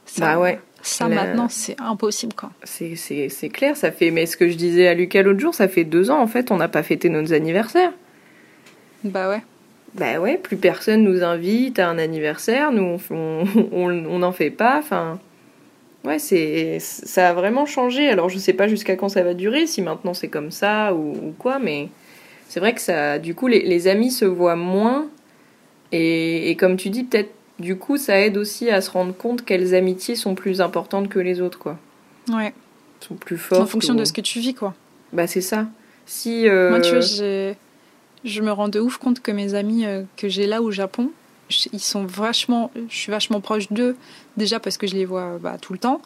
Ça, 0.05 0.35
bah 0.35 0.39
ouais. 0.39 0.59
Ça, 0.81 1.07
maintenant, 1.07 1.47
c'est 1.47 1.79
impossible, 1.79 2.33
quoi. 2.33 2.51
C'est 2.63 3.49
clair, 3.49 3.77
ça 3.77 3.91
fait. 3.91 4.11
Mais 4.11 4.25
ce 4.25 4.35
que 4.35 4.49
je 4.49 4.55
disais 4.55 4.87
à 4.87 4.93
Lucas 4.93 5.21
l'autre 5.21 5.39
jour, 5.39 5.53
ça 5.53 5.67
fait 5.67 5.83
deux 5.85 6.11
ans, 6.11 6.19
en 6.19 6.27
fait, 6.27 6.51
on 6.51 6.57
n'a 6.57 6.67
pas 6.67 6.83
fêté 6.83 7.07
nos 7.07 7.33
anniversaires. 7.33 7.93
Bah 9.03 9.29
ouais. 9.29 9.41
Bah 9.93 10.19
ouais, 10.19 10.37
plus 10.37 10.57
personne 10.57 11.03
nous 11.03 11.23
invite 11.23 11.79
à 11.79 11.89
un 11.89 11.97
anniversaire, 11.97 12.71
nous, 12.71 12.97
on 13.09 13.89
n'en 14.19 14.31
fait 14.31 14.49
pas, 14.49 14.79
enfin. 14.79 15.19
Ouais, 16.03 16.19
c'est 16.19 16.79
ça 16.79 17.29
a 17.29 17.33
vraiment 17.33 17.65
changé. 17.65 18.09
Alors 18.09 18.29
je 18.29 18.37
sais 18.37 18.53
pas 18.53 18.67
jusqu'à 18.67 18.95
quand 18.95 19.09
ça 19.09 19.23
va 19.23 19.33
durer, 19.33 19.67
si 19.67 19.81
maintenant 19.81 20.13
c'est 20.13 20.29
comme 20.29 20.51
ça 20.51 20.93
ou, 20.93 21.33
quoi, 21.37 21.59
mais 21.59 21.89
c'est 22.47 22.59
vrai 22.59 22.73
que 22.73 22.81
ça, 22.81 23.19
du 23.19 23.35
coup, 23.35 23.47
les, 23.47 23.87
amis 23.87 24.11
se 24.11 24.25
voient 24.25 24.55
moins. 24.55 25.07
Et, 25.91 26.49
et 26.49 26.55
comme 26.55 26.77
tu 26.77 26.89
dis, 26.89 27.03
peut-être 27.03 27.31
du 27.59 27.77
coup, 27.77 27.97
ça 27.97 28.19
aide 28.19 28.37
aussi 28.37 28.69
à 28.69 28.81
se 28.81 28.89
rendre 28.89 29.15
compte 29.15 29.45
quelles 29.45 29.75
amitiés 29.75 30.15
sont 30.15 30.35
plus 30.35 30.61
importantes 30.61 31.07
que 31.07 31.19
les 31.19 31.41
autres, 31.41 31.59
quoi. 31.59 31.77
Ouais. 32.29 32.53
Sont 32.99 33.15
plus 33.15 33.37
fortes. 33.37 33.61
En 33.61 33.65
fonction 33.65 33.93
de 33.93 34.03
ce 34.03 34.13
que 34.13 34.21
tu 34.21 34.39
vis, 34.39 34.53
quoi. 34.53 34.73
Bah 35.13 35.27
c'est 35.27 35.41
ça. 35.41 35.67
Si. 36.05 36.47
Euh... 36.47 36.69
Moi, 36.69 36.81
tu 36.81 36.91
vois, 36.91 37.55
je 38.23 38.41
me 38.41 38.51
rends 38.51 38.67
de 38.67 38.79
ouf 38.79 38.97
compte 38.97 39.19
que 39.19 39.31
mes 39.31 39.55
amis 39.55 39.85
euh, 39.85 40.03
que 40.17 40.29
j'ai 40.29 40.45
là 40.45 40.61
au 40.61 40.71
Japon, 40.71 41.11
ils 41.73 41.79
sont 41.79 42.05
vachement, 42.05 42.71
je 42.89 42.95
suis 42.95 43.11
vachement 43.11 43.41
proche 43.41 43.71
d'eux 43.71 43.95
déjà 44.37 44.59
parce 44.59 44.77
que 44.77 44.87
je 44.87 44.95
les 44.95 45.05
vois 45.05 45.37
bah, 45.39 45.57
tout 45.59 45.73
le 45.73 45.79
temps. 45.79 46.01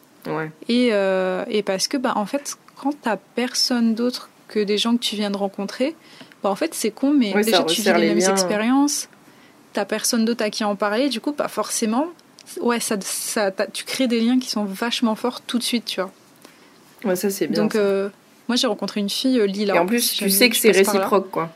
Et, 0.68 0.88
euh, 0.92 1.44
et, 1.48 1.62
parce 1.62 1.86
que 1.86 1.96
bah, 1.96 2.12
en 2.16 2.26
fait, 2.26 2.56
quand 2.76 2.92
t'as 3.00 3.16
personne 3.16 3.94
d'autre 3.94 4.28
que 4.48 4.60
des 4.60 4.78
gens 4.78 4.96
que 4.96 5.02
tu 5.02 5.16
viens 5.16 5.30
de 5.30 5.36
rencontrer, 5.36 5.94
bah, 6.42 6.50
en 6.50 6.56
fait 6.56 6.74
c'est 6.74 6.90
con, 6.90 7.12
mais 7.12 7.32
déjà 7.32 7.62
tu 7.64 7.82
vis 7.82 7.92
les, 7.92 8.14
mêmes 8.14 8.30
expériences, 8.30 9.08
t'as 9.72 9.84
personne 9.84 10.24
d'autre 10.24 10.44
à 10.44 10.50
qui 10.50 10.64
en 10.64 10.76
parler, 10.76 11.08
du 11.08 11.20
coup 11.20 11.32
pas 11.32 11.48
forcément. 11.48 12.08
Ouais, 12.60 12.80
ça, 12.80 12.96
ça 13.00 13.50
tu 13.72 13.84
crées 13.84 14.06
des 14.06 14.20
liens 14.20 14.38
qui 14.38 14.50
sont 14.50 14.64
vachement 14.64 15.14
forts 15.14 15.40
tout 15.40 15.58
de 15.58 15.64
suite, 15.64 15.84
tu 15.84 16.00
vois. 16.00 16.12
Ouais, 17.04 17.16
ça 17.16 17.30
c'est 17.30 17.46
bien. 17.46 17.62
Donc 17.62 17.74
euh, 17.74 18.08
moi 18.48 18.56
j'ai 18.56 18.66
rencontré 18.66 19.00
une 19.00 19.10
fille, 19.10 19.38
euh, 19.38 19.46
Lila. 19.46 19.74
Et 19.74 19.78
en 19.78 19.86
plus 19.86 20.12
tu 20.12 20.30
sais 20.30 20.48
que 20.48 20.56
c'est 20.56 20.70
réciproque, 20.70 21.30
quoi. 21.30 21.50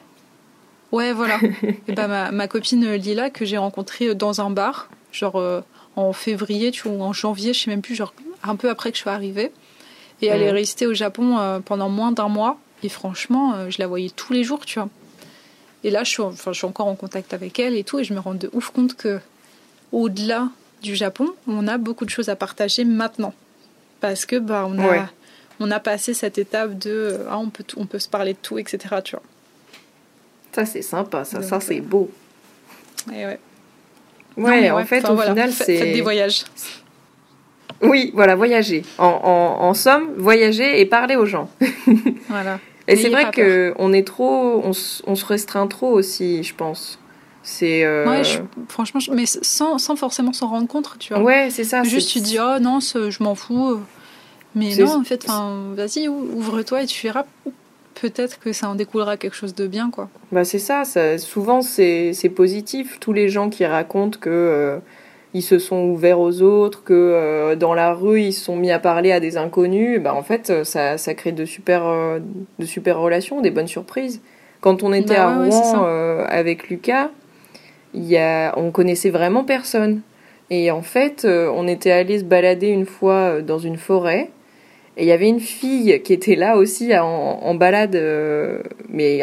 Ouais, 0.93 1.13
voilà. 1.13 1.39
et 1.89 1.93
bah, 1.93 2.09
ma, 2.09 2.33
ma, 2.33 2.49
copine 2.49 2.95
Lila, 2.95 3.31
que 3.31 3.45
j'ai 3.45 3.59
rencontrée 3.59 4.15
dans 4.15 4.41
un 4.41 4.51
bar, 4.51 4.89
genre 5.13 5.37
euh, 5.37 5.61
en 6.01 6.13
février, 6.13 6.71
tu 6.71 6.83
vois, 6.83 6.93
ou 6.93 7.03
en 7.03 7.13
janvier, 7.13 7.53
je 7.53 7.61
sais 7.61 7.71
même 7.71 7.83
plus, 7.83 7.95
genre 7.95 8.15
un 8.43 8.57
peu 8.57 8.71
après 8.71 8.91
que 8.91 8.97
je 8.97 9.03
sois 9.03 9.13
arrivée. 9.13 9.53
Et 10.23 10.27
elle 10.27 10.43
est 10.43 10.51
restée 10.51 10.87
au 10.87 10.95
Japon 10.95 11.39
euh, 11.39 11.61
pendant 11.61 11.89
moins 11.89 12.13
d'un 12.13 12.29
mois. 12.29 12.59
Et 12.83 12.89
franchement, 12.89 13.55
euh, 13.55 13.71
je 13.71 13.79
la 13.79 13.87
voyais 13.87 14.11
tous 14.11 14.33
les 14.33 14.45
jours, 14.45 14.67
tu 14.67 14.79
vois. 14.79 14.89
Et 15.83 15.91
là, 15.91 16.05
je 16.05 16.11
suis, 16.11 16.23
enfin, 16.23 16.53
je 16.53 16.59
suis 16.59 16.67
encore 16.67 16.89
en 16.89 16.95
contact 16.95 17.33
avec 17.33 17.59
elle 17.59 17.75
et 17.75 17.85
tout, 17.85 17.99
et 17.99 18.05
je 18.05 18.13
me 18.13 18.21
rends 18.21 18.35
de 18.35 18.51
ouf 18.53 18.71
compte 18.71 18.97
que 18.97 19.19
au-delà 19.93 20.51
du 20.83 20.95
Japon, 20.95 21.31
on 21.47 21.67
a 21.69 21.79
beaucoup 21.79 22.05
de 22.05 22.11
choses 22.11 22.29
à 22.29 22.37
partager 22.37 22.85
maintenant. 22.85 23.35
Parce 24.01 24.27
que 24.27 24.37
bah, 24.37 24.67
on, 24.69 24.79
a, 24.79 25.09
on 25.59 25.71
a 25.71 25.81
passé 25.81 26.15
cette 26.15 26.39
étape 26.39 26.79
de 26.79 27.21
ah, 27.29 27.39
on, 27.39 27.51
peut 27.51 27.65
on 27.77 27.87
peut 27.87 27.99
se 27.99 28.09
parler 28.09 28.35
de 28.35 28.39
tout, 28.41 28.59
etc. 28.59 28.79
Tu 29.05 29.13
vois. 29.13 29.23
Ça, 30.53 30.67
c'est 30.67 30.83
sympa, 30.83 31.25
ça, 31.25 31.43
ça 31.43 31.61
c'est 31.61 31.81
beau. 31.81 32.11
Et 33.13 33.27
ouais. 33.27 33.41
Ouais, 34.37 34.71
en 34.71 34.85
fait, 34.85 35.09
au 35.09 35.17
final, 35.17 35.53
c'est. 35.53 35.77
Faites 35.77 35.93
des 35.93 36.03
voyages. 36.03 36.45
Oui, 37.83 38.11
voilà, 38.15 38.35
voyager. 38.37 38.83
En, 38.99 39.07
en, 39.07 39.65
en, 39.65 39.75
somme, 39.75 40.11
voyager 40.19 40.81
et 40.81 40.87
parler 40.87 41.17
aux 41.17 41.25
gens. 41.25 41.49
voilà. 42.29 42.59
Et 42.89 42.97
c'est 42.97 43.09
vrai 43.09 43.31
qu'on 43.33 43.93
est 43.93 44.07
trop. 44.07 44.63
On, 44.65 44.73
on, 45.07 45.15
se 45.15 45.25
restreint 45.25 45.67
trop 45.67 45.91
aussi, 45.93 46.43
je 46.43 46.55
pense. 46.55 46.99
C'est. 47.43 47.85
Euh... 47.85 48.07
Ouais, 48.07 48.23
franchement, 48.69 49.01
mais 49.15 49.25
sans, 49.27 49.79
sans 49.79 49.97
forcément 49.97 50.33
s'en 50.33 50.49
rendre 50.49 50.69
compte, 50.69 50.97
tu 50.99 51.15
vois. 51.15 51.23
Ouais, 51.23 51.49
c'est 51.51 51.65
ça. 51.65 51.83
Juste, 51.83 52.11
tu 52.11 52.21
dis, 52.21 52.39
oh 52.39 52.59
non, 52.61 52.81
je 52.81 53.23
m'en 53.23 53.35
fous. 53.35 53.81
Mais 54.55 54.75
non, 54.77 55.01
en 55.01 55.05
fait, 55.05 55.27
vas-y, 55.75 56.09
ouvre-toi 56.09 56.83
et 56.83 56.87
tu 56.87 57.07
verras. 57.07 57.25
Peut-être 58.01 58.39
que 58.39 58.53
ça 58.53 58.69
en 58.71 58.75
découlera 58.75 59.19
quelque 59.19 59.37
chose 59.37 59.55
de 59.55 59.67
bien, 59.67 59.91
quoi. 59.91 60.09
Bah, 60.33 60.45
c'est 60.45 60.59
ça, 60.59 60.85
ça. 60.85 61.19
Souvent, 61.19 61.61
c'est 61.61 62.33
positif. 62.35 62.99
Tous 62.99 63.13
les 63.13 63.29
gens 63.29 63.51
qui 63.51 63.67
racontent 63.67 64.19
que. 64.19 64.31
Euh, 64.31 64.79
ils 65.33 65.43
se 65.43 65.61
sont 65.61 65.85
ouverts 65.85 66.19
aux 66.19 66.43
autres, 66.43 66.83
que 66.83 66.93
euh, 66.93 67.55
dans 67.55 67.73
la 67.73 67.95
rue 67.95 68.21
ils 68.21 68.33
se 68.33 68.47
sont 68.47 68.57
mis 68.57 68.73
à 68.73 68.81
parler 68.81 69.13
à 69.13 69.21
des 69.21 69.37
inconnus, 69.37 70.01
bah 70.01 70.13
en 70.13 70.25
fait 70.25 70.65
ça, 70.65 70.99
ça 70.99 71.15
crée 71.15 71.31
de 71.31 71.45
super, 71.45 71.87
euh, 71.87 72.19
de 72.59 72.67
super 72.67 72.99
relations, 72.99 73.41
des 73.41 73.53
bonnes 73.53 73.69
surprises. 73.69 74.21
Quand 74.61 74.83
on 74.83 74.93
était 74.93 75.15
bah 75.15 75.29
à 75.29 75.45
Rouen 75.45 75.85
avec 76.27 76.69
Lucas, 76.69 77.11
y 77.95 78.17
a, 78.17 78.59
on 78.59 78.73
connaissait 78.73 79.11
vraiment 79.11 79.45
personne. 79.45 80.01
Et 80.51 80.73
en 80.73 80.83
fait, 80.83 81.25
on 81.25 81.69
était 81.69 81.93
allé 81.93 82.19
se 82.19 82.25
balader 82.25 82.67
une 82.67 82.85
fois 82.85 83.41
dans 83.41 83.61
une 83.61 83.77
forêt. 83.77 84.31
Et 85.01 85.05
il 85.05 85.07
y 85.07 85.13
avait 85.13 85.29
une 85.29 85.41
fille 85.41 86.03
qui 86.05 86.13
était 86.13 86.37
là 86.37 86.59
aussi 86.59 86.95
en, 86.95 87.07
en 87.07 87.55
balade, 87.55 87.99
mais 88.91 89.23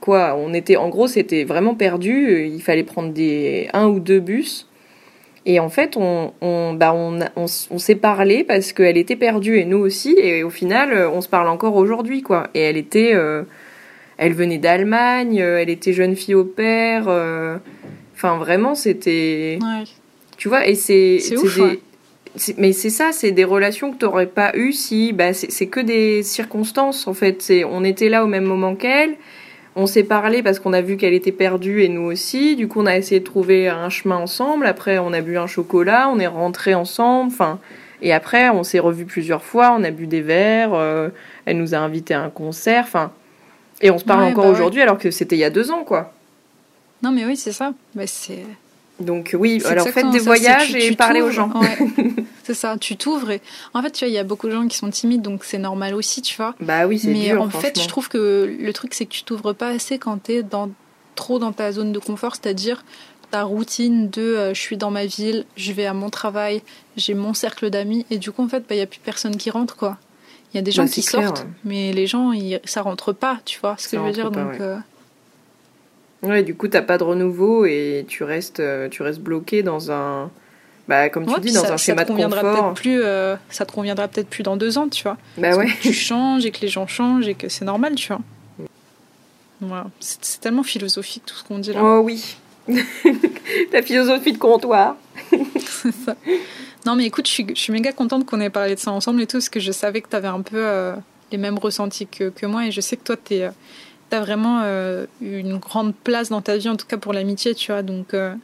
quoi 0.00 0.36
On 0.38 0.54
était, 0.54 0.76
en 0.76 0.88
gros, 0.88 1.08
c'était 1.08 1.42
vraiment 1.42 1.74
perdu. 1.74 2.46
Il 2.46 2.62
fallait 2.62 2.84
prendre 2.84 3.12
des 3.12 3.68
un 3.72 3.88
ou 3.88 3.98
deux 3.98 4.20
bus. 4.20 4.68
Et 5.46 5.60
en 5.60 5.68
fait, 5.68 5.96
on, 5.96 6.32
on, 6.40 6.72
bah 6.72 6.92
on, 6.94 7.20
on, 7.36 7.44
on 7.70 7.78
s'est 7.78 7.94
parlé 7.96 8.44
parce 8.44 8.72
qu'elle 8.72 8.96
était 8.96 9.16
perdue 9.16 9.58
et 9.58 9.64
nous 9.64 9.78
aussi. 9.78 10.16
Et 10.18 10.42
au 10.42 10.50
final, 10.50 10.92
euh, 10.92 11.10
on 11.10 11.20
se 11.20 11.28
parle 11.28 11.48
encore 11.48 11.76
aujourd'hui, 11.76 12.22
quoi. 12.22 12.48
Et 12.54 12.60
elle 12.60 12.78
était, 12.78 13.12
euh, 13.14 13.42
elle 14.16 14.32
venait 14.32 14.58
d'Allemagne, 14.58 15.42
euh, 15.42 15.60
elle 15.60 15.68
était 15.68 15.92
jeune 15.92 16.16
fille 16.16 16.34
au 16.34 16.44
père. 16.44 17.08
Enfin, 18.14 18.38
vraiment, 18.38 18.74
c'était. 18.74 19.58
Ouais. 19.60 19.84
Tu 20.38 20.48
vois, 20.48 20.66
et 20.66 20.74
c'est. 20.74 21.18
C'est 21.18 21.36
ouf. 21.36 21.58
Ouais. 21.58 21.80
Mais 22.58 22.72
c'est 22.72 22.90
ça, 22.90 23.10
c'est 23.12 23.30
des 23.30 23.44
relations 23.44 23.92
que 23.92 23.98
tu 23.98 24.04
n'aurais 24.04 24.26
pas 24.26 24.52
eues 24.56 24.72
si. 24.72 25.12
Bah, 25.12 25.32
c'est 25.32 25.66
que 25.66 25.80
des 25.80 26.22
circonstances, 26.22 27.06
en 27.06 27.14
fait. 27.14 27.52
On 27.70 27.84
était 27.84 28.08
là 28.08 28.24
au 28.24 28.26
même 28.26 28.44
moment 28.44 28.74
qu'elle 28.74 29.16
on 29.76 29.86
s'est 29.86 30.04
parlé 30.04 30.42
parce 30.42 30.60
qu'on 30.60 30.72
a 30.72 30.80
vu 30.80 30.96
qu'elle 30.96 31.14
était 31.14 31.32
perdue 31.32 31.82
et 31.82 31.88
nous 31.88 32.02
aussi. 32.02 32.54
Du 32.56 32.68
coup, 32.68 32.80
on 32.80 32.86
a 32.86 32.96
essayé 32.96 33.20
de 33.20 33.24
trouver 33.24 33.68
un 33.68 33.88
chemin 33.88 34.16
ensemble. 34.16 34.66
Après, 34.66 34.98
on 34.98 35.12
a 35.12 35.20
bu 35.20 35.36
un 35.36 35.46
chocolat, 35.46 36.08
on 36.12 36.18
est 36.20 36.28
rentrés 36.28 36.74
ensemble. 36.74 37.32
Enfin, 37.32 37.58
et 38.00 38.12
après, 38.12 38.50
on 38.50 38.62
s'est 38.62 38.78
revus 38.78 39.04
plusieurs 39.04 39.42
fois. 39.42 39.74
On 39.76 39.82
a 39.82 39.90
bu 39.90 40.06
des 40.06 40.20
verres. 40.20 40.74
Euh, 40.74 41.08
elle 41.44 41.58
nous 41.58 41.74
a 41.74 41.78
invités 41.78 42.14
à 42.14 42.22
un 42.22 42.30
concert. 42.30 42.84
Enfin, 42.86 43.10
et 43.80 43.90
on 43.90 43.98
se 43.98 44.04
parle 44.04 44.22
Ouais, 44.22 44.30
encore 44.30 44.44
bah 44.44 44.50
ouais. 44.50 44.56
aujourd'hui, 44.56 44.80
alors 44.80 44.98
que 44.98 45.10
c'était 45.10 45.36
il 45.36 45.40
y 45.40 45.44
a 45.44 45.50
deux 45.50 45.70
ans, 45.72 45.82
quoi. 45.82 46.12
Non, 47.02 47.10
mais 47.10 47.24
oui, 47.24 47.36
c'est 47.36 47.52
ça. 47.52 47.74
Bah, 47.94 48.06
c'est. 48.06 48.44
Donc 49.00 49.34
oui, 49.38 49.60
alors 49.64 49.88
faites 49.88 50.08
des 50.12 50.20
ça, 50.20 50.24
voyages 50.24 50.68
tu- 50.70 50.78
et 50.78 50.88
tu 50.90 50.94
parlez 50.94 51.20
aux 51.20 51.30
gens. 51.30 51.50
Ouais. 51.60 51.78
c'est 52.44 52.54
ça, 52.54 52.76
tu 52.78 52.96
t'ouvres. 52.96 53.30
Et... 53.32 53.40
En 53.74 53.82
fait, 53.82 53.90
tu 53.90 54.04
vois, 54.04 54.08
il 54.08 54.14
y 54.14 54.18
a 54.18 54.24
beaucoup 54.24 54.46
de 54.46 54.52
gens 54.52 54.68
qui 54.68 54.76
sont 54.76 54.88
timides, 54.90 55.20
donc 55.22 55.42
c'est 55.44 55.58
normal 55.58 55.94
aussi, 55.94 56.22
tu 56.22 56.36
vois. 56.36 56.54
Bah 56.60 56.86
oui, 56.86 57.00
c'est 57.00 57.08
Mais 57.08 57.30
dur, 57.30 57.42
en 57.42 57.50
fait, 57.50 57.80
je 57.80 57.88
trouve 57.88 58.08
que 58.08 58.56
le 58.60 58.72
truc, 58.72 58.94
c'est 58.94 59.06
que 59.06 59.10
tu 59.12 59.24
t'ouvres 59.24 59.52
pas 59.52 59.68
assez 59.68 59.98
quand 59.98 60.18
t'es 60.22 60.44
dans, 60.44 60.70
trop 61.16 61.40
dans 61.40 61.50
ta 61.52 61.72
zone 61.72 61.90
de 61.92 61.98
confort, 61.98 62.36
c'est-à-dire 62.36 62.84
ta 63.32 63.42
routine 63.42 64.10
de 64.10 64.22
euh, 64.22 64.54
je 64.54 64.60
suis 64.60 64.76
dans 64.76 64.92
ma 64.92 65.06
ville, 65.06 65.44
je 65.56 65.72
vais 65.72 65.86
à 65.86 65.94
mon 65.94 66.08
travail, 66.08 66.62
j'ai 66.96 67.14
mon 67.14 67.34
cercle 67.34 67.70
d'amis, 67.70 68.06
et 68.10 68.18
du 68.18 68.30
coup, 68.30 68.44
en 68.44 68.48
fait, 68.48 68.60
bah, 68.60 68.76
il 68.76 68.78
y 68.78 68.82
a 68.82 68.86
plus 68.86 69.00
personne 69.00 69.36
qui 69.36 69.50
rentre, 69.50 69.74
quoi. 69.74 69.96
Il 70.52 70.56
y 70.56 70.60
a 70.60 70.62
des 70.62 70.70
gens 70.70 70.84
Bah, 70.84 70.88
qui 70.88 71.02
c'est 71.02 71.10
clair, 71.16 71.24
sortent, 71.30 71.40
ouais. 71.40 71.46
mais 71.64 71.92
les 71.92 72.06
gens, 72.06 72.30
ils, 72.30 72.60
ça 72.64 72.82
rentre 72.82 73.12
pas, 73.12 73.40
tu 73.44 73.58
vois 73.58 73.74
ce 73.76 73.88
Ça 73.88 73.96
que 73.96 74.02
je 74.02 74.06
veux 74.06 74.12
dire. 74.12 74.30
pas, 74.30 74.40
donc, 74.40 74.52
ouais. 74.52 74.58
euh, 74.60 74.76
Ouais, 76.24 76.42
du 76.42 76.54
coup, 76.54 76.68
t'as 76.68 76.82
pas 76.82 76.98
de 76.98 77.04
renouveau 77.04 77.66
et 77.66 78.04
tu 78.08 78.24
restes, 78.24 78.60
euh, 78.60 78.88
tu 78.88 79.02
restes 79.02 79.20
bloqué 79.20 79.62
dans 79.62 79.90
un, 79.92 80.30
bah 80.88 81.08
comme 81.08 81.26
tu 81.26 81.32
ouais, 81.32 81.40
dis, 81.40 81.52
dans 81.52 81.64
ça, 81.64 81.74
un 81.74 81.76
schéma 81.76 82.04
de 82.04 82.12
confort. 82.12 82.74
plus, 82.74 83.00
euh, 83.02 83.36
ça 83.48 83.64
te 83.66 83.72
conviendra 83.72 84.08
peut-être 84.08 84.28
plus 84.28 84.42
dans 84.42 84.56
deux 84.56 84.76
ans, 84.78 84.88
tu 84.88 85.02
vois. 85.02 85.16
Bah 85.38 85.48
Parce 85.48 85.56
ouais. 85.58 85.66
que 85.66 85.80
tu 85.82 85.92
changes 85.92 86.44
et 86.46 86.50
que 86.50 86.60
les 86.60 86.68
gens 86.68 86.86
changent 86.86 87.28
et 87.28 87.34
que 87.34 87.48
c'est 87.48 87.64
normal, 87.64 87.94
tu 87.94 88.08
vois. 88.08 88.20
Voilà. 89.60 89.86
C'est 90.00 90.40
tellement 90.40 90.62
philosophique 90.62 91.22
tout 91.26 91.34
ce 91.34 91.44
qu'on 91.44 91.58
dit 91.58 91.72
là. 91.72 91.80
Oh 91.82 92.00
oui. 92.04 92.36
Ta 93.70 93.82
philosophie 93.82 94.32
de 94.32 94.38
comptoir. 94.38 94.96
C'est 95.58 95.92
ça. 95.92 96.16
Non, 96.86 96.96
mais 96.96 97.06
écoute, 97.06 97.26
je 97.26 97.32
suis, 97.32 97.46
je 97.48 97.60
suis 97.60 97.72
méga 97.72 97.92
contente 97.92 98.26
qu'on 98.26 98.40
ait 98.40 98.50
parlé 98.50 98.74
de 98.74 98.80
ça 98.80 98.90
ensemble 98.90 99.22
et 99.22 99.26
tout, 99.26 99.38
parce 99.38 99.48
que 99.48 99.60
je 99.60 99.72
savais 99.72 100.00
que 100.02 100.08
tu 100.08 100.16
avais 100.16 100.28
un 100.28 100.42
peu 100.42 100.56
euh, 100.58 100.94
les 101.32 101.38
mêmes 101.38 101.58
ressentis 101.58 102.06
que, 102.06 102.28
que 102.28 102.46
moi, 102.46 102.66
et 102.66 102.70
je 102.72 102.80
sais 102.80 102.96
que 102.96 103.04
toi, 103.04 103.16
tu 103.22 103.36
as 104.12 104.20
vraiment 104.20 104.60
euh, 104.62 105.06
une 105.20 105.56
grande 105.58 105.94
place 105.94 106.28
dans 106.28 106.40
ta 106.42 106.56
vie, 106.56 106.68
en 106.68 106.76
tout 106.76 106.86
cas 106.86 106.96
pour 106.98 107.12
l'amitié, 107.12 107.54
tu 107.54 107.72
vois. 107.72 107.82
Donc, 107.82 108.14
euh, 108.14 108.34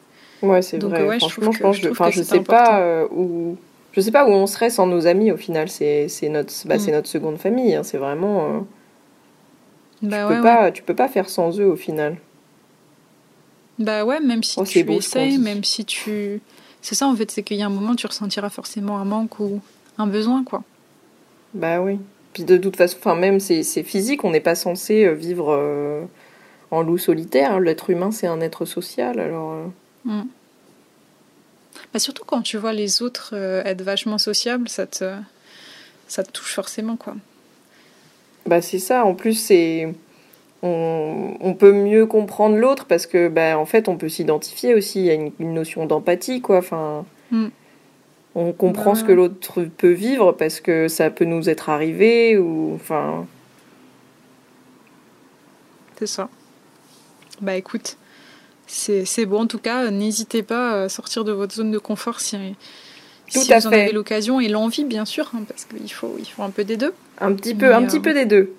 Ouais, 0.42 0.62
c'est 0.62 0.79
vrai. 0.79 1.07
ouais, 1.07 1.18
Franchement, 1.18 1.53
je 1.53 1.59
que- 1.59 1.62
pense, 1.62 1.77
je 1.77 1.83
je 1.83 2.23
sais 2.23 2.38
important. 2.38 2.77
euh, 2.81 3.07
où, 3.11 3.57
je 3.92 4.01
sais 4.01 4.11
pas 4.11 4.27
où 4.27 4.31
on 4.31 4.46
serait 4.46 4.70
sans 4.70 4.87
nos 4.87 5.07
amis. 5.07 5.31
Au 5.33 5.37
final, 5.37 5.68
c'est 5.68 6.09
notre, 6.31 6.53
bah, 6.66 6.77
Mm. 6.77 6.90
notre 6.92 7.09
seconde 7.09 7.37
famille. 7.38 7.75
hein, 7.75 7.83
C'est 7.83 7.99
vraiment. 7.99 8.44
euh, 8.55 8.61
bah, 10.03 10.27
tu 10.27 10.33
ouais, 10.33 10.37
peux 10.37 10.42
pas, 10.42 10.70
tu 10.73 10.83
peux 10.83 10.94
pas 10.94 11.09
faire 11.09 11.29
sans 11.29 11.59
eux 11.61 11.66
au 11.66 11.77
final. 11.77 12.16
bah 13.79 14.05
ouais, 14.05 14.20
même 14.20 14.42
si 14.42 14.59
Oh, 14.61 14.64
tu 14.64 14.85
beau, 14.85 15.01
même 15.38 15.64
si 15.64 15.85
tu. 15.85 16.40
C'est 16.83 16.94
ça, 16.94 17.07
en 17.07 17.14
fait, 17.14 17.31
c'est 17.31 17.42
qu'il 17.42 17.59
y 17.59 17.62
a 17.62 17.66
un 17.66 17.70
moment, 17.70 17.94
tu 17.94 18.07
ressentiras 18.07 18.49
forcément 18.51 18.99
un 18.99 19.05
manque 19.05 19.38
ou 19.40 19.61
un 19.99 20.07
besoin, 20.07 20.42
quoi. 20.44 20.62
Bah 21.53 21.81
oui. 21.81 21.99
Puis 22.33 22.45
de 22.45 22.57
toute 22.57 22.77
façon, 22.77 22.97
enfin 22.99 23.14
même 23.16 23.40
c'est 23.40 23.62
c'est 23.62 23.83
physique. 23.83 24.25
On 24.25 24.31
n'est 24.31 24.40
pas 24.40 24.55
censé 24.55 25.05
euh, 25.05 25.12
vivre 25.12 25.53
euh, 25.53 26.05
en 26.71 26.83
loup 26.83 26.99
solitaire. 26.99 27.59
L'être 27.61 27.90
humain, 27.90 28.11
c'est 28.12 28.27
un 28.27 28.40
être 28.40 28.64
social. 28.64 29.19
Alors. 29.21 29.53
euh, 29.53 29.66
Mm. 30.07 30.23
Bah, 31.93 31.99
surtout 31.99 32.25
quand 32.25 32.40
tu 32.40 32.57
vois 32.57 32.73
les 32.73 33.03
autres 33.03 33.33
euh, 33.35 33.62
être 33.64 33.83
vachement 33.83 34.16
sociables, 34.16 34.69
ça 34.69 34.87
te, 34.87 35.12
ça 36.09 36.23
te 36.25 36.31
touche 36.31 36.55
forcément, 36.55 36.97
quoi. 36.97 37.16
Bah 38.47 38.62
c'est 38.62 38.79
ça, 38.79 39.05
en 39.05 39.14
plus 39.14 39.35
c'est 39.35 39.93
on, 40.62 41.35
on 41.40 41.53
peut 41.55 41.73
mieux 41.73 42.07
comprendre 42.07 42.57
l'autre 42.57 42.87
parce 42.87 43.07
que 43.07 43.29
bah 43.29 43.59
en 43.59 43.66
fait 43.66 43.88
on 43.88 43.99
peut 43.99 44.09
s'identifier 44.09 44.75
aussi, 44.75 45.01
il 45.01 45.05
y 45.07 45.11
a 45.11 45.14
une, 45.14 45.33
une 45.38 45.53
notion 45.53 45.85
d'empathie 45.85 46.40
quoi, 46.40 46.59
enfin 46.59 47.05
Mm. 47.31 47.49
On 48.35 48.53
comprend 48.53 48.95
ce 48.95 49.05
que 49.05 49.12
l'autre 49.12 49.62
peut 49.77 49.93
vivre 49.93 50.33
parce 50.33 50.61
que 50.61 50.88
ça 50.88 51.11
peut 51.11 51.25
nous 51.25 51.49
être 51.49 51.69
arrivé 51.69 52.38
ou 52.38 52.75
enfin 52.75 53.27
C'est 55.99 56.07
ça. 56.07 56.29
Bah 57.40 57.57
écoute, 57.57 57.97
c'est 58.66 59.27
bon 59.27 59.43
en 59.43 59.47
tout 59.47 59.59
cas. 59.59 59.90
N'hésitez 59.90 60.43
pas 60.43 60.83
à 60.85 60.88
sortir 60.88 61.25
de 61.25 61.33
votre 61.33 61.55
zone 61.55 61.71
de 61.71 61.79
confort 61.79 62.21
si, 62.21 62.37
Tout 63.33 63.40
si 63.40 63.53
à 63.53 63.59
vous 63.59 63.66
en 63.66 63.73
avez 63.73 63.93
l'occasion 63.93 64.40
et 64.40 64.49
l'envie, 64.49 64.85
bien 64.85 65.05
sûr, 65.05 65.31
hein, 65.35 65.43
parce 65.49 65.64
qu'il 65.64 65.90
faut, 65.93 66.14
il 66.19 66.27
faut 66.27 66.43
un 66.43 66.51
peu 66.51 66.64
des 66.64 66.77
deux. 66.77 66.95
un 67.19 67.33
petit 67.33 67.55
peu 67.55 67.75
un 67.75 67.83
euh, 67.83 67.87
petit 67.87 68.01
peu 68.01 68.14
des 68.14 68.27
deux 68.27 68.55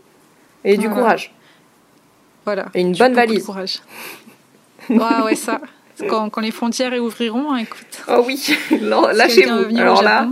et 0.63 0.77
du 0.77 0.89
courage. 0.89 1.33
Voilà. 2.45 2.67
Et 2.73 2.81
une 2.81 2.95
bonne 2.95 3.11
de 3.11 3.15
valise. 3.15 3.45
courage. 3.45 3.81
Ouais, 4.89 5.21
ouais, 5.23 5.35
ça. 5.35 5.61
Quand, 6.09 6.29
quand 6.29 6.41
les 6.41 6.51
frontières 6.51 6.93
ouvriront, 7.01 7.51
hein, 7.53 7.57
écoute. 7.57 8.03
Oh 8.07 8.23
oui, 8.25 8.37
si 8.37 8.55
lâchez-vous. 8.79 9.75
au 9.75 9.77
Alors 9.79 10.01
là, 10.03 10.27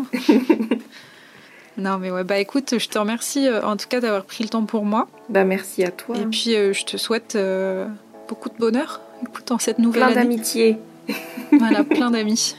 non, 1.77 1.97
mais 1.97 2.12
ouais, 2.12 2.23
bah 2.23 2.38
écoute, 2.39 2.75
je 2.77 2.88
te 2.89 2.97
remercie 2.99 3.47
euh, 3.47 3.62
en 3.63 3.77
tout 3.77 3.88
cas 3.88 3.99
d'avoir 3.99 4.23
pris 4.25 4.43
le 4.43 4.49
temps 4.49 4.65
pour 4.65 4.84
moi. 4.86 5.08
bah 5.29 5.43
merci 5.43 5.84
à 5.84 5.91
toi. 5.91 6.15
Et 6.17 6.25
puis, 6.25 6.56
euh, 6.56 6.73
je 6.73 6.83
te 6.85 6.98
souhaite 6.98 7.35
euh, 7.35 7.85
beaucoup 8.27 8.50
de 8.50 8.58
bonheur. 8.58 9.00
Écoute, 9.23 9.52
en 9.52 9.60
cette 9.60 9.79
nouvelle 9.79 10.04
Plein 10.04 10.12
année. 10.12 10.15
d'amitié. 10.35 10.77
Voilà, 11.52 11.83
plein 11.83 12.12
d'amis. 12.12 12.56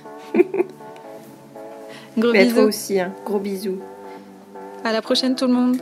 Gros 2.18 2.32
Mais 2.32 2.40
à 2.40 2.44
toi 2.46 2.54
bisous. 2.54 2.68
aussi, 2.68 2.98
hein. 3.00 3.12
gros 3.24 3.38
bisous. 3.38 3.78
À 4.82 4.92
la 4.92 5.00
prochaine, 5.00 5.36
tout 5.36 5.46
le 5.46 5.52
monde. 5.52 5.78